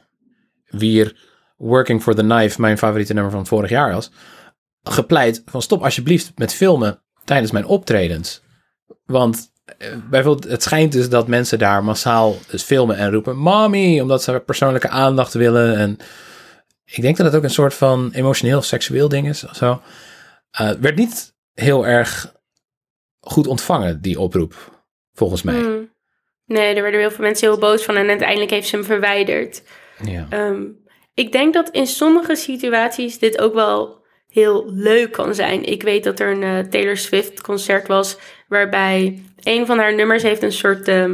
wier 0.67 1.17
Working 1.57 2.03
for 2.03 2.15
the 2.15 2.23
Knife 2.23 2.61
mijn 2.61 2.79
favoriete 2.79 3.15
nummer 3.15 3.33
van 3.33 3.47
vorig 3.47 3.71
jaar 3.71 3.93
was, 3.93 4.11
gepleit 4.83 5.43
van 5.45 5.63
stop 5.63 5.83
alsjeblieft 5.83 6.33
met 6.35 6.55
filmen 6.55 7.03
tijdens 7.25 7.51
mijn 7.51 7.67
optredens. 7.67 8.43
Want 9.05 9.53
eh, 9.79 9.89
bijvoorbeeld, 10.11 10.53
het 10.53 10.63
schijnt 10.63 10.93
dus 10.93 11.09
dat 11.09 11.29
mensen 11.29 11.59
daar 11.59 11.85
massaal 11.85 12.37
dus 12.51 12.63
filmen 12.63 12.97
en 12.97 13.13
roepen 13.13 13.37
mommy, 13.37 14.01
omdat 14.01 14.23
ze 14.23 14.43
persoonlijke 14.47 14.89
aandacht 14.89 15.35
willen. 15.35 15.77
En 15.77 15.97
ik 16.85 17.03
denk 17.03 17.17
dat 17.17 17.27
het 17.27 17.35
ook 17.35 17.43
een 17.43 17.51
soort 17.51 17.75
van 17.75 18.11
emotioneel 18.13 18.59
of 18.59 18.65
seksueel 18.65 19.09
ding 19.09 19.29
is 19.29 19.45
of 19.45 19.57
zo. 19.57 19.83
Eh, 20.51 20.71
werd 20.71 20.97
niet 20.97 21.35
heel 21.53 21.87
erg 21.87 22.35
goed 23.27 23.47
ontvangen, 23.47 24.01
die 24.01 24.21
oproep, 24.21 24.55
volgens 25.13 25.43
mij. 25.43 25.55
Hmm. 25.55 25.95
Nee, 26.47 26.75
er 26.75 26.83
werden 26.83 27.01
heel 27.01 27.11
veel 27.11 27.25
mensen 27.25 27.49
heel 27.49 27.59
boos 27.59 27.85
van 27.85 27.97
en 27.97 28.09
uiteindelijk 28.09 28.51
heeft 28.51 28.69
ze 28.69 28.77
hem 28.77 28.85
verwijderd. 28.85 29.63
Ja. 30.05 30.27
Ehm, 30.31 30.63
ik 31.15 31.33
denk 31.33 31.55
dat 31.55 31.71
in 31.71 31.87
sommige 31.87 32.37
situaties 32.37 33.19
dit 33.19 33.41
ook 33.41 33.55
wel 33.55 34.05
heel 34.29 34.65
leuk 34.73 35.13
kan 35.13 35.35
zijn. 35.35 35.65
Ik 35.65 35.83
weet 35.83 36.05
dat 36.05 36.21
er 36.21 36.31
een 36.31 36.43
eh, 36.43 36.71
Taylor 36.71 36.97
Swift 36.97 37.41
concert 37.41 37.87
was 37.87 38.19
waarbij 38.49 39.23
een 39.43 39.67
van 39.67 39.79
haar 39.79 39.95
nummers 39.95 40.23
heeft 40.23 40.43
een 40.43 40.53
soort, 40.53 40.89
ehm, 40.89 41.11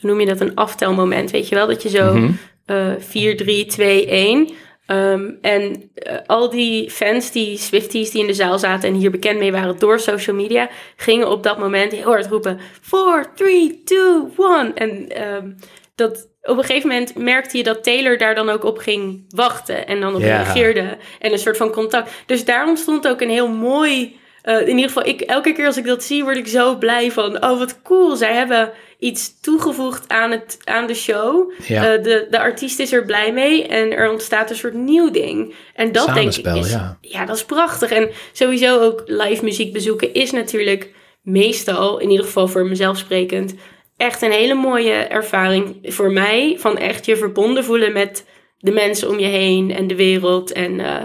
hoe 0.00 0.10
noem 0.10 0.20
je 0.20 0.26
dat, 0.26 0.40
een 0.40 0.54
aftelmoment. 0.54 1.30
Weet 1.30 1.48
je 1.48 1.54
wel, 1.54 1.66
dat 1.66 1.82
je 1.82 1.88
zo 1.88 2.30
eh 2.66 2.92
4, 2.98 3.36
3, 3.36 3.66
2, 3.66 4.06
1. 4.10 4.50
Ehm, 4.86 5.30
en 5.40 5.90
eh, 5.94 6.16
al 6.26 6.50
die 6.50 6.90
fans, 6.90 7.30
die 7.32 7.56
Swifties 7.58 8.10
die 8.10 8.20
in 8.20 8.26
de 8.26 8.34
zaal 8.34 8.58
zaten 8.58 8.88
en 8.88 8.94
hier 8.94 9.10
bekend 9.10 9.38
mee 9.38 9.52
waren 9.52 9.78
door 9.78 10.00
social 10.00 10.36
media, 10.36 10.68
gingen 10.96 11.30
op 11.30 11.42
dat 11.42 11.58
moment 11.58 11.92
heel 11.92 12.04
hard 12.04 12.26
roepen: 12.26 12.60
4, 12.80 13.26
3, 13.34 13.82
2, 13.84 13.98
1. 14.38 14.74
En 14.74 15.08
ehm, 15.08 15.50
dat, 15.94 16.28
op 16.42 16.58
een 16.58 16.64
gegeven 16.64 16.88
moment 16.88 17.14
merkte 17.14 17.56
je 17.56 17.62
dat 17.62 17.82
Taylor 17.84 18.18
daar 18.18 18.34
dan 18.34 18.48
ook 18.50 18.64
op 18.64 18.78
ging 18.78 19.24
wachten 19.28 19.86
en 19.86 20.00
dan 20.00 20.14
op 20.14 20.20
Ja. 20.20 20.26
reageerde. 20.42 20.96
En 21.18 21.32
een 21.32 21.38
soort 21.38 21.56
van 21.56 21.70
contact. 21.72 22.10
Dus 22.26 22.44
daar 22.44 22.68
ontstond 22.68 23.08
ook 23.08 23.20
een 23.20 23.30
heel 23.30 23.48
mooi. 23.48 24.20
eh, 24.42 24.60
in 24.60 24.68
ieder 24.68 24.84
geval, 24.86 25.06
ik, 25.06 25.20
elke 25.20 25.52
keer 25.52 25.66
als 25.66 25.76
ik 25.76 25.84
dat 25.86 26.02
zie, 26.02 26.22
word 26.24 26.36
ik 26.36 26.46
zo 26.48 26.76
blij 26.76 27.10
van. 27.10 27.44
Oh, 27.44 27.58
wat 27.58 27.82
cool. 27.82 28.16
Zij 28.16 28.32
hebben 28.34 28.72
iets 29.02 29.40
toegevoegd 29.40 30.08
aan, 30.08 30.30
het, 30.30 30.58
aan 30.64 30.86
de 30.86 30.94
show. 30.94 31.52
Ja. 31.66 31.92
Eh, 31.92 32.02
de, 32.02 32.26
de 32.30 32.38
artiest 32.38 32.78
is 32.78 32.92
er 32.92 33.04
blij 33.04 33.32
mee 33.32 33.66
en 33.66 33.92
er 33.92 34.10
ontstaat 34.10 34.50
een 34.50 34.56
soort 34.56 34.74
nieuw 34.74 35.10
ding. 35.10 35.54
En 35.74 35.92
dat 35.92 36.14
denk 36.14 36.34
ik 36.34 36.46
is, 36.46 36.76
ja. 37.00 37.24
dat 37.24 37.36
is 37.36 37.44
prachtig. 37.44 37.90
En 37.90 38.10
sowieso 38.32 38.80
ook 38.80 39.02
live 39.06 39.44
muziek 39.44 39.72
bezoeken 39.72 40.14
is 40.14 40.30
natuurlijk 40.30 40.90
meestal, 41.22 41.98
in 41.98 42.10
ieder 42.10 42.24
geval 42.24 42.48
voor 42.48 42.66
mezelf 42.66 42.98
sprekend, 42.98 43.54
echt 43.96 44.22
een 44.22 44.32
hele 44.32 44.54
mooie 44.54 44.92
ervaring 44.92 45.78
voor 45.82 46.12
mij. 46.12 46.56
Van 46.58 46.78
echt 46.78 47.06
je 47.06 47.16
verbonden 47.16 47.64
voelen 47.64 47.92
met 47.92 48.26
de 48.58 48.72
mensen 48.72 49.08
om 49.08 49.18
je 49.18 49.26
heen 49.26 49.70
en 49.70 49.86
de 49.86 49.96
wereld. 49.96 50.52
En 50.52 50.80
eh, 50.80 50.96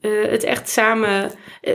eh, 0.00 0.30
het 0.30 0.44
echt 0.44 0.68
samen. 0.68 1.30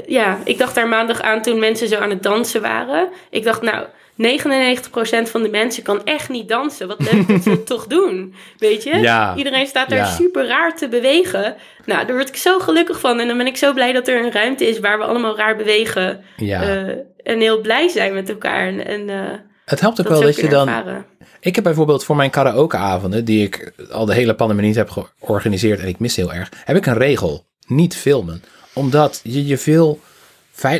ja, 0.07 0.39
ik 0.43 0.57
dacht 0.57 0.75
daar 0.75 0.87
maandag 0.87 1.21
aan 1.21 1.41
toen 1.41 1.59
mensen 1.59 1.87
zo 1.87 1.95
aan 1.95 2.09
het 2.09 2.23
dansen 2.23 2.61
waren. 2.61 3.09
Ik 3.29 3.43
dacht, 3.43 3.61
nou, 3.61 3.85
99% 4.21 5.29
van 5.29 5.41
de 5.43 5.49
mensen 5.51 5.83
kan 5.83 6.03
echt 6.05 6.29
niet 6.29 6.47
dansen. 6.47 6.87
Wat 6.87 7.11
leuk 7.11 7.27
dat 7.27 7.43
ze 7.43 7.49
het 7.49 7.65
toch 7.65 7.87
doen. 7.87 8.33
Weet 8.57 8.83
je? 8.83 8.97
Ja. 8.97 9.35
Iedereen 9.35 9.67
staat 9.67 9.89
daar 9.89 9.97
Ja. 9.97 10.05
super 10.05 10.47
raar 10.47 10.75
te 10.75 10.87
bewegen. 10.87 11.55
Nou, 11.85 12.05
daar 12.05 12.15
word 12.15 12.29
ik 12.29 12.35
zo 12.35 12.59
gelukkig 12.59 12.99
van. 12.99 13.19
En 13.19 13.27
dan 13.27 13.37
ben 13.37 13.47
ik 13.47 13.57
zo 13.57 13.73
blij 13.73 13.91
dat 13.93 14.07
er 14.07 14.23
een 14.25 14.31
ruimte 14.31 14.67
is 14.67 14.79
waar 14.79 14.97
we 14.97 15.03
allemaal 15.03 15.37
raar 15.37 15.55
bewegen. 15.55 16.23
Ja. 16.37 16.61
eh, 16.61 16.95
en 17.23 17.39
heel 17.39 17.61
blij 17.61 17.87
zijn 17.87 18.13
met 18.13 18.29
elkaar. 18.29 18.67
En, 18.67 18.85
en 18.85 19.09
eh, 19.09 19.37
het 19.65 19.79
helpt 19.79 19.99
ook 19.99 20.07
dat 20.07 20.17
wel 20.17 20.27
dat 20.27 20.35
je 20.35 20.47
dan... 20.49 20.67
ervaren. 20.67 21.05
Ik 21.39 21.55
heb 21.55 21.63
bijvoorbeeld 21.63 22.03
voor 22.03 22.15
mijn 22.15 22.29
karaokeavonden, 22.29 23.25
die 23.25 23.43
ik 23.43 23.73
al 23.91 24.05
de 24.05 24.13
hele 24.13 24.35
pandemie 24.35 24.65
niet 24.65 24.75
heb 24.75 24.89
georganiseerd 25.19 25.79
en 25.79 25.87
ik 25.87 25.99
mis 25.99 26.15
heel 26.15 26.33
erg, 26.33 26.51
heb 26.65 26.75
ik 26.75 26.85
een 26.85 26.97
regel. 26.97 27.45
Niet 27.67 27.95
filmen. 27.95 28.43
Omdat 28.73 29.19
je 29.23 29.45
je 29.45 29.57
veel 29.57 29.99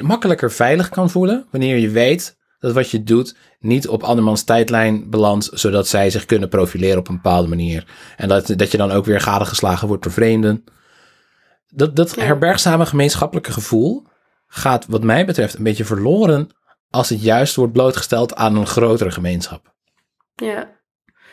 makkelijker 0.02 0.52
veilig 0.52 0.90
kan 0.90 1.10
voelen 1.10 1.46
wanneer 1.52 1.78
je 1.78 1.90
weet 1.90 2.38
dat 2.60 2.74
wat 2.74 2.91
je 2.91 3.03
doet 3.03 3.36
niet 3.60 3.88
op 3.88 4.03
andermans 4.03 4.43
tijdlijn 4.43 5.10
belandt, 5.10 5.49
zodat 5.53 5.88
zij 5.88 6.10
zich 6.10 6.26
kunnen 6.26 6.49
profileren 6.49 6.97
op 6.97 7.07
een 7.07 7.16
bepaalde 7.16 7.47
manier. 7.47 7.86
En 8.18 8.28
dat, 8.28 8.53
dat 8.55 8.72
je 8.72 8.78
dan 8.78 8.91
ook 8.91 9.05
weer 9.05 9.22
gadegeslagen 9.22 9.88
wordt 9.88 10.03
door 10.03 10.12
vreemden. 10.12 10.64
Dat, 11.68 11.95
dat 11.95 12.16
Ja. 12.16 12.24
herbergzame 12.24 12.86
gemeenschappelijke 12.86 13.51
gevoel 13.51 14.05
gaat 14.47 14.86
wat 14.88 15.03
mij 15.03 15.26
betreft 15.26 15.57
een 15.57 15.64
beetje 15.64 15.86
verloren 15.86 16.49
als 16.89 17.10
het 17.10 17.24
juist 17.24 17.55
wordt 17.55 17.74
blootgesteld 17.74 18.36
aan 18.36 18.55
een 18.55 18.68
grotere 18.68 19.12
gemeenschap. 19.12 19.74
Ja, 20.36 20.70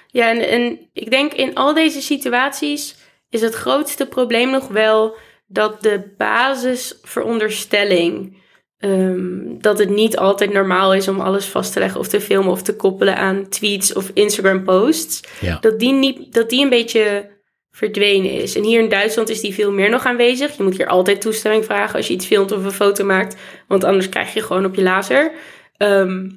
ja 0.07 0.31
en, 0.31 0.49
en 0.49 0.79
ik 0.93 1.11
denk 1.11 1.33
in 1.33 1.55
al 1.55 1.75
deze 1.75 2.01
situaties 2.03 2.97
is 3.29 3.41
het 3.41 3.55
grootste 3.55 4.07
probleem 4.07 4.51
nog 4.51 4.69
wel 4.69 5.17
dat 5.47 5.83
de 5.83 6.15
basisveronderstelling, 6.17 8.43
ehm, 8.79 9.59
dat 9.59 9.79
het 9.79 9.89
niet 9.89 10.17
altijd 10.17 10.53
normaal 10.53 10.95
is 10.95 11.09
om 11.09 11.21
alles 11.21 11.45
vast 11.47 11.73
te 11.73 11.79
leggen 11.79 12.01
of 12.01 12.09
te 12.09 12.21
filmen 12.21 12.51
of 12.53 12.63
te 12.63 12.77
koppelen 12.77 13.17
aan 13.17 13.49
tweets 13.49 13.93
of 13.93 14.11
Instagram 14.15 14.65
posts, 14.65 15.21
Ja. 15.41 15.59
dat, 15.61 15.79
die 15.79 15.93
niet, 15.93 16.35
dat 16.35 16.51
die 16.51 16.63
een 16.63 16.69
beetje 16.69 17.35
verdwenen 17.71 18.31
is. 18.31 18.57
En 18.57 18.63
hier 18.65 18.83
in 18.83 18.89
Duitsland 18.89 19.29
is 19.29 19.41
die 19.41 19.55
veel 19.55 19.73
meer 19.73 19.91
nog 19.91 20.05
aanwezig. 20.05 20.57
Je 20.57 20.63
moet 20.63 20.77
hier 20.77 20.87
altijd 20.87 21.21
toestemming 21.21 21.65
vragen 21.65 21.97
als 21.97 22.07
je 22.07 22.15
iets 22.15 22.27
filmt 22.27 22.53
of 22.53 22.65
een 22.65 22.71
foto 22.73 23.05
maakt, 23.05 23.37
want 23.69 23.85
anders 23.85 24.09
krijg 24.09 24.35
je 24.35 24.43
gewoon 24.43 24.65
op 24.65 24.75
je 24.75 24.83
laser. 24.83 25.33
Ehm, 25.77 26.31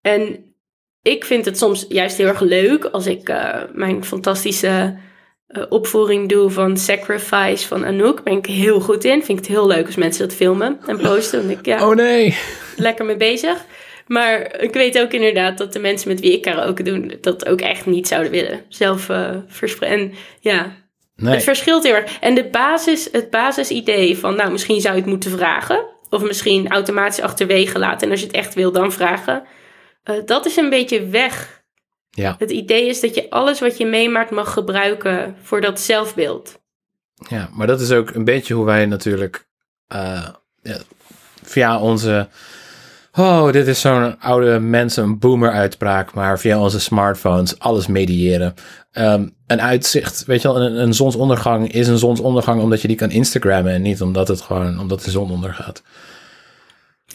en 0.00 0.44
ik 1.02 1.24
vind 1.24 1.44
het 1.44 1.58
soms 1.58 1.86
juist 1.88 2.16
heel 2.16 2.26
erg 2.26 2.40
leuk 2.40 2.84
als 2.84 3.06
ik 3.06 3.28
eh, 3.28 3.62
mijn 3.72 4.04
fantastische 4.04 4.96
eh, 5.52 5.62
opvoering 5.68 6.28
doe 6.28 6.50
van 6.50 6.76
Sacrifice 6.76 7.66
van 7.66 7.84
Anouk. 7.84 8.22
Ben 8.22 8.36
ik 8.36 8.46
heel 8.46 8.80
goed 8.80 9.04
in. 9.04 9.24
Vind 9.24 9.28
ik 9.38 9.44
het 9.44 9.54
heel 9.54 9.66
leuk 9.66 9.86
als 9.86 9.96
mensen 9.96 10.28
dat 10.28 10.36
filmen 10.36 10.78
en 10.86 10.98
posten. 10.98 11.38
Dan 11.38 11.46
denk 11.48 11.58
ik, 11.58 11.66
ja, 11.66 11.88
Oh 11.88 11.94
nee. 11.94 12.36
lekker 12.76 13.04
mee 13.04 13.16
bezig. 13.16 13.64
Maar 14.06 14.60
ik 14.60 14.72
weet 14.72 14.98
ook 15.00 15.12
inderdaad 15.12 15.58
dat 15.58 15.72
de 15.72 15.78
mensen 15.78 16.08
met 16.08 16.20
wie 16.20 16.32
ik 16.32 16.42
karaoke 16.42 16.82
doen, 16.82 17.12
dat 17.20 17.48
ook 17.48 17.60
echt 17.60 17.86
niet 17.86 18.08
zouden 18.08 18.30
willen. 18.30 18.60
Zelf 18.68 19.08
eh 19.08 19.30
verspreiden. 19.46 20.00
En 20.10 20.14
ja, 20.40 20.80
Nee. 21.16 21.34
het 21.34 21.42
verschilt 21.42 21.82
heel 21.82 21.94
erg. 21.94 22.18
En 22.20 22.34
de 22.34 22.44
basis, 22.44 23.08
het 23.12 23.30
basisidee 23.30 24.18
van, 24.18 24.36
nou, 24.36 24.50
misschien 24.50 24.80
zou 24.80 24.94
je 24.94 25.00
het 25.00 25.10
moeten 25.10 25.30
vragen. 25.30 25.84
Of 26.10 26.22
misschien 26.22 26.68
automatisch 26.70 27.20
achterwege 27.20 27.78
laten. 27.78 28.06
En 28.06 28.10
als 28.10 28.20
je 28.20 28.26
het 28.26 28.36
echt 28.36 28.54
wil, 28.54 28.72
dan 28.72 28.92
vragen. 28.92 29.42
Eh, 30.04 30.14
dat 30.26 30.46
is 30.46 30.56
een 30.56 30.70
beetje 30.70 31.06
weg. 31.06 31.61
Ja. 32.14 32.34
Het 32.38 32.50
idee 32.50 32.88
is 32.88 33.00
dat 33.00 33.14
je 33.14 33.30
alles 33.30 33.60
wat 33.60 33.78
je 33.78 33.86
meemaakt 33.86 34.30
mag 34.30 34.52
gebruiken 34.52 35.36
voor 35.42 35.60
dat 35.60 35.80
zelfbeeld. 35.80 36.60
Ja, 37.28 37.48
maar 37.52 37.66
dat 37.66 37.80
is 37.80 37.90
ook 37.90 38.10
een 38.10 38.24
beetje 38.24 38.54
hoe 38.54 38.64
wij 38.64 38.86
natuurlijk 38.86 39.46
eh, 39.86 40.28
ja, 40.62 40.76
via 41.42 41.80
onze. 41.80 42.28
Oh, 43.18 43.52
dit 43.52 43.66
is 43.66 43.80
zo'n 43.80 44.20
oude 44.20 44.58
mensen, 44.58 45.04
een 45.04 45.18
boomer 45.18 45.50
uitspraak, 45.50 46.14
maar 46.14 46.38
via 46.38 46.60
onze 46.60 46.80
smartphones 46.80 47.58
alles 47.58 47.86
mediëren. 47.86 48.54
Ehm, 48.92 49.28
een 49.46 49.60
uitzicht, 49.60 50.24
weet 50.24 50.42
je 50.42 50.48
wel, 50.52 50.62
een, 50.62 50.80
een 50.80 50.94
zonsondergang 50.94 51.72
is 51.72 51.88
een 51.88 51.98
zonsondergang 51.98 52.62
omdat 52.62 52.80
je 52.82 52.88
die 52.88 52.96
kan 52.96 53.10
Instagrammen 53.10 53.72
en 53.72 53.82
niet 53.82 54.02
omdat 54.02 54.28
het 54.28 54.40
gewoon, 54.40 54.80
omdat 54.80 55.02
de 55.02 55.10
zon 55.10 55.30
ondergaat. 55.30 55.82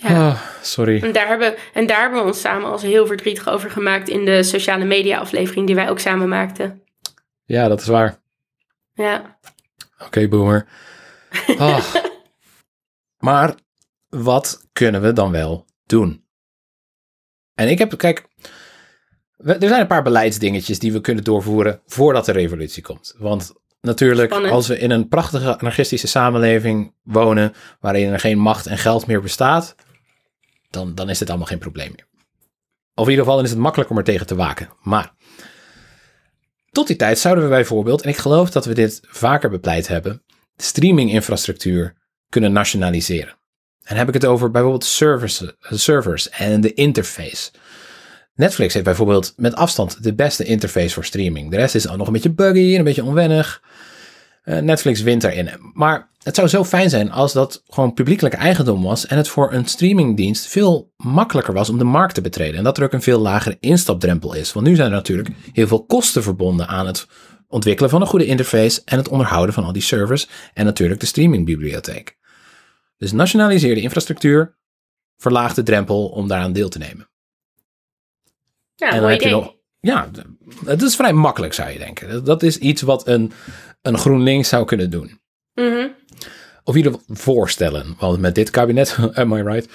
Ja. 0.02 0.28
Oh, 0.28 0.42
sorry. 0.62 1.04
En 1.04 1.12
daar, 1.12 1.28
hebben, 1.28 1.56
en 1.74 1.88
daar 1.88 2.02
hebben 2.02 2.20
we 2.20 2.26
ons 2.26 2.42
samen 2.42 2.70
als 2.70 2.82
heel 2.82 3.06
verdrietig 3.06 3.50
over 3.50 3.72
gemaakt 3.72 4.10
in 4.10 4.26
de 4.26 4.44
sociale 4.44 4.86
media 4.86 5.20
aflevering 5.20 5.66
die 5.66 5.76
wij 5.76 5.90
ook 5.90 6.00
samen 6.00 6.28
maakten. 6.30 6.82
Ja, 7.46 7.68
dat 7.68 7.82
is 7.82 7.88
waar. 7.88 8.20
Ja, 8.94 9.38
Oké, 10.06 10.28
boomer. 10.28 10.68
Ah. 11.58 11.96
maar 13.18 13.56
wat 14.10 14.68
kunnen 14.74 15.02
we 15.02 15.14
dan 15.14 15.32
wel 15.32 15.66
doen? 15.86 16.26
En 17.56 17.70
ik 17.70 17.78
heb, 17.78 17.98
kijk, 17.98 18.28
er 19.38 19.56
zijn 19.60 19.82
een 19.82 19.88
paar 19.88 20.04
beleidsdingetjes 20.04 20.80
die 20.80 20.92
we 20.92 21.02
kunnen 21.02 21.24
doorvoeren 21.24 21.82
voordat 21.86 22.26
de 22.26 22.32
revolutie 22.32 22.84
komt. 22.84 23.16
Want 23.18 23.54
natuurlijk, 23.82 24.30
Spannend. 24.30 24.54
als 24.54 24.68
we 24.68 24.80
in 24.80 24.92
een 24.92 25.08
prachtige 25.08 25.58
anarchistische 25.60 26.08
samenleving 26.08 26.94
wonen, 27.04 27.54
waarin 27.80 28.12
er 28.12 28.20
geen 28.20 28.38
macht 28.40 28.66
en 28.66 28.78
geld 28.78 29.08
meer 29.08 29.22
bestaat, 29.22 29.76
dan, 30.70 30.96
dan 30.96 31.10
is 31.10 31.18
dit 31.18 31.30
allemaal 31.30 31.48
geen 31.48 31.60
probleem 31.60 31.92
meer. 31.96 32.08
Of 32.94 33.06
in 33.06 33.10
ieder 33.10 33.26
geval 33.26 33.44
is 33.44 33.50
het 33.50 33.60
makkelijk 33.60 33.90
om 33.90 33.98
er 33.98 34.04
tegen 34.04 34.28
te 34.28 34.36
waken. 34.36 34.70
Maar 34.82 35.14
tot 36.72 36.88
die 36.88 36.96
tijd 36.96 37.20
zouden 37.20 37.44
we 37.44 37.50
bijvoorbeeld, 37.50 38.02
en 38.02 38.10
ik 38.10 38.18
geloof 38.18 38.50
dat 38.50 38.66
we 38.66 38.74
dit 38.74 39.00
vaker 39.04 39.50
bepleit 39.50 39.88
hebben, 39.88 40.24
streaminginfrastructuur 40.58 41.96
kunnen 42.30 42.52
nationaliseren. 42.52 43.32
En 43.32 43.96
dan 43.96 43.98
heb 43.98 44.08
ik 44.08 44.14
het 44.14 44.26
over 44.26 44.52
bijvoorbeeld 44.52 44.86
servers, 44.86 45.44
servers 45.60 46.30
en 46.30 46.62
de 46.62 46.74
interface. 46.74 47.52
Netflix 48.34 48.74
heeft 48.74 48.86
bijvoorbeeld 48.86 49.34
met 49.36 49.56
afstand 49.56 50.04
de 50.04 50.14
beste 50.14 50.44
interface 50.44 50.94
voor 50.94 51.06
streaming. 51.06 51.52
De 51.52 51.58
rest 51.58 51.76
is 51.76 51.86
nog 51.86 52.08
een 52.08 52.14
beetje 52.14 52.34
buggy 52.34 52.72
en 52.72 52.78
een 52.78 52.84
beetje 52.84 53.04
onwennig. 53.04 53.62
Eh, 54.48 54.60
Netflix 54.60 55.02
wint 55.02 55.22
daarin. 55.22 55.50
Maar 55.74 56.10
het 56.24 56.36
zou 56.36 56.48
zo 56.48 56.64
fijn 56.64 56.90
zijn 56.90 57.12
als 57.12 57.34
dat 57.34 57.64
gewoon 57.68 57.94
publiekelijk 57.94 58.36
eigendom 58.36 58.84
was 58.84 59.06
en 59.06 59.18
het 59.18 59.28
voor 59.28 59.54
een 59.54 59.66
streamingdienst 59.66 60.46
veel 60.46 60.94
makkelijker 60.98 61.54
was 61.54 61.70
om 61.70 61.78
de 61.78 61.84
markt 61.84 62.14
te 62.14 62.22
betreden. 62.22 62.58
En 62.58 62.64
dat 62.64 62.78
er 62.78 62.84
ook 62.84 62.94
een 62.94 63.02
veel 63.02 63.20
lagere 63.20 63.58
instapdrempel 63.60 64.34
is. 64.34 64.54
Want 64.54 64.66
nu 64.66 64.76
zijn 64.76 64.88
er 64.88 64.96
natuurlijk 64.96 65.30
heel 65.54 65.68
veel 65.68 65.86
kosten 65.86 66.24
verbonden 66.24 66.68
aan 66.68 66.88
het 66.88 67.08
ontwikkelen 67.48 67.90
van 67.90 68.02
een 68.02 68.08
goede 68.08 68.26
interface 68.26 68.82
en 68.86 68.98
het 68.98 69.08
onderhouden 69.08 69.54
van 69.54 69.64
al 69.64 69.74
die 69.74 69.82
servers 69.82 70.28
en 70.54 70.66
natuurlijk 70.66 71.00
de 71.00 71.06
streamingbibliotheek. 71.06 72.18
Dus 72.98 73.12
nationaliseer 73.12 73.76
de 73.76 73.82
infrastructuur, 73.82 74.58
verlaag 75.18 75.54
de 75.54 75.64
drempel 75.64 76.08
om 76.08 76.28
daaraan 76.28 76.54
deel 76.54 76.70
te 76.70 76.78
nemen. 76.78 77.10
ja 78.76 78.92
en 78.92 79.02
dan 79.02 79.10
heb 79.10 79.22
je 79.22 79.30
nog, 79.30 79.56
ja, 79.80 80.10
het 80.66 80.82
is 80.82 80.96
vrij 80.96 81.14
makkelijk 81.14 81.54
zou 81.54 81.70
je 81.70 81.78
denken. 81.78 82.24
Dat 82.24 82.44
is 82.44 82.58
iets 82.58 82.82
wat 82.82 83.08
een, 83.08 83.32
een 83.88 83.98
GroenLinks 83.98 84.50
zou 84.50 84.66
kunnen 84.66 84.90
doen. 84.90 85.20
Mhm. 85.54 85.88
Of 86.64 86.76
in 86.76 86.84
ieder 86.84 86.92
geval 86.92 87.16
voorstellen, 87.16 87.96
want 88.00 88.20
met 88.20 88.36
dit 88.36 88.50
kabinet, 88.50 88.98
am 89.14 89.34
I 89.34 89.42
right, 89.42 89.70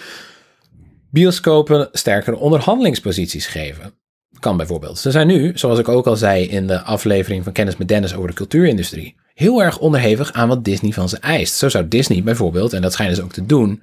bioscopen 1.11 1.89
sterkere 1.93 2.37
onderhandelingsposities 2.37 3.47
geven. 3.47 3.95
Kan 4.41 4.57
bijvoorbeeld. 4.57 4.99
Ze 4.99 5.11
zijn 5.11 5.27
nu, 5.27 5.53
zoals 5.55 5.79
ik 5.79 5.89
ook 5.89 6.07
al 6.07 6.17
zei 6.17 6.45
in 6.45 6.67
de 6.67 6.81
aflevering 6.81 7.45
van 7.45 7.53
Kennis 7.53 7.77
met 7.77 7.89
Dennis 7.89 8.15
over 8.15 8.29
de 8.29 8.35
cultuurindustrie, 8.35 9.17
heel 9.35 9.63
erg 9.63 9.79
onderhevig 9.79 10.33
aan 10.33 10.49
wat 10.49 10.65
Disney 10.65 10.93
van 10.93 11.09
ze 11.09 11.19
eist. 11.19 11.55
Zo 11.55 11.69
zou 11.69 11.89
Disney 11.89 12.23
bijvoorbeeld, 12.23 12.73
en 12.73 12.83
dat 12.83 12.93
schijnen 12.93 13.17
ze 13.17 13.23
ook 13.23 13.33
te 13.33 13.47
doen, 13.47 13.83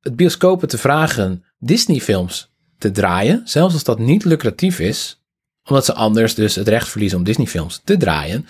het 0.00 0.16
bioscopen 0.16 0.68
te 0.68 0.78
vragen 0.78 1.44
Disney-films 1.58 2.52
te 2.78 2.90
draaien, 2.90 3.42
zelfs 3.44 3.74
als 3.74 3.84
dat 3.84 3.98
niet 3.98 4.24
lucratief 4.24 4.80
is, 4.80 5.22
omdat 5.64 5.84
ze 5.84 5.94
anders 5.94 6.34
dus 6.34 6.54
het 6.54 6.68
recht 6.68 6.88
verliezen 6.88 7.18
om 7.18 7.24
Disney-films 7.24 7.80
te 7.84 7.96
draaien. 7.96 8.46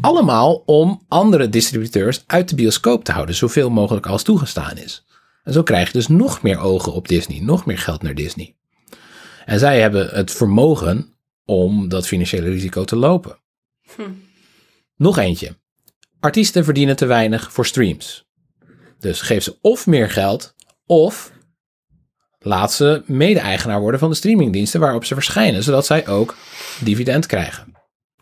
Allemaal 0.00 0.62
om 0.66 1.04
andere 1.08 1.48
distributeurs 1.48 2.24
uit 2.26 2.48
de 2.48 2.54
bioscoop 2.54 3.04
te 3.04 3.12
houden, 3.12 3.34
zoveel 3.34 3.70
mogelijk 3.70 4.06
als 4.06 4.22
toegestaan 4.22 4.76
is. 4.76 5.04
En 5.44 5.52
zo 5.52 5.62
krijg 5.62 5.86
je 5.86 5.92
dus 5.92 6.08
nog 6.08 6.42
meer 6.42 6.58
ogen 6.58 6.92
op 6.92 7.08
Disney, 7.08 7.40
nog 7.40 7.66
meer 7.66 7.78
geld 7.78 8.02
naar 8.02 8.14
Disney. 8.14 8.56
En 9.44 9.58
zij 9.58 9.80
hebben 9.80 10.08
het 10.08 10.32
vermogen 10.32 11.14
om 11.44 11.88
dat 11.88 12.06
financiële 12.06 12.50
risico 12.50 12.84
te 12.84 12.96
lopen. 12.96 13.38
Hm. 13.94 14.02
Nog 14.96 15.18
eentje. 15.18 15.56
Artiesten 16.20 16.64
verdienen 16.64 16.96
te 16.96 17.06
weinig 17.06 17.52
voor 17.52 17.66
streams. 17.66 18.24
Dus 18.98 19.20
geef 19.20 19.42
ze 19.42 19.58
of 19.60 19.86
meer 19.86 20.10
geld, 20.10 20.54
of 20.86 21.32
laat 22.38 22.72
ze 22.72 23.02
mede-eigenaar 23.06 23.80
worden 23.80 24.00
van 24.00 24.10
de 24.10 24.16
streamingdiensten 24.16 24.80
waarop 24.80 25.04
ze 25.04 25.14
verschijnen, 25.14 25.62
zodat 25.62 25.86
zij 25.86 26.08
ook 26.08 26.36
dividend 26.80 27.26
krijgen. 27.26 27.73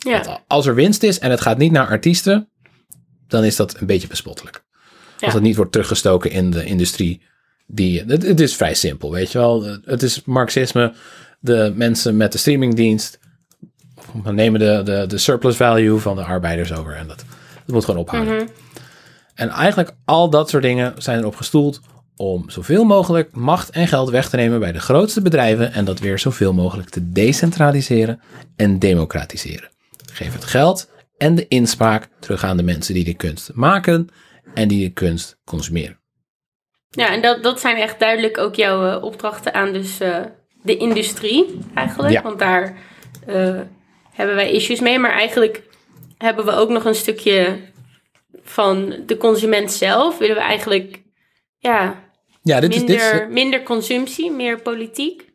Ja. 0.03 0.41
Als 0.47 0.67
er 0.67 0.75
winst 0.75 1.03
is 1.03 1.19
en 1.19 1.31
het 1.31 1.41
gaat 1.41 1.59
niet 1.59 1.73
naar 1.73 1.87
artiesten, 1.87 2.49
dan 3.27 3.45
is 3.45 3.57
dat 3.57 3.81
een 3.81 3.87
beetje 3.87 4.09
bespottelijk. 4.09 4.65
Ja. 5.19 5.27
Als 5.27 5.35
het 5.35 5.43
niet 5.43 5.57
wordt 5.57 5.73
teruggestoken 5.73 6.31
in 6.31 6.51
de 6.51 6.65
industrie. 6.65 7.23
Die, 7.67 8.05
het, 8.07 8.23
het 8.23 8.41
is 8.41 8.57
vrij 8.57 8.75
simpel, 8.75 9.11
weet 9.11 9.33
je 9.33 9.39
wel. 9.39 9.65
Het 9.85 10.03
is 10.03 10.25
marxisme. 10.25 10.95
De 11.41 11.73
mensen 11.75 12.17
met 12.17 12.33
de 12.33 12.39
streamingdienst 12.39 13.19
nemen 14.25 14.61
de, 14.61 14.81
de, 14.85 15.05
de 15.09 15.19
surplus 15.19 15.57
value 15.57 15.99
van 15.99 16.17
de 16.17 16.25
arbeiders 16.25 16.73
over. 16.73 16.95
En 16.95 17.07
dat, 17.07 17.25
dat 17.65 17.75
moet 17.75 17.85
gewoon 17.85 18.01
ophouden. 18.01 18.35
Mhm. 18.35 18.47
En 19.35 19.49
eigenlijk 19.49 19.95
al 20.05 20.31
dat 20.31 20.51
soort 20.51 20.63
dingen 20.63 20.95
zijn 20.97 21.19
erop 21.19 21.37
gestoeld 21.37 21.81
om 22.17 22.51
zoveel 22.51 22.85
mogelijk 22.85 23.35
macht 23.35 23.71
en 23.71 23.89
geld 23.89 24.11
weg 24.11 24.29
te 24.29 24.37
nemen 24.37 24.61
bij 24.61 24.73
de 24.73 24.81
grootste 24.81 25.23
bedrijven 25.23 25.73
en 25.73 25.85
dat 25.85 25.99
weer 25.99 26.19
zoveel 26.19 26.53
mogelijk 26.53 26.89
te 26.89 27.13
decentraliseren 27.13 28.21
en 28.57 28.79
democratiseren. 28.79 29.72
Geef 30.13 30.33
het 30.33 30.45
geld 30.45 30.91
en 31.17 31.35
de 31.35 31.49
inspraak 31.49 32.09
terug 32.21 32.45
aan 32.45 32.57
de 32.57 32.63
mensen 32.63 32.95
die 32.95 33.05
de 33.05 33.15
kunst 33.15 33.51
maken 33.55 34.09
en 34.55 34.69
die 34.69 34.87
de 34.89 34.93
kunst 34.93 35.39
consumeren. 35.45 36.01
Ja, 36.91 37.09
en 37.09 37.23
dat, 37.23 37.43
dat 37.43 37.61
zijn 37.61 37.77
echt 37.77 37.99
duidelijk 37.99 38.39
ook 38.39 38.55
jouw 38.55 38.87
eh, 38.87 39.05
opdrachten 39.05 39.55
aan 39.55 39.73
dus 39.73 40.01
eh, 40.01 40.21
de 40.63 40.77
industrie 40.77 41.59
eigenlijk. 41.75 42.13
Ja. 42.13 42.23
Want 42.23 42.39
daar 42.39 42.77
eh, 43.27 43.61
hebben 44.13 44.35
wij 44.35 44.51
issues 44.51 44.81
mee. 44.81 44.99
Maar 44.99 45.13
eigenlijk 45.13 45.63
hebben 46.19 46.45
we 46.45 46.53
ook 46.53 46.69
nog 46.69 46.85
een 46.85 46.95
stukje 46.95 47.59
van 48.43 49.03
de 49.07 49.17
consument 49.17 49.73
zelf. 49.73 50.19
Willen 50.19 50.37
we 50.37 50.43
eigenlijk 50.43 51.03
ja, 51.59 52.05
Ja, 52.43 52.61
dit 52.61 52.75
is, 52.75 52.81
dit 52.81 53.01
is, 53.01 53.13
minder 53.29 53.63
consumptie, 53.63 54.31
meer 54.31 54.63
politiek. 54.63 55.32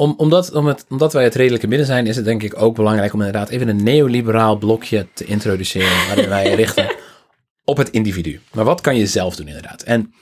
Om, 0.00 0.14
omdat, 0.16 0.52
om 0.52 0.66
het, 0.66 0.84
omdat 0.88 1.12
wij 1.12 1.24
het 1.24 1.34
redelijke 1.34 1.66
midden 1.66 1.86
zijn, 1.86 2.06
is 2.06 2.16
het 2.16 2.24
denk 2.24 2.42
ik 2.42 2.62
ook 2.62 2.74
belangrijk 2.74 3.12
om 3.12 3.18
inderdaad 3.18 3.48
even 3.48 3.68
een 3.68 3.82
neoliberaal 3.82 4.58
blokje 4.58 5.06
te 5.14 5.24
introduceren. 5.24 6.06
Waarin 6.06 6.28
wij 6.28 6.54
richten 6.54 6.94
op 7.64 7.76
het 7.76 7.90
individu. 7.90 8.40
Maar 8.52 8.64
wat 8.64 8.80
kan 8.80 8.96
je 8.96 9.06
zelf 9.06 9.36
doen 9.36 9.46
inderdaad? 9.46 9.82
En 9.82 10.14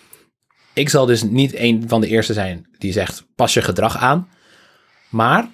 ik 0.73 0.89
zal 0.89 1.07
dus 1.07 1.23
niet 1.23 1.55
een 1.55 1.85
van 1.87 2.01
de 2.01 2.07
eerste 2.07 2.33
zijn 2.33 2.67
die 2.79 2.93
zegt: 2.93 3.27
pas 3.35 3.55
je 3.55 3.63
gedrag 3.63 3.97
aan. 3.97 4.29
Maar 5.09 5.49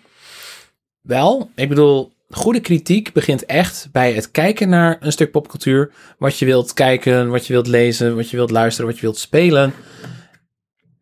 wel, 1.00 1.50
ik 1.54 1.68
bedoel, 1.68 2.12
goede 2.30 2.60
kritiek 2.60 3.12
begint 3.12 3.44
echt 3.44 3.88
bij 3.92 4.12
het 4.12 4.30
kijken 4.30 4.68
naar 4.68 4.96
een 5.00 5.12
stuk 5.12 5.30
popcultuur. 5.30 5.92
Wat 6.18 6.38
je 6.38 6.44
wilt 6.44 6.72
kijken, 6.72 7.28
wat 7.28 7.46
je 7.46 7.52
wilt 7.52 7.66
lezen, 7.66 8.16
wat 8.16 8.30
je 8.30 8.36
wilt 8.36 8.50
luisteren, 8.50 8.90
wat 8.90 8.96
je 8.98 9.06
wilt 9.06 9.18
spelen. 9.18 9.72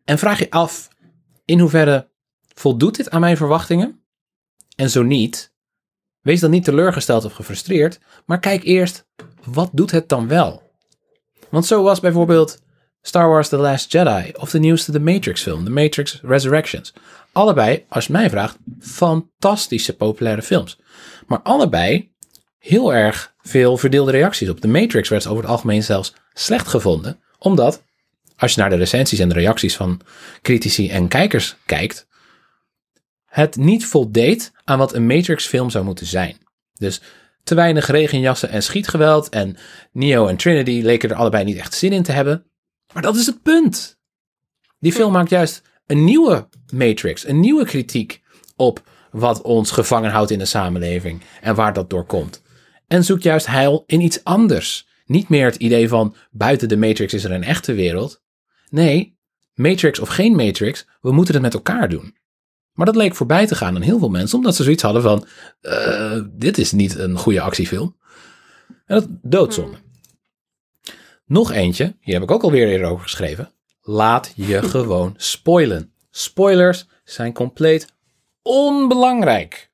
En 0.05 0.17
vraag 0.17 0.39
je 0.39 0.49
af 0.49 0.87
in 1.45 1.59
hoeverre 1.59 2.09
voldoet 2.61 2.95
dit 2.95 3.09
aan 3.09 3.19
mijn 3.19 3.37
verwachtingen? 3.37 4.03
En 4.75 4.89
zo 4.89 5.03
niet, 5.03 5.53
wees 6.21 6.39
dan 6.39 6.49
niet 6.49 6.63
teleurgesteld 6.63 7.25
of 7.25 7.33
gefrustreerd, 7.33 7.99
maar 8.25 8.39
kijk 8.39 8.63
eerst, 8.63 9.07
wat 9.43 9.69
doet 9.73 9.91
het 9.91 10.09
dan 10.09 10.27
wel? 10.27 10.71
Want 11.49 11.65
zo 11.65 11.83
was 11.83 11.99
bijvoorbeeld 11.99 12.61
Star 13.01 13.29
Wars 13.29 13.49
The 13.49 13.57
Last 13.57 13.91
Jedi 13.91 14.31
of 14.37 14.51
de 14.51 14.59
nieuwste 14.59 14.91
The 14.91 14.99
Matrix 14.99 15.41
film, 15.41 15.63
The 15.63 15.71
Matrix 15.71 16.19
Resurrections. 16.21 16.93
Allebei, 17.31 17.85
als 17.89 18.05
je 18.05 18.11
mij 18.11 18.29
vraagt, 18.29 18.57
fantastische 18.79 19.95
populaire 19.95 20.41
films. 20.41 20.79
Maar 21.27 21.41
allebei 21.41 22.11
heel 22.57 22.93
erg 22.93 23.33
veel 23.39 23.77
verdeelde 23.77 24.11
reacties 24.11 24.49
op. 24.49 24.59
The 24.59 24.67
Matrix 24.67 25.09
werd 25.09 25.27
over 25.27 25.43
het 25.43 25.51
algemeen 25.51 25.83
zelfs 25.83 26.13
slecht 26.33 26.67
gevonden, 26.67 27.19
omdat 27.37 27.83
als 28.37 28.53
je 28.53 28.59
naar 28.59 28.69
de 28.69 28.75
recensies 28.75 29.19
en 29.19 29.29
de 29.29 29.35
reacties 29.35 29.75
van 29.75 30.01
critici 30.41 30.89
en 30.89 31.07
kijkers 31.07 31.55
kijkt, 31.65 32.09
het 33.31 33.55
niet 33.55 33.85
voldeed 33.85 34.51
aan 34.63 34.77
wat 34.77 34.93
een 34.93 35.05
Matrix-film 35.05 35.69
zou 35.69 35.85
moeten 35.85 36.05
zijn. 36.05 36.37
Dus 36.73 37.01
te 37.43 37.55
weinig 37.55 37.87
regenjassen 37.87 38.49
en 38.49 38.63
schietgeweld 38.63 39.29
en 39.29 39.57
Neo 39.91 40.27
en 40.27 40.37
Trinity 40.37 40.81
leken 40.83 41.09
er 41.09 41.15
allebei 41.15 41.43
niet 41.43 41.57
echt 41.57 41.73
zin 41.73 41.91
in 41.91 42.03
te 42.03 42.11
hebben. 42.11 42.45
Maar 42.93 43.03
dat 43.03 43.15
is 43.15 43.25
het 43.25 43.41
punt. 43.41 43.99
Die 44.79 44.91
film 44.91 45.11
maakt 45.11 45.29
juist 45.29 45.61
een 45.85 46.03
nieuwe 46.03 46.47
Matrix, 46.73 47.27
een 47.27 47.39
nieuwe 47.39 47.65
kritiek 47.65 48.21
op 48.55 48.83
wat 49.11 49.41
ons 49.41 49.71
gevangen 49.71 50.11
houdt 50.11 50.31
in 50.31 50.39
de 50.39 50.45
samenleving 50.45 51.21
en 51.41 51.55
waar 51.55 51.73
dat 51.73 51.89
door 51.89 52.05
komt. 52.05 52.41
En 52.87 53.03
zoekt 53.03 53.23
juist 53.23 53.45
heil 53.45 53.83
in 53.85 54.01
iets 54.01 54.23
anders. 54.23 54.87
Niet 55.05 55.29
meer 55.29 55.45
het 55.45 55.55
idee 55.55 55.87
van 55.87 56.15
buiten 56.31 56.69
de 56.69 56.77
Matrix 56.77 57.13
is 57.13 57.23
er 57.23 57.31
een 57.31 57.43
echte 57.43 57.73
wereld. 57.73 58.21
Nee, 58.69 59.17
Matrix 59.53 59.99
of 59.99 60.09
geen 60.09 60.35
Matrix, 60.35 60.87
we 61.01 61.11
moeten 61.11 61.33
het 61.33 61.43
met 61.43 61.53
elkaar 61.53 61.89
doen. 61.89 62.15
Maar 62.81 62.91
dat 62.93 63.01
leek 63.01 63.15
voorbij 63.15 63.47
te 63.47 63.55
gaan 63.55 63.75
aan 63.75 63.81
heel 63.81 63.99
veel 63.99 64.09
mensen, 64.09 64.37
omdat 64.37 64.55
ze 64.55 64.63
zoiets 64.63 64.83
hadden 64.83 65.01
van: 65.01 65.25
eh, 65.61 66.21
dit 66.31 66.57
is 66.57 66.71
niet 66.71 66.97
een 66.97 67.17
goede 67.17 67.41
actiefilm. 67.41 67.97
En 68.85 68.95
dat 68.99 69.07
doodzonde. 69.21 69.77
Nog 71.25 71.51
eentje, 71.51 71.95
hier 71.99 72.13
heb 72.13 72.23
ik 72.23 72.31
ook 72.31 72.43
alweer 72.43 72.67
eerder 72.67 72.87
over 72.87 73.03
geschreven. 73.03 73.51
Laat 73.81 74.31
je 74.35 74.61
gewoon 74.69 75.13
spoilen. 75.17 75.93
Spoilers 76.09 76.87
zijn 77.03 77.33
compleet 77.33 77.87
onbelangrijk. 78.41 79.71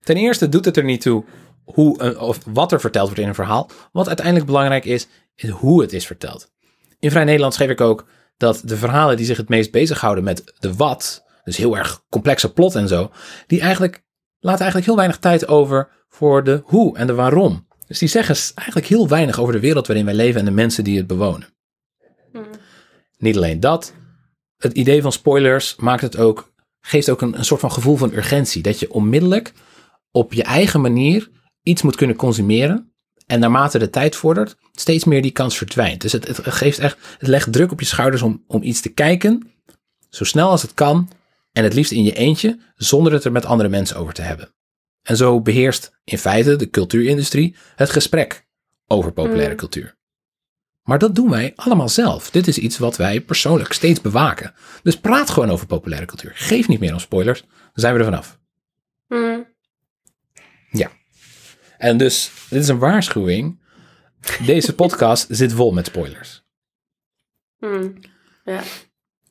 Ten 0.00 0.16
eerste 0.16 0.48
doet 0.48 0.64
het 0.64 0.76
er 0.76 0.84
niet 0.84 1.00
toe 1.00 1.24
hoe, 1.64 2.02
een- 2.02 2.18
of 2.18 2.38
wat 2.44 2.72
er 2.72 2.80
verteld 2.80 3.06
wordt 3.06 3.22
in 3.22 3.28
een 3.28 3.34
verhaal. 3.34 3.70
Wat 3.92 4.06
uiteindelijk 4.06 4.46
belangrijk 4.46 4.84
is, 4.84 5.06
is 5.34 5.48
hoe 5.48 5.80
het 5.80 5.92
is 5.92 6.06
verteld. 6.06 6.50
In 6.98 7.10
Vrij 7.10 7.24
Nederland 7.24 7.54
schreef 7.54 7.70
ik 7.70 7.80
ook 7.80 8.06
dat 8.36 8.62
de 8.64 8.76
verhalen 8.76 9.16
die 9.16 9.26
zich 9.26 9.36
het 9.36 9.48
meest 9.48 9.70
bezighouden 9.70 10.24
met 10.24 10.54
de 10.58 10.74
wat, 10.74 11.28
dus 11.44 11.56
heel 11.56 11.76
erg 11.76 12.02
complexe 12.10 12.52
plot 12.52 12.74
en 12.74 12.88
zo, 12.88 13.10
die 13.46 13.60
eigenlijk 13.60 14.02
laten 14.38 14.60
eigenlijk 14.60 14.86
heel 14.86 14.96
weinig 14.96 15.18
tijd 15.18 15.48
over 15.48 15.88
voor 16.08 16.44
de 16.44 16.62
hoe 16.64 16.96
en 16.96 17.06
de 17.06 17.14
waarom. 17.14 17.66
Dus 17.86 17.98
die 17.98 18.08
zeggen 18.08 18.36
eigenlijk 18.54 18.86
heel 18.86 19.08
weinig 19.08 19.40
over 19.40 19.52
de 19.52 19.60
wereld 19.60 19.86
waarin 19.86 20.04
wij 20.04 20.14
leven 20.14 20.38
en 20.38 20.44
de 20.44 20.50
mensen 20.50 20.84
die 20.84 20.96
het 20.96 21.06
bewonen. 21.06 21.48
Niet 23.18 23.36
alleen 23.36 23.60
dat, 23.60 23.92
het 24.56 24.72
idee 24.72 25.02
van 25.02 25.12
spoilers 25.12 25.76
maakt 25.76 26.02
het 26.02 26.16
ook, 26.16 26.52
geeft 26.80 27.10
ook 27.10 27.20
een, 27.20 27.38
een 27.38 27.44
soort 27.44 27.60
van 27.60 27.72
gevoel 27.72 27.96
van 27.96 28.12
urgentie. 28.12 28.62
Dat 28.62 28.80
je 28.80 28.92
onmiddellijk 28.92 29.52
op 30.10 30.32
je 30.32 30.42
eigen 30.42 30.80
manier 30.80 31.30
iets 31.62 31.82
moet 31.82 31.96
kunnen 31.96 32.16
consumeren. 32.16 32.92
En 33.26 33.40
naarmate 33.40 33.78
de 33.78 33.90
tijd 33.90 34.16
vordert, 34.16 34.56
steeds 34.72 35.04
meer 35.04 35.22
die 35.22 35.30
kans 35.30 35.56
verdwijnt. 35.56 36.00
Dus 36.00 36.12
het, 36.12 36.26
het 36.26 36.40
geeft 36.42 36.78
echt, 36.78 36.98
het 37.18 37.28
legt 37.28 37.52
druk 37.52 37.72
op 37.72 37.80
je 37.80 37.86
schouders 37.86 38.22
om, 38.22 38.44
om 38.46 38.62
iets 38.62 38.80
te 38.80 38.88
kijken, 38.88 39.50
zo 40.08 40.24
snel 40.24 40.48
als 40.48 40.62
het 40.62 40.74
kan. 40.74 41.08
En 41.52 41.64
het 41.64 41.74
liefst 41.74 41.92
in 41.92 42.02
je 42.02 42.12
eentje, 42.14 42.58
zonder 42.74 43.12
het 43.12 43.24
er 43.24 43.32
met 43.32 43.44
andere 43.44 43.68
mensen 43.68 43.96
over 43.96 44.14
te 44.14 44.22
hebben. 44.22 44.54
En 45.02 45.16
zo 45.16 45.40
beheerst 45.40 46.00
in 46.04 46.18
feite 46.18 46.56
de 46.56 46.70
cultuurindustrie 46.70 47.56
het 47.76 47.90
gesprek 47.90 48.46
over 48.86 49.12
populaire 49.12 49.50
Mm. 49.52 49.56
cultuur. 49.58 49.98
Maar 50.82 50.98
dat 50.98 51.14
doen 51.14 51.30
wij 51.30 51.52
allemaal 51.56 51.88
zelf. 51.88 52.30
Dit 52.30 52.46
is 52.48 52.58
iets 52.58 52.78
wat 52.78 52.96
wij 52.96 53.20
persoonlijk 53.20 53.72
steeds 53.72 54.00
bewaken. 54.00 54.54
Dus 54.82 55.00
praat 55.00 55.30
gewoon 55.30 55.50
over 55.50 55.66
populaire 55.66 56.06
cultuur. 56.06 56.32
Geef 56.34 56.68
niet 56.68 56.80
meer 56.80 56.92
om 56.92 56.98
spoilers. 56.98 57.40
Dan 57.40 57.70
zijn 57.74 57.92
we 57.92 57.98
er 57.98 58.04
vanaf. 58.04 58.38
Hmm. 59.06 59.48
En 61.80 61.96
dus, 61.96 62.30
dit 62.50 62.62
is 62.62 62.68
een 62.68 62.78
waarschuwing. 62.78 63.60
Deze 64.46 64.74
podcast 64.82 65.26
zit 65.28 65.52
vol 65.52 65.72
met 65.72 65.86
spoilers. 65.86 66.44
Hmm. 67.58 67.94
Ja. 68.44 68.62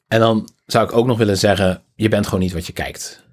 En 0.10 0.20
dan 0.20 0.50
zou 0.66 0.86
ik 0.86 0.94
ook 0.94 1.06
nog 1.06 1.18
willen 1.18 1.38
zeggen, 1.38 1.84
je 1.96 2.10
bent 2.10 2.26
gewoon 2.26 2.40
niet 2.40 2.54
wat 2.54 2.68
je 2.68 2.74
kijkt. 2.74 3.24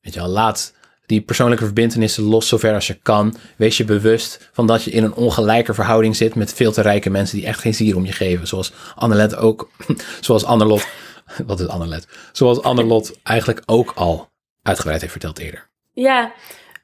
Weet 0.00 0.14
je 0.14 0.20
wel, 0.20 0.28
laat 0.28 0.74
die 1.06 1.20
persoonlijke 1.20 1.64
verbintenissen 1.64 2.24
los 2.24 2.48
zover 2.48 2.74
als 2.74 2.86
je 2.86 2.98
kan. 3.02 3.36
Wees 3.56 3.76
je 3.76 3.84
bewust 3.84 4.50
van 4.52 4.66
dat 4.66 4.82
je 4.82 4.90
in 4.90 5.04
een 5.04 5.14
ongelijke 5.14 5.74
verhouding 5.74 6.16
zit 6.16 6.34
met 6.34 6.54
veel 6.54 6.72
te 6.72 6.80
rijke 6.80 7.10
mensen 7.10 7.36
die 7.38 7.46
echt 7.46 7.60
geen 7.60 7.74
zier 7.74 7.96
om 7.96 8.04
je 8.04 8.12
geven. 8.12 8.46
Zoals 8.46 8.72
Annelet 8.94 9.36
ook, 9.36 9.70
zoals 10.20 10.44
Annelot, 10.44 10.86
wat 11.46 11.60
is 11.60 11.68
Annelet? 11.68 12.08
Zoals 12.32 12.62
Annelot 12.62 13.18
eigenlijk 13.22 13.62
ook 13.66 13.92
al 13.94 14.28
uitgebreid 14.62 15.00
heeft 15.00 15.12
verteld 15.12 15.38
eerder. 15.38 15.68
Ja, 15.92 16.32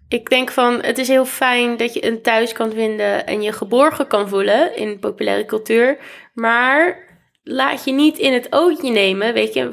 ik 0.08 0.30
denk 0.30 0.50
van 0.50 0.82
het 0.82 0.98
is 0.98 1.08
heel 1.08 1.26
fijn 1.26 1.76
dat 1.76 1.94
je 1.94 2.06
een 2.06 2.22
thuis 2.22 2.52
kan 2.52 2.72
vinden 2.72 3.26
en 3.26 3.42
je 3.42 3.52
geborgen 3.52 4.06
kan 4.06 4.28
voelen 4.28 4.76
in 4.76 4.98
populaire 4.98 5.44
cultuur. 5.44 5.98
Maar 6.34 7.09
laat 7.42 7.84
je 7.84 7.92
niet 7.92 8.18
in 8.18 8.32
het 8.32 8.46
ootje 8.50 8.90
nemen. 8.90 9.32
Weet 9.34 9.52
je, 9.54 9.70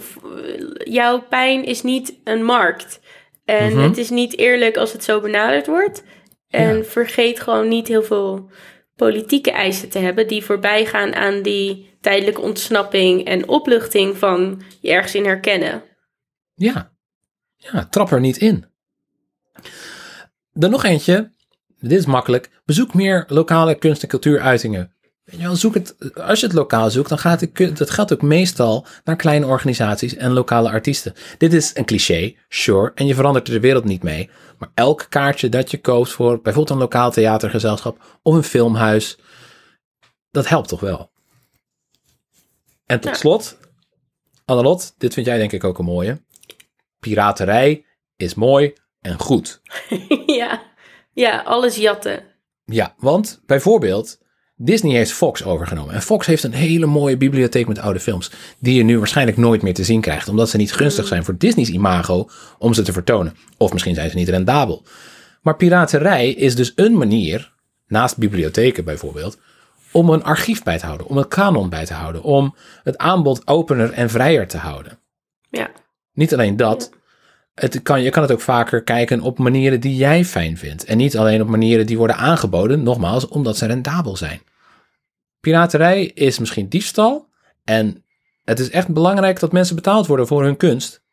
jouw 0.84 1.22
pijn 1.22 1.64
is 1.66 1.82
niet 1.84 2.20
een 2.24 2.44
markt. 2.44 3.00
En 3.46 3.74
Mhm. 3.74 3.84
het 3.84 3.98
is 3.98 4.10
niet 4.10 4.38
eerlijk 4.38 4.78
als 4.78 4.92
het 4.92 5.04
zo 5.04 5.22
benaderd 5.22 5.68
wordt. 5.68 6.04
En 6.48 6.78
Ja. 6.78 6.84
vergeet 6.84 7.40
gewoon 7.40 7.68
niet 7.68 7.88
heel 7.88 8.04
veel 8.04 8.50
politieke 8.96 9.52
eisen 9.52 9.90
te 9.90 10.00
hebben 10.00 10.28
die 10.28 10.44
voorbij 10.44 10.86
gaan 10.86 11.16
aan 11.16 11.42
die 11.42 11.98
tijdelijke 12.02 12.42
ontsnapping 12.42 13.26
en 13.26 13.48
opluchting 13.48 14.18
van 14.18 14.62
je 14.82 14.90
ergens 14.92 15.16
in 15.16 15.26
herkennen. 15.26 15.84
Ja, 16.56 16.92
ja 17.56 17.86
trap 17.90 18.12
er 18.12 18.20
niet 18.20 18.38
in. 18.38 18.66
Dan 20.54 20.70
nog 20.72 20.84
eentje, 20.84 21.32
dit 21.80 21.92
is 22.00 22.06
makkelijk. 22.06 22.50
Bezoek 22.66 22.94
meer 22.94 23.26
lokale 23.28 23.76
kunst- 23.76 24.02
en 24.04 24.10
cultuuruitingen. 24.10 24.96
Weet 25.28 25.40
je 25.40 25.46
wel, 25.46 25.56
zoek 25.56 25.74
het, 25.74 26.14
als 26.16 26.40
je 26.40 26.46
het 26.46 26.56
lokaal 26.56 26.90
zoekt, 26.90 27.10
dan 27.10 27.18
gaat 27.18 27.42
het, 27.42 27.78
dat 27.78 27.90
geldt 27.90 28.14
ook 28.14 28.22
meestal 28.22 28.86
naar 29.04 29.16
kleine 29.16 29.46
organisaties 29.46 30.16
en 30.16 30.32
lokale 30.32 30.70
artiesten. 30.70 31.14
Dit 31.38 31.54
is 31.54 31.72
een 31.76 31.86
cliché, 31.86 32.36
sure, 32.50 32.92
en 32.96 33.06
je 33.06 33.16
verandert 33.16 33.48
er 33.48 33.54
de 33.54 33.60
wereld 33.60 33.84
niet 33.84 34.04
mee. 34.04 34.30
Maar 34.58 34.70
elk 34.74 35.06
kaartje 35.10 35.50
dat 35.50 35.72
je 35.72 35.82
koopt 35.82 36.10
voor 36.10 36.42
bijvoorbeeld 36.42 36.70
een 36.70 36.78
lokaal 36.78 37.12
theatergezelschap 37.12 38.20
of 38.22 38.36
een 38.36 38.44
filmhuis, 38.44 39.18
dat 40.32 40.48
helpt 40.48 40.68
toch 40.68 40.80
wel. 40.80 41.12
En 42.86 43.00
tot 43.00 43.18
slot, 43.18 43.58
Annelot, 44.46 44.94
dit 44.98 45.14
vind 45.14 45.26
jij 45.26 45.38
denk 45.38 45.52
ik 45.52 45.64
ook 45.64 45.78
een 45.78 45.86
mooie. 45.86 46.22
Piraterij 47.00 47.86
is 48.16 48.34
mooi 48.34 48.74
en 49.02 49.20
goed. 49.20 49.62
ja. 50.26 50.62
ja, 51.14 51.42
alles 51.42 51.76
jatten. 51.76 52.24
Ja, 52.66 52.96
want 52.98 53.42
bijvoorbeeld 53.46 54.26
Disney 54.60 54.96
heeft 54.96 55.12
Fox 55.12 55.44
overgenomen. 55.44 55.94
En 55.94 56.02
Fox 56.02 56.26
heeft 56.26 56.44
een 56.44 56.54
hele 56.54 56.86
mooie 56.86 57.18
bibliotheek 57.18 57.68
met 57.68 57.80
oude 57.80 58.00
films. 58.00 58.32
Die 58.60 58.76
je 58.76 58.84
nu 58.84 58.98
waarschijnlijk 58.98 59.38
nooit 59.38 59.62
meer 59.62 59.74
te 59.74 59.84
zien 59.84 60.02
krijgt. 60.02 60.28
Omdat 60.28 60.50
ze 60.50 60.58
niet 60.58 60.74
gunstig 60.74 61.08
zijn 61.08 61.26
voor 61.26 61.38
Disney's 61.38 61.70
imago 61.70 62.30
om 62.60 62.74
ze 62.74 62.82
te 62.82 62.94
vertonen. 62.94 63.36
Of 63.58 63.74
misschien 63.74 63.96
zijn 63.96 64.10
ze 64.10 64.16
niet 64.16 64.30
rendabel. 64.30 64.84
Maar 65.42 65.56
piraterij 65.56 66.30
is 66.32 66.56
dus 66.56 66.72
een 66.76 66.98
manier, 66.98 67.54
naast 67.88 68.18
bibliotheken 68.18 68.84
bijvoorbeeld, 68.84 69.38
om 69.92 70.10
een 70.10 70.24
archief 70.24 70.64
bij 70.64 70.78
te 70.78 70.86
houden. 70.86 71.08
Om 71.08 71.18
een 71.18 71.28
kanon 71.28 71.70
bij 71.70 71.86
te 71.86 71.94
houden. 71.94 72.24
Om 72.24 72.56
het 72.84 72.98
aanbod 72.98 73.48
opener 73.48 73.92
en 73.92 74.10
vrijer 74.10 74.48
te 74.48 74.58
houden. 74.58 75.00
Ja. 75.50 75.70
Niet 76.14 76.34
alleen 76.34 76.58
dat. 76.58 76.90
Het 77.60 77.82
kan, 77.82 78.02
je 78.02 78.10
kan 78.10 78.22
het 78.22 78.32
ook 78.32 78.42
vaker 78.42 78.84
kijken 78.84 79.22
op 79.22 79.38
manieren 79.38 79.80
die 79.80 79.96
jij 79.96 80.26
fijn 80.26 80.58
vindt. 80.58 80.84
En 80.84 80.98
niet 80.98 81.18
alleen 81.18 81.42
op 81.42 81.48
manieren 81.48 81.86
die 81.86 81.98
worden 81.98 82.16
aangeboden, 82.16 82.84
nogmaals, 82.84 83.28
omdat 83.28 83.58
ze 83.58 83.66
rendabel 83.66 84.18
zijn. 84.18 84.42
Piraterij 85.40 86.06
is 86.06 86.40
misschien 86.40 86.68
diefstal. 86.68 87.30
En 87.64 88.04
het 88.44 88.60
is 88.60 88.70
echt 88.70 88.94
belangrijk 88.94 89.40
dat 89.40 89.52
mensen 89.52 89.76
betaald 89.76 90.08
worden 90.08 90.28
voor 90.28 90.44
hun 90.44 90.58
kunst. 90.58 91.04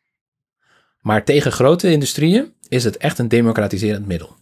Maar 1.01 1.23
tegen 1.23 1.51
grote 1.51 1.91
industrieën 1.91 2.53
is 2.67 2.83
het 2.83 2.97
echt 2.97 3.19
een 3.19 3.27
democratiserend 3.27 4.07
middel. 4.07 4.35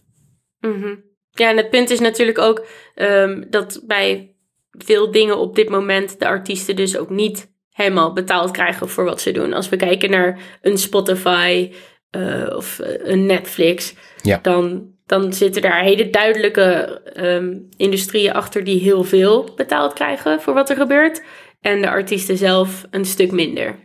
Mhm. 0.60 0.94
Ja, 1.30 1.50
en 1.50 1.56
het 1.56 1.70
punt 1.70 1.90
is 1.90 2.00
natuurlijk 2.00 2.38
ook 2.38 2.66
ehm, 2.94 3.44
dat 3.50 3.82
bij 3.86 4.36
veel 4.70 5.10
dingen 5.10 5.38
op 5.38 5.54
dit 5.54 5.68
moment 5.68 6.18
de 6.18 6.26
artiesten 6.26 6.76
dus 6.76 6.96
ook 6.96 7.10
niet 7.10 7.52
helemaal 7.70 8.12
betaald 8.12 8.50
krijgen 8.50 8.88
voor 8.88 9.04
wat 9.04 9.20
ze 9.20 9.32
doen. 9.32 9.52
Als 9.52 9.68
we 9.68 9.76
kijken 9.76 10.10
naar 10.10 10.58
een 10.62 10.78
Spotify 10.78 11.72
eh, 12.14 12.56
of 12.56 12.78
eh, 12.78 13.10
een 13.12 13.26
Netflix, 13.26 13.94
Ja. 14.22 14.38
dan, 14.42 14.92
dan 15.06 15.32
zitten 15.32 15.62
daar 15.62 15.82
hele 15.82 16.10
duidelijke 16.10 17.00
ehm, 17.14 17.54
industrieën 17.76 18.32
achter 18.32 18.64
die 18.64 18.80
heel 18.80 19.04
veel 19.04 19.48
betaald 19.56 19.92
krijgen 19.92 20.40
voor 20.40 20.54
wat 20.54 20.70
er 20.70 20.76
gebeurt. 20.76 21.22
En 21.60 21.80
de 21.80 21.88
artiesten 21.88 22.36
zelf 22.36 22.84
een 22.90 23.04
stuk 23.04 23.32
minder. 23.32 23.78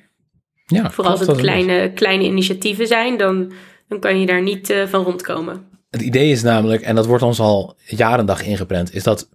Ja, 0.66 0.92
Vooral 0.92 1.12
als 1.12 1.20
het 1.20 1.30
is- 1.36 1.42
kleine, 1.42 1.92
kleine 1.94 2.24
initiatieven 2.24 2.88
zijn, 2.88 3.18
dan, 3.18 3.52
dan 3.88 4.00
kan 4.00 4.20
je 4.20 4.26
daar 4.26 4.42
niet 4.42 4.70
eh, 4.70 4.86
van 4.88 5.04
rondkomen. 5.04 5.68
Het 5.90 6.02
idee 6.02 6.32
is 6.32 6.44
namelijk, 6.44 6.82
en 6.82 6.96
dat 6.96 7.06
wordt 7.06 7.24
ons 7.24 7.40
al 7.40 7.78
jarendag 7.86 8.46
ingeprent, 8.46 8.94
is 8.94 9.04
dat 9.04 9.30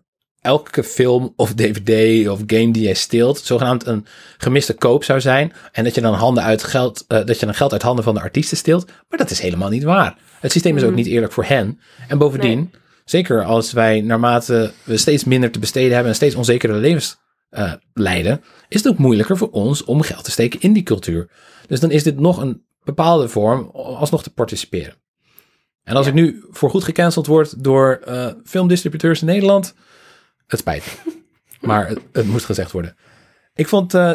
elke 0.45 0.85
film 0.85 1.33
of 1.37 1.55
dvd 1.55 2.29
of 2.29 2.43
game 2.47 2.71
die 2.71 2.83
jij 2.83 2.95
steelt, 2.95 3.39
zogenaamd 3.39 3.87
een 3.87 4.07
gemiste 4.39 4.75
koop 4.75 5.05
zou 5.05 5.21
zijn. 5.21 5.53
En 5.73 5.85
dat 5.85 5.95
je 5.95 6.01
dan 6.01 6.15
handen 6.15 6.43
uit 6.43 6.65
geld, 6.65 7.05
eh, 7.09 7.25
dat 7.25 7.41
je 7.41 7.47
dan 7.47 7.55
geld 7.55 7.73
uit 7.73 7.83
handen 7.83 8.05
van 8.05 8.15
de 8.15 8.21
artiesten 8.21 8.57
steelt. 8.57 8.87
Maar 9.09 9.19
dat 9.19 9.31
is 9.31 9.41
helemaal 9.41 9.69
niet 9.69 9.83
waar. 9.83 10.17
Het 10.41 10.53
systeem 10.53 10.77
is 10.77 10.83
ook 10.83 10.95
niet 10.95 11.07
eerlijk 11.07 11.33
voor 11.33 11.45
hen. 11.45 11.81
En 12.09 12.19
bovendien, 12.19 12.73
zeker 13.05 13.45
als 13.45 13.73
wij 13.73 14.01
naarmate 14.01 14.73
we 14.85 14.97
steeds 14.97 15.25
minder 15.25 15.51
te 15.51 15.59
besteden 15.59 15.93
hebben 15.93 16.09
en 16.09 16.17
steeds 16.17 16.35
onzekere 16.35 16.75
levens 16.75 17.17
eh, 17.49 17.73
leiden, 17.93 18.43
is 18.69 18.83
het 18.83 18.93
ook 18.93 18.99
moeilijker 18.99 19.37
voor 19.37 19.51
ons 19.51 19.85
om 19.85 20.03
geld 20.03 20.25
te 20.25 20.31
steken 20.31 20.61
in 20.61 20.73
die 20.73 20.83
cultuur. 20.83 21.29
Dus 21.67 21.81
dan 21.81 21.91
is 21.91 22.03
dit 22.03 22.21
nog 22.21 22.37
een 22.37 22.63
bepaalde 22.83 23.29
vorm 23.29 23.71
alsnog 23.73 24.23
te 24.23 24.33
participeren. 24.33 24.95
En 25.85 25.97
als 25.97 26.07
ik 26.07 26.15
nu 26.15 26.45
voorgoed 26.51 26.85
gecanceld 26.85 27.27
word 27.27 27.65
door 27.65 28.01
eh, 28.05 28.27
filmdistributeurs 28.45 29.21
in 29.21 29.27
Nederland, 29.27 29.75
het 30.47 30.61
spijt 30.61 30.85
me. 30.85 31.13
Maar 31.61 31.89
het, 32.13 32.27
moest 32.27 32.45
gezegd 32.45 32.73
worden. 32.73 32.97
Ik 33.55 33.69
vond 33.69 33.95
eh, 33.95 34.13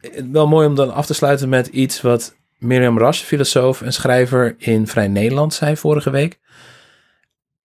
het 0.00 0.30
wel 0.30 0.48
mooi 0.48 0.66
om 0.66 0.74
dan 0.74 0.94
af 0.94 1.06
te 1.06 1.14
sluiten 1.14 1.48
met 1.48 1.66
iets 1.66 2.00
wat 2.00 2.36
Mirjam 2.58 2.98
Rasch, 2.98 3.22
filosoof 3.22 3.82
en 3.82 3.92
schrijver 3.92 4.54
in 4.58 4.86
Vrij 4.86 5.08
Nederland, 5.08 5.54
zei 5.54 5.76
vorige 5.76 6.10
week. 6.10 6.40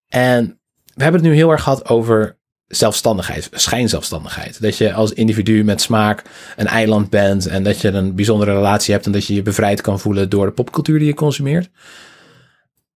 En 0.07 0.59
we 0.93 1.03
hebben 1.03 1.21
het 1.21 1.29
nu 1.29 1.35
heel 1.35 1.51
erg 1.51 1.63
gehad 1.63 1.89
over 1.89 2.37
zelfstandigheid, 2.67 3.49
schijnzelfstandigheid. 3.51 4.61
Dat 4.61 4.77
je 4.77 4.93
als 4.93 5.13
individu 5.13 5.63
met 5.63 5.81
smaak 5.81 6.23
een 6.55 6.67
eiland 6.67 7.09
bent 7.09 7.47
en 7.47 7.63
dat 7.63 7.81
je 7.81 7.87
een 7.87 8.15
bijzondere 8.15 8.53
relatie 8.53 8.93
hebt 8.93 9.05
en 9.05 9.11
dat 9.11 9.25
je 9.25 9.33
je 9.33 9.41
bevrijd 9.41 9.81
kan 9.81 9.99
voelen 9.99 10.29
door 10.29 10.45
de 10.45 10.51
popcultuur 10.51 10.99
die 10.99 11.07
je 11.07 11.13
consumeert. 11.13 11.69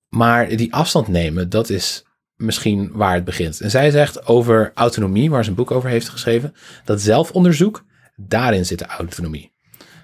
Maar 0.08 0.48
die 0.48 0.74
afstand 0.74 1.08
nemen, 1.08 1.48
dat 1.48 1.68
is 1.70 2.04
misschien 2.42 2.90
waar 2.92 3.14
het 3.14 3.24
begint. 3.24 3.60
En 3.60 3.70
zij 3.70 3.90
zegt 3.90 4.26
over 4.26 4.72
autonomie, 4.74 5.30
waar 5.30 5.44
ze 5.44 5.50
een 5.50 5.56
boek 5.56 5.70
over 5.70 5.90
heeft 5.90 6.08
geschreven, 6.08 6.54
dat 6.84 7.00
zelfonderzoek, 7.00 7.84
daarin 8.16 8.66
zit 8.66 8.78
de 8.78 8.86
autonomie. 8.86 9.52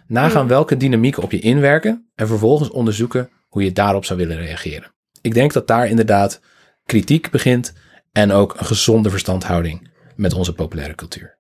Nagaan 0.06 0.48
welke 0.48 0.76
dynamieken 0.76 1.22
op 1.22 1.32
je 1.32 1.40
inwerken 1.40 2.10
en 2.14 2.26
vervolgens 2.26 2.70
onderzoeken 2.70 3.30
hoe 3.48 3.62
je 3.62 3.72
daarop 3.72 4.04
zou 4.04 4.18
willen 4.18 4.36
reageren. 4.36 4.92
Ik 5.20 5.34
denk 5.34 5.52
dat 5.52 5.66
daar 5.66 5.88
inderdaad 5.88 6.40
kritiek 6.84 7.30
begint 7.30 7.72
en 8.12 8.32
ook 8.32 8.54
een 8.58 8.66
gezonde 8.66 9.10
verstandhouding 9.10 9.90
met 10.16 10.32
onze 10.32 10.52
populaire 10.52 10.94
cultuur. 10.94 11.38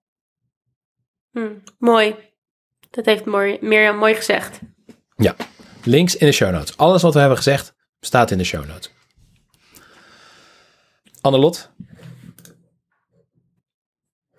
Hm, 1.30 1.48
mooi. 1.78 2.14
Dat 2.90 3.04
heeft 3.04 3.24
Mirjam 3.60 3.96
mooi 3.96 4.14
gezegd. 4.14 4.60
Ja, 5.16 5.36
links 5.84 6.16
in 6.16 6.26
de 6.26 6.32
show 6.32 6.50
notes. 6.50 6.76
Alles 6.76 7.02
wat 7.02 7.12
we 7.12 7.18
hebben 7.20 7.36
gezegd 7.36 7.74
staat 8.00 8.30
in 8.30 8.38
de 8.38 8.44
show 8.44 8.66
notes. 8.66 8.90
Annelot, 11.28 11.70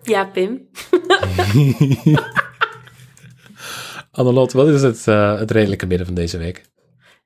Ja, 0.02 0.24
Pim. 0.24 0.60
Annelot, 4.10 4.52
wat 4.52 4.68
is 4.68 4.82
het, 4.82 5.08
eh, 5.08 5.38
het 5.38 5.50
redelijke 5.50 5.86
midden 5.86 6.06
van 6.06 6.14
deze 6.14 6.38
week? 6.38 6.62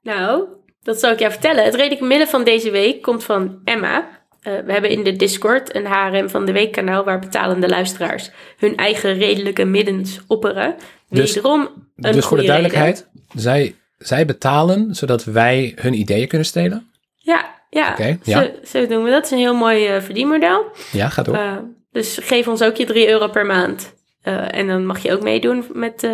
Nou, 0.02 0.44
dat 0.82 0.98
zal 0.98 1.12
ik 1.12 1.18
jou 1.18 1.32
vertellen. 1.32 1.64
Het 1.64 1.74
redelijke 1.74 2.04
midden 2.04 2.28
van 2.28 2.44
deze 2.44 2.70
week 2.70 3.02
komt 3.02 3.24
van 3.24 3.60
Emma. 3.64 4.08
Eh, 4.40 4.52
we 4.64 4.72
hebben 4.72 4.90
in 4.90 5.04
de 5.04 5.16
Discord 5.16 5.74
een 5.74 5.86
HRM 5.86 6.28
van 6.28 6.44
de 6.44 6.52
Week 6.52 6.72
kanaal 6.72 7.04
waar 7.04 7.18
betalende 7.18 7.68
luisteraars 7.68 8.30
hun 8.56 8.76
eigen 8.76 9.14
redelijke 9.14 9.64
middens 9.64 10.20
opperen. 10.26 10.74
Dus- 11.08 11.34
Wederom 11.34 11.68
een 11.96 12.12
dus 12.12 12.24
voor 12.24 12.36
de 12.36 12.44
duidelijkheid, 12.44 13.08
zij, 13.34 13.74
zij 13.98 14.26
betalen 14.26 14.94
zodat 14.94 15.24
wij 15.24 15.72
hun 15.80 15.94
ideeën 15.94 16.28
kunnen 16.28 16.46
stelen? 16.46 16.88
Ja, 17.16 17.62
ja. 17.74 17.96
Ja. 18.22 18.42
Zo, 18.42 18.50
zo 18.64 18.86
doen 18.86 19.04
we 19.04 19.10
dat. 19.10 19.16
Het 19.16 19.24
is 19.24 19.30
een 19.30 19.38
heel 19.38 19.54
mooi 19.54 19.86
eh, 19.86 20.02
verdienmodel. 20.02 20.70
Ja, 20.92 21.08
gaat 21.08 21.24
door. 21.24 21.34
Eh, 21.34 21.56
dus 21.92 22.18
geef 22.22 22.48
ons 22.48 22.62
ook 22.62 22.76
je 22.76 22.84
3 22.84 23.08
euro 23.08 23.28
per 23.28 23.46
maand. 23.46 23.94
Eh, 24.22 24.54
en 24.54 24.66
dan 24.66 24.86
mag 24.86 25.02
je 25.02 25.12
ook 25.12 25.22
meedoen 25.22 25.64
met 25.72 26.08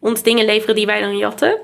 ons 0.00 0.22
dingen 0.22 0.44
leveren 0.44 0.74
die 0.74 0.86
wij 0.86 1.00
dan 1.00 1.16
jatten. 1.16 1.58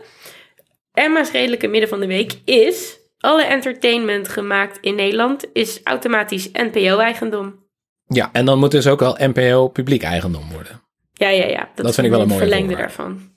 Emma's 0.93 1.31
redelijke 1.31 1.67
midden 1.67 1.89
van 1.89 2.01
de 2.01 2.07
week 2.07 2.33
is... 2.45 2.99
alle 3.19 3.45
entertainment 3.45 4.29
gemaakt 4.29 4.79
in 4.81 4.95
Nederland 4.95 5.45
is 5.53 5.81
automatisch 5.85 6.49
NPO-eigendom. 6.53 7.65
ja, 8.07 8.29
en 8.33 8.45
dan 8.45 8.59
moet 8.59 8.71
dus 8.71 8.87
ook 8.87 9.01
wel 9.01 9.17
NPO 9.19 9.69
publiek 9.69 10.03
eigendom 10.03 10.51
worden. 10.53 10.83
Ja, 11.13 11.29
ja, 11.29 11.47
ja. 11.47 11.69
Dat, 11.75 11.85
Dat 11.85 11.95
vind 11.95 12.07
ik 12.07 12.13
wel 12.13 12.23
een 12.23 12.29
mooie 12.29 12.41
verlengde 12.41 12.77
daarvan. 12.77 13.31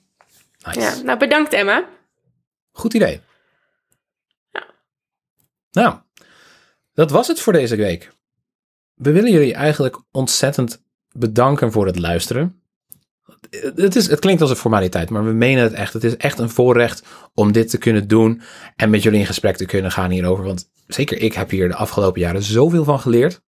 Nice. 0.66 0.80
Ja, 0.80 1.02
nou 1.02 1.18
bedankt 1.18 1.52
Emma. 1.52 1.84
Goed 2.72 2.94
idee. 2.94 3.20
Nou, 5.74 5.94
dat 6.92 7.10
was 7.10 7.28
het 7.28 7.40
voor 7.40 7.52
deze 7.52 7.76
week. 7.76 8.12
We 8.94 9.12
willen 9.12 9.30
jullie 9.30 9.54
eigenlijk 9.54 10.02
ontzettend 10.10 10.82
bedanken 11.12 11.72
voor 11.72 11.86
het 11.86 11.98
luisteren. 11.98 12.62
Het, 13.74 13.96
is, 13.96 14.06
het 14.06 14.18
klinkt 14.18 14.40
als 14.40 14.50
een 14.50 14.56
formaliteit, 14.56 15.10
maar 15.10 15.24
we 15.24 15.32
menen 15.32 15.62
het 15.62 15.72
echt. 15.72 15.92
Het 15.92 16.04
is 16.04 16.16
echt 16.16 16.38
een 16.38 16.50
voorrecht 16.50 17.02
om 17.34 17.52
dit 17.52 17.70
te 17.70 17.78
kunnen 17.78 18.08
doen 18.08 18.42
en 18.76 18.90
met 18.90 19.02
jullie 19.02 19.20
in 19.20 19.26
gesprek 19.26 19.56
te 19.56 19.64
kunnen 19.64 19.90
gaan 19.90 20.10
hierover. 20.10 20.44
Want 20.44 20.70
zeker 20.86 21.20
ik 21.20 21.32
heb 21.32 21.50
hier 21.50 21.68
de 21.68 21.74
afgelopen 21.74 22.20
jaren 22.20 22.42
zoveel 22.42 22.84
van 22.84 23.00
geleerd. 23.00 23.42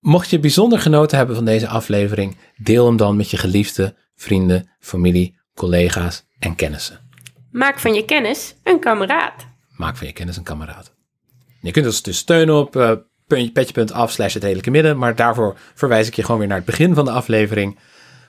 Mocht 0.00 0.30
je 0.30 0.38
bijzonder 0.38 0.78
genoten 0.78 1.16
hebben 1.16 1.36
van 1.36 1.44
deze 1.44 1.68
aflevering, 1.68 2.36
deel 2.56 2.86
hem 2.86 2.96
dan 2.96 3.16
met 3.16 3.30
je 3.30 3.36
geliefde, 3.36 3.94
vrienden, 4.14 4.70
familie, 4.78 5.38
collega's 5.54 6.24
en 6.38 6.54
kennissen. 6.54 7.08
Maak 7.50 7.78
van 7.78 7.94
je 7.94 8.04
kennis 8.04 8.54
een 8.62 8.80
kameraad. 8.80 9.46
Maak 9.76 9.96
van 9.96 10.06
je 10.06 10.12
kennis 10.12 10.36
een 10.36 10.42
kameraad. 10.42 10.98
Je 11.60 11.70
kunt 11.70 11.86
ons 11.86 12.02
dus 12.02 12.16
steunen 12.16 12.54
op 12.54 12.76
eh, 12.76 12.92
puntje- 13.26 13.52
petje.af 13.52 14.10
slash 14.10 14.34
het 14.34 14.42
redelijke 14.42 14.70
midden. 14.70 14.98
Maar 14.98 15.16
daarvoor 15.16 15.58
verwijs 15.74 16.06
ik 16.06 16.14
je 16.14 16.22
gewoon 16.22 16.38
weer 16.38 16.48
naar 16.48 16.56
het 16.56 16.66
begin 16.66 16.94
van 16.94 17.04
de 17.04 17.10
aflevering. 17.10 17.78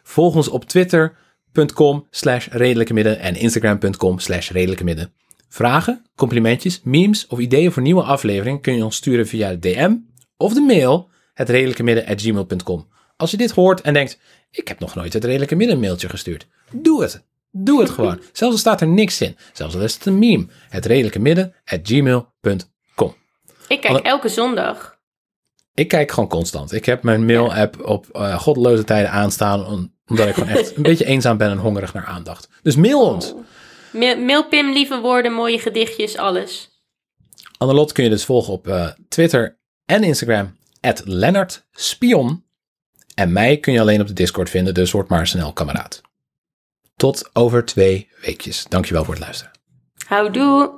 Volg 0.03 0.36
ons 0.36 0.47
op 0.47 0.65
twitter.com 0.65 2.07
slash 2.09 2.47
redelijke 2.47 2.93
midden 2.93 3.19
en 3.19 3.36
instagram.com 3.36 4.19
slash 4.19 4.49
redelijke 4.49 4.84
midden. 4.84 5.13
Vragen, 5.49 6.05
complimentjes, 6.15 6.82
memes 6.84 7.27
of 7.27 7.39
ideeën 7.39 7.71
voor 7.71 7.82
nieuwe 7.82 8.03
afleveringen 8.03 8.61
kun 8.61 8.75
je 8.75 8.84
ons 8.84 8.95
sturen 8.95 9.27
via 9.27 9.49
de 9.49 9.59
DM 9.59 9.95
of 10.38 10.53
de 10.53 10.61
mail 10.61 11.09
het 11.34 11.49
redelijke 11.49 11.84
midden 11.84 12.05
at 12.05 12.21
gmail.com. 12.21 12.88
Als 13.17 13.32
je 13.32 13.38
dit 13.38 13.51
hoort 13.51 13.82
en 13.82 13.93
denkt, 13.93 14.19
ik 14.51 14.67
heb 14.67 14.79
nog 14.79 14.95
nooit 14.95 15.13
het 15.13 15.23
redelijke 15.23 15.55
midden 15.55 15.79
mailtje 15.79 16.09
gestuurd. 16.09 16.47
Doe 16.71 17.01
het. 17.01 17.25
Doe 17.51 17.79
het 17.79 17.89
gewoon. 17.89 18.19
Zelfs 18.32 18.53
al 18.53 18.59
staat 18.59 18.82
er 18.82 18.88
niks 18.88 19.21
in. 19.21 19.38
Zelfs 19.53 19.75
al 19.75 19.82
is 19.82 19.93
het 19.93 20.05
een 20.05 20.19
meme. 20.19 20.47
Het 20.69 20.86
redelijke 20.86 21.19
midden 21.19 21.55
at 21.65 21.79
gmail.com. 21.84 22.70
Ik 23.72 23.82
kijk 23.82 23.93
Alle- 23.93 24.01
elke 24.01 24.30
zondag. 24.30 24.99
Ik 25.74 25.88
kijk 25.88 26.11
gewoon 26.11 26.30
constant. 26.30 26.72
Ik 26.74 26.86
heb 26.86 27.03
mijn 27.03 27.26
mail-app 27.26 27.86
op 27.88 28.09
eh, 28.09 28.39
goddeloze 28.39 28.84
tijden 28.84 29.11
aanstaan. 29.11 29.65
om- 29.65 29.93
Omdat 30.07 30.28
ik 30.28 30.34
gewoon 30.34 30.49
echt 30.49 30.76
een 30.78 30.82
beetje 30.84 31.05
eenzaam 31.05 31.38
ben 31.38 31.49
en 31.51 31.57
hongerig 31.57 31.93
naar 31.93 32.05
aandacht. 32.05 32.49
Dus 32.61 32.76
mail 32.76 33.01
ons. 33.13 33.34
Ma- 33.91 34.15
Mail 34.15 34.47
Pim 34.47 34.72
lieve 34.74 34.99
woorden, 34.99 35.32
mooie 35.34 35.59
gedichtjes, 35.59 36.17
alles. 36.17 36.69
Annelot 37.57 37.91
kun 37.91 38.03
je 38.03 38.09
dus 38.09 38.26
volgen 38.26 38.53
op 38.53 38.67
eh, 38.67 38.88
Twitter 39.09 39.57
en 39.86 40.03
Instagram. 40.03 40.57
At 40.82 41.01
Lennart 41.05 41.67
Spion. 41.72 42.43
En 43.15 43.32
mij 43.34 43.57
kun 43.57 43.74
je 43.74 43.80
alleen 43.80 44.01
op 44.01 44.07
de 44.07 44.13
Discord 44.13 44.49
vinden, 44.49 44.74
dus 44.74 44.91
word 44.91 45.09
maar 45.09 45.28
snel 45.28 45.53
kameraad. 45.53 46.01
Tot 46.95 47.30
over 47.34 47.65
twee 47.65 48.09
weekjes. 48.22 48.65
Dankjewel 48.69 49.03
voor 49.03 49.13
het 49.13 49.24
luisteren. 49.24 49.51
Houdoe! 50.07 50.72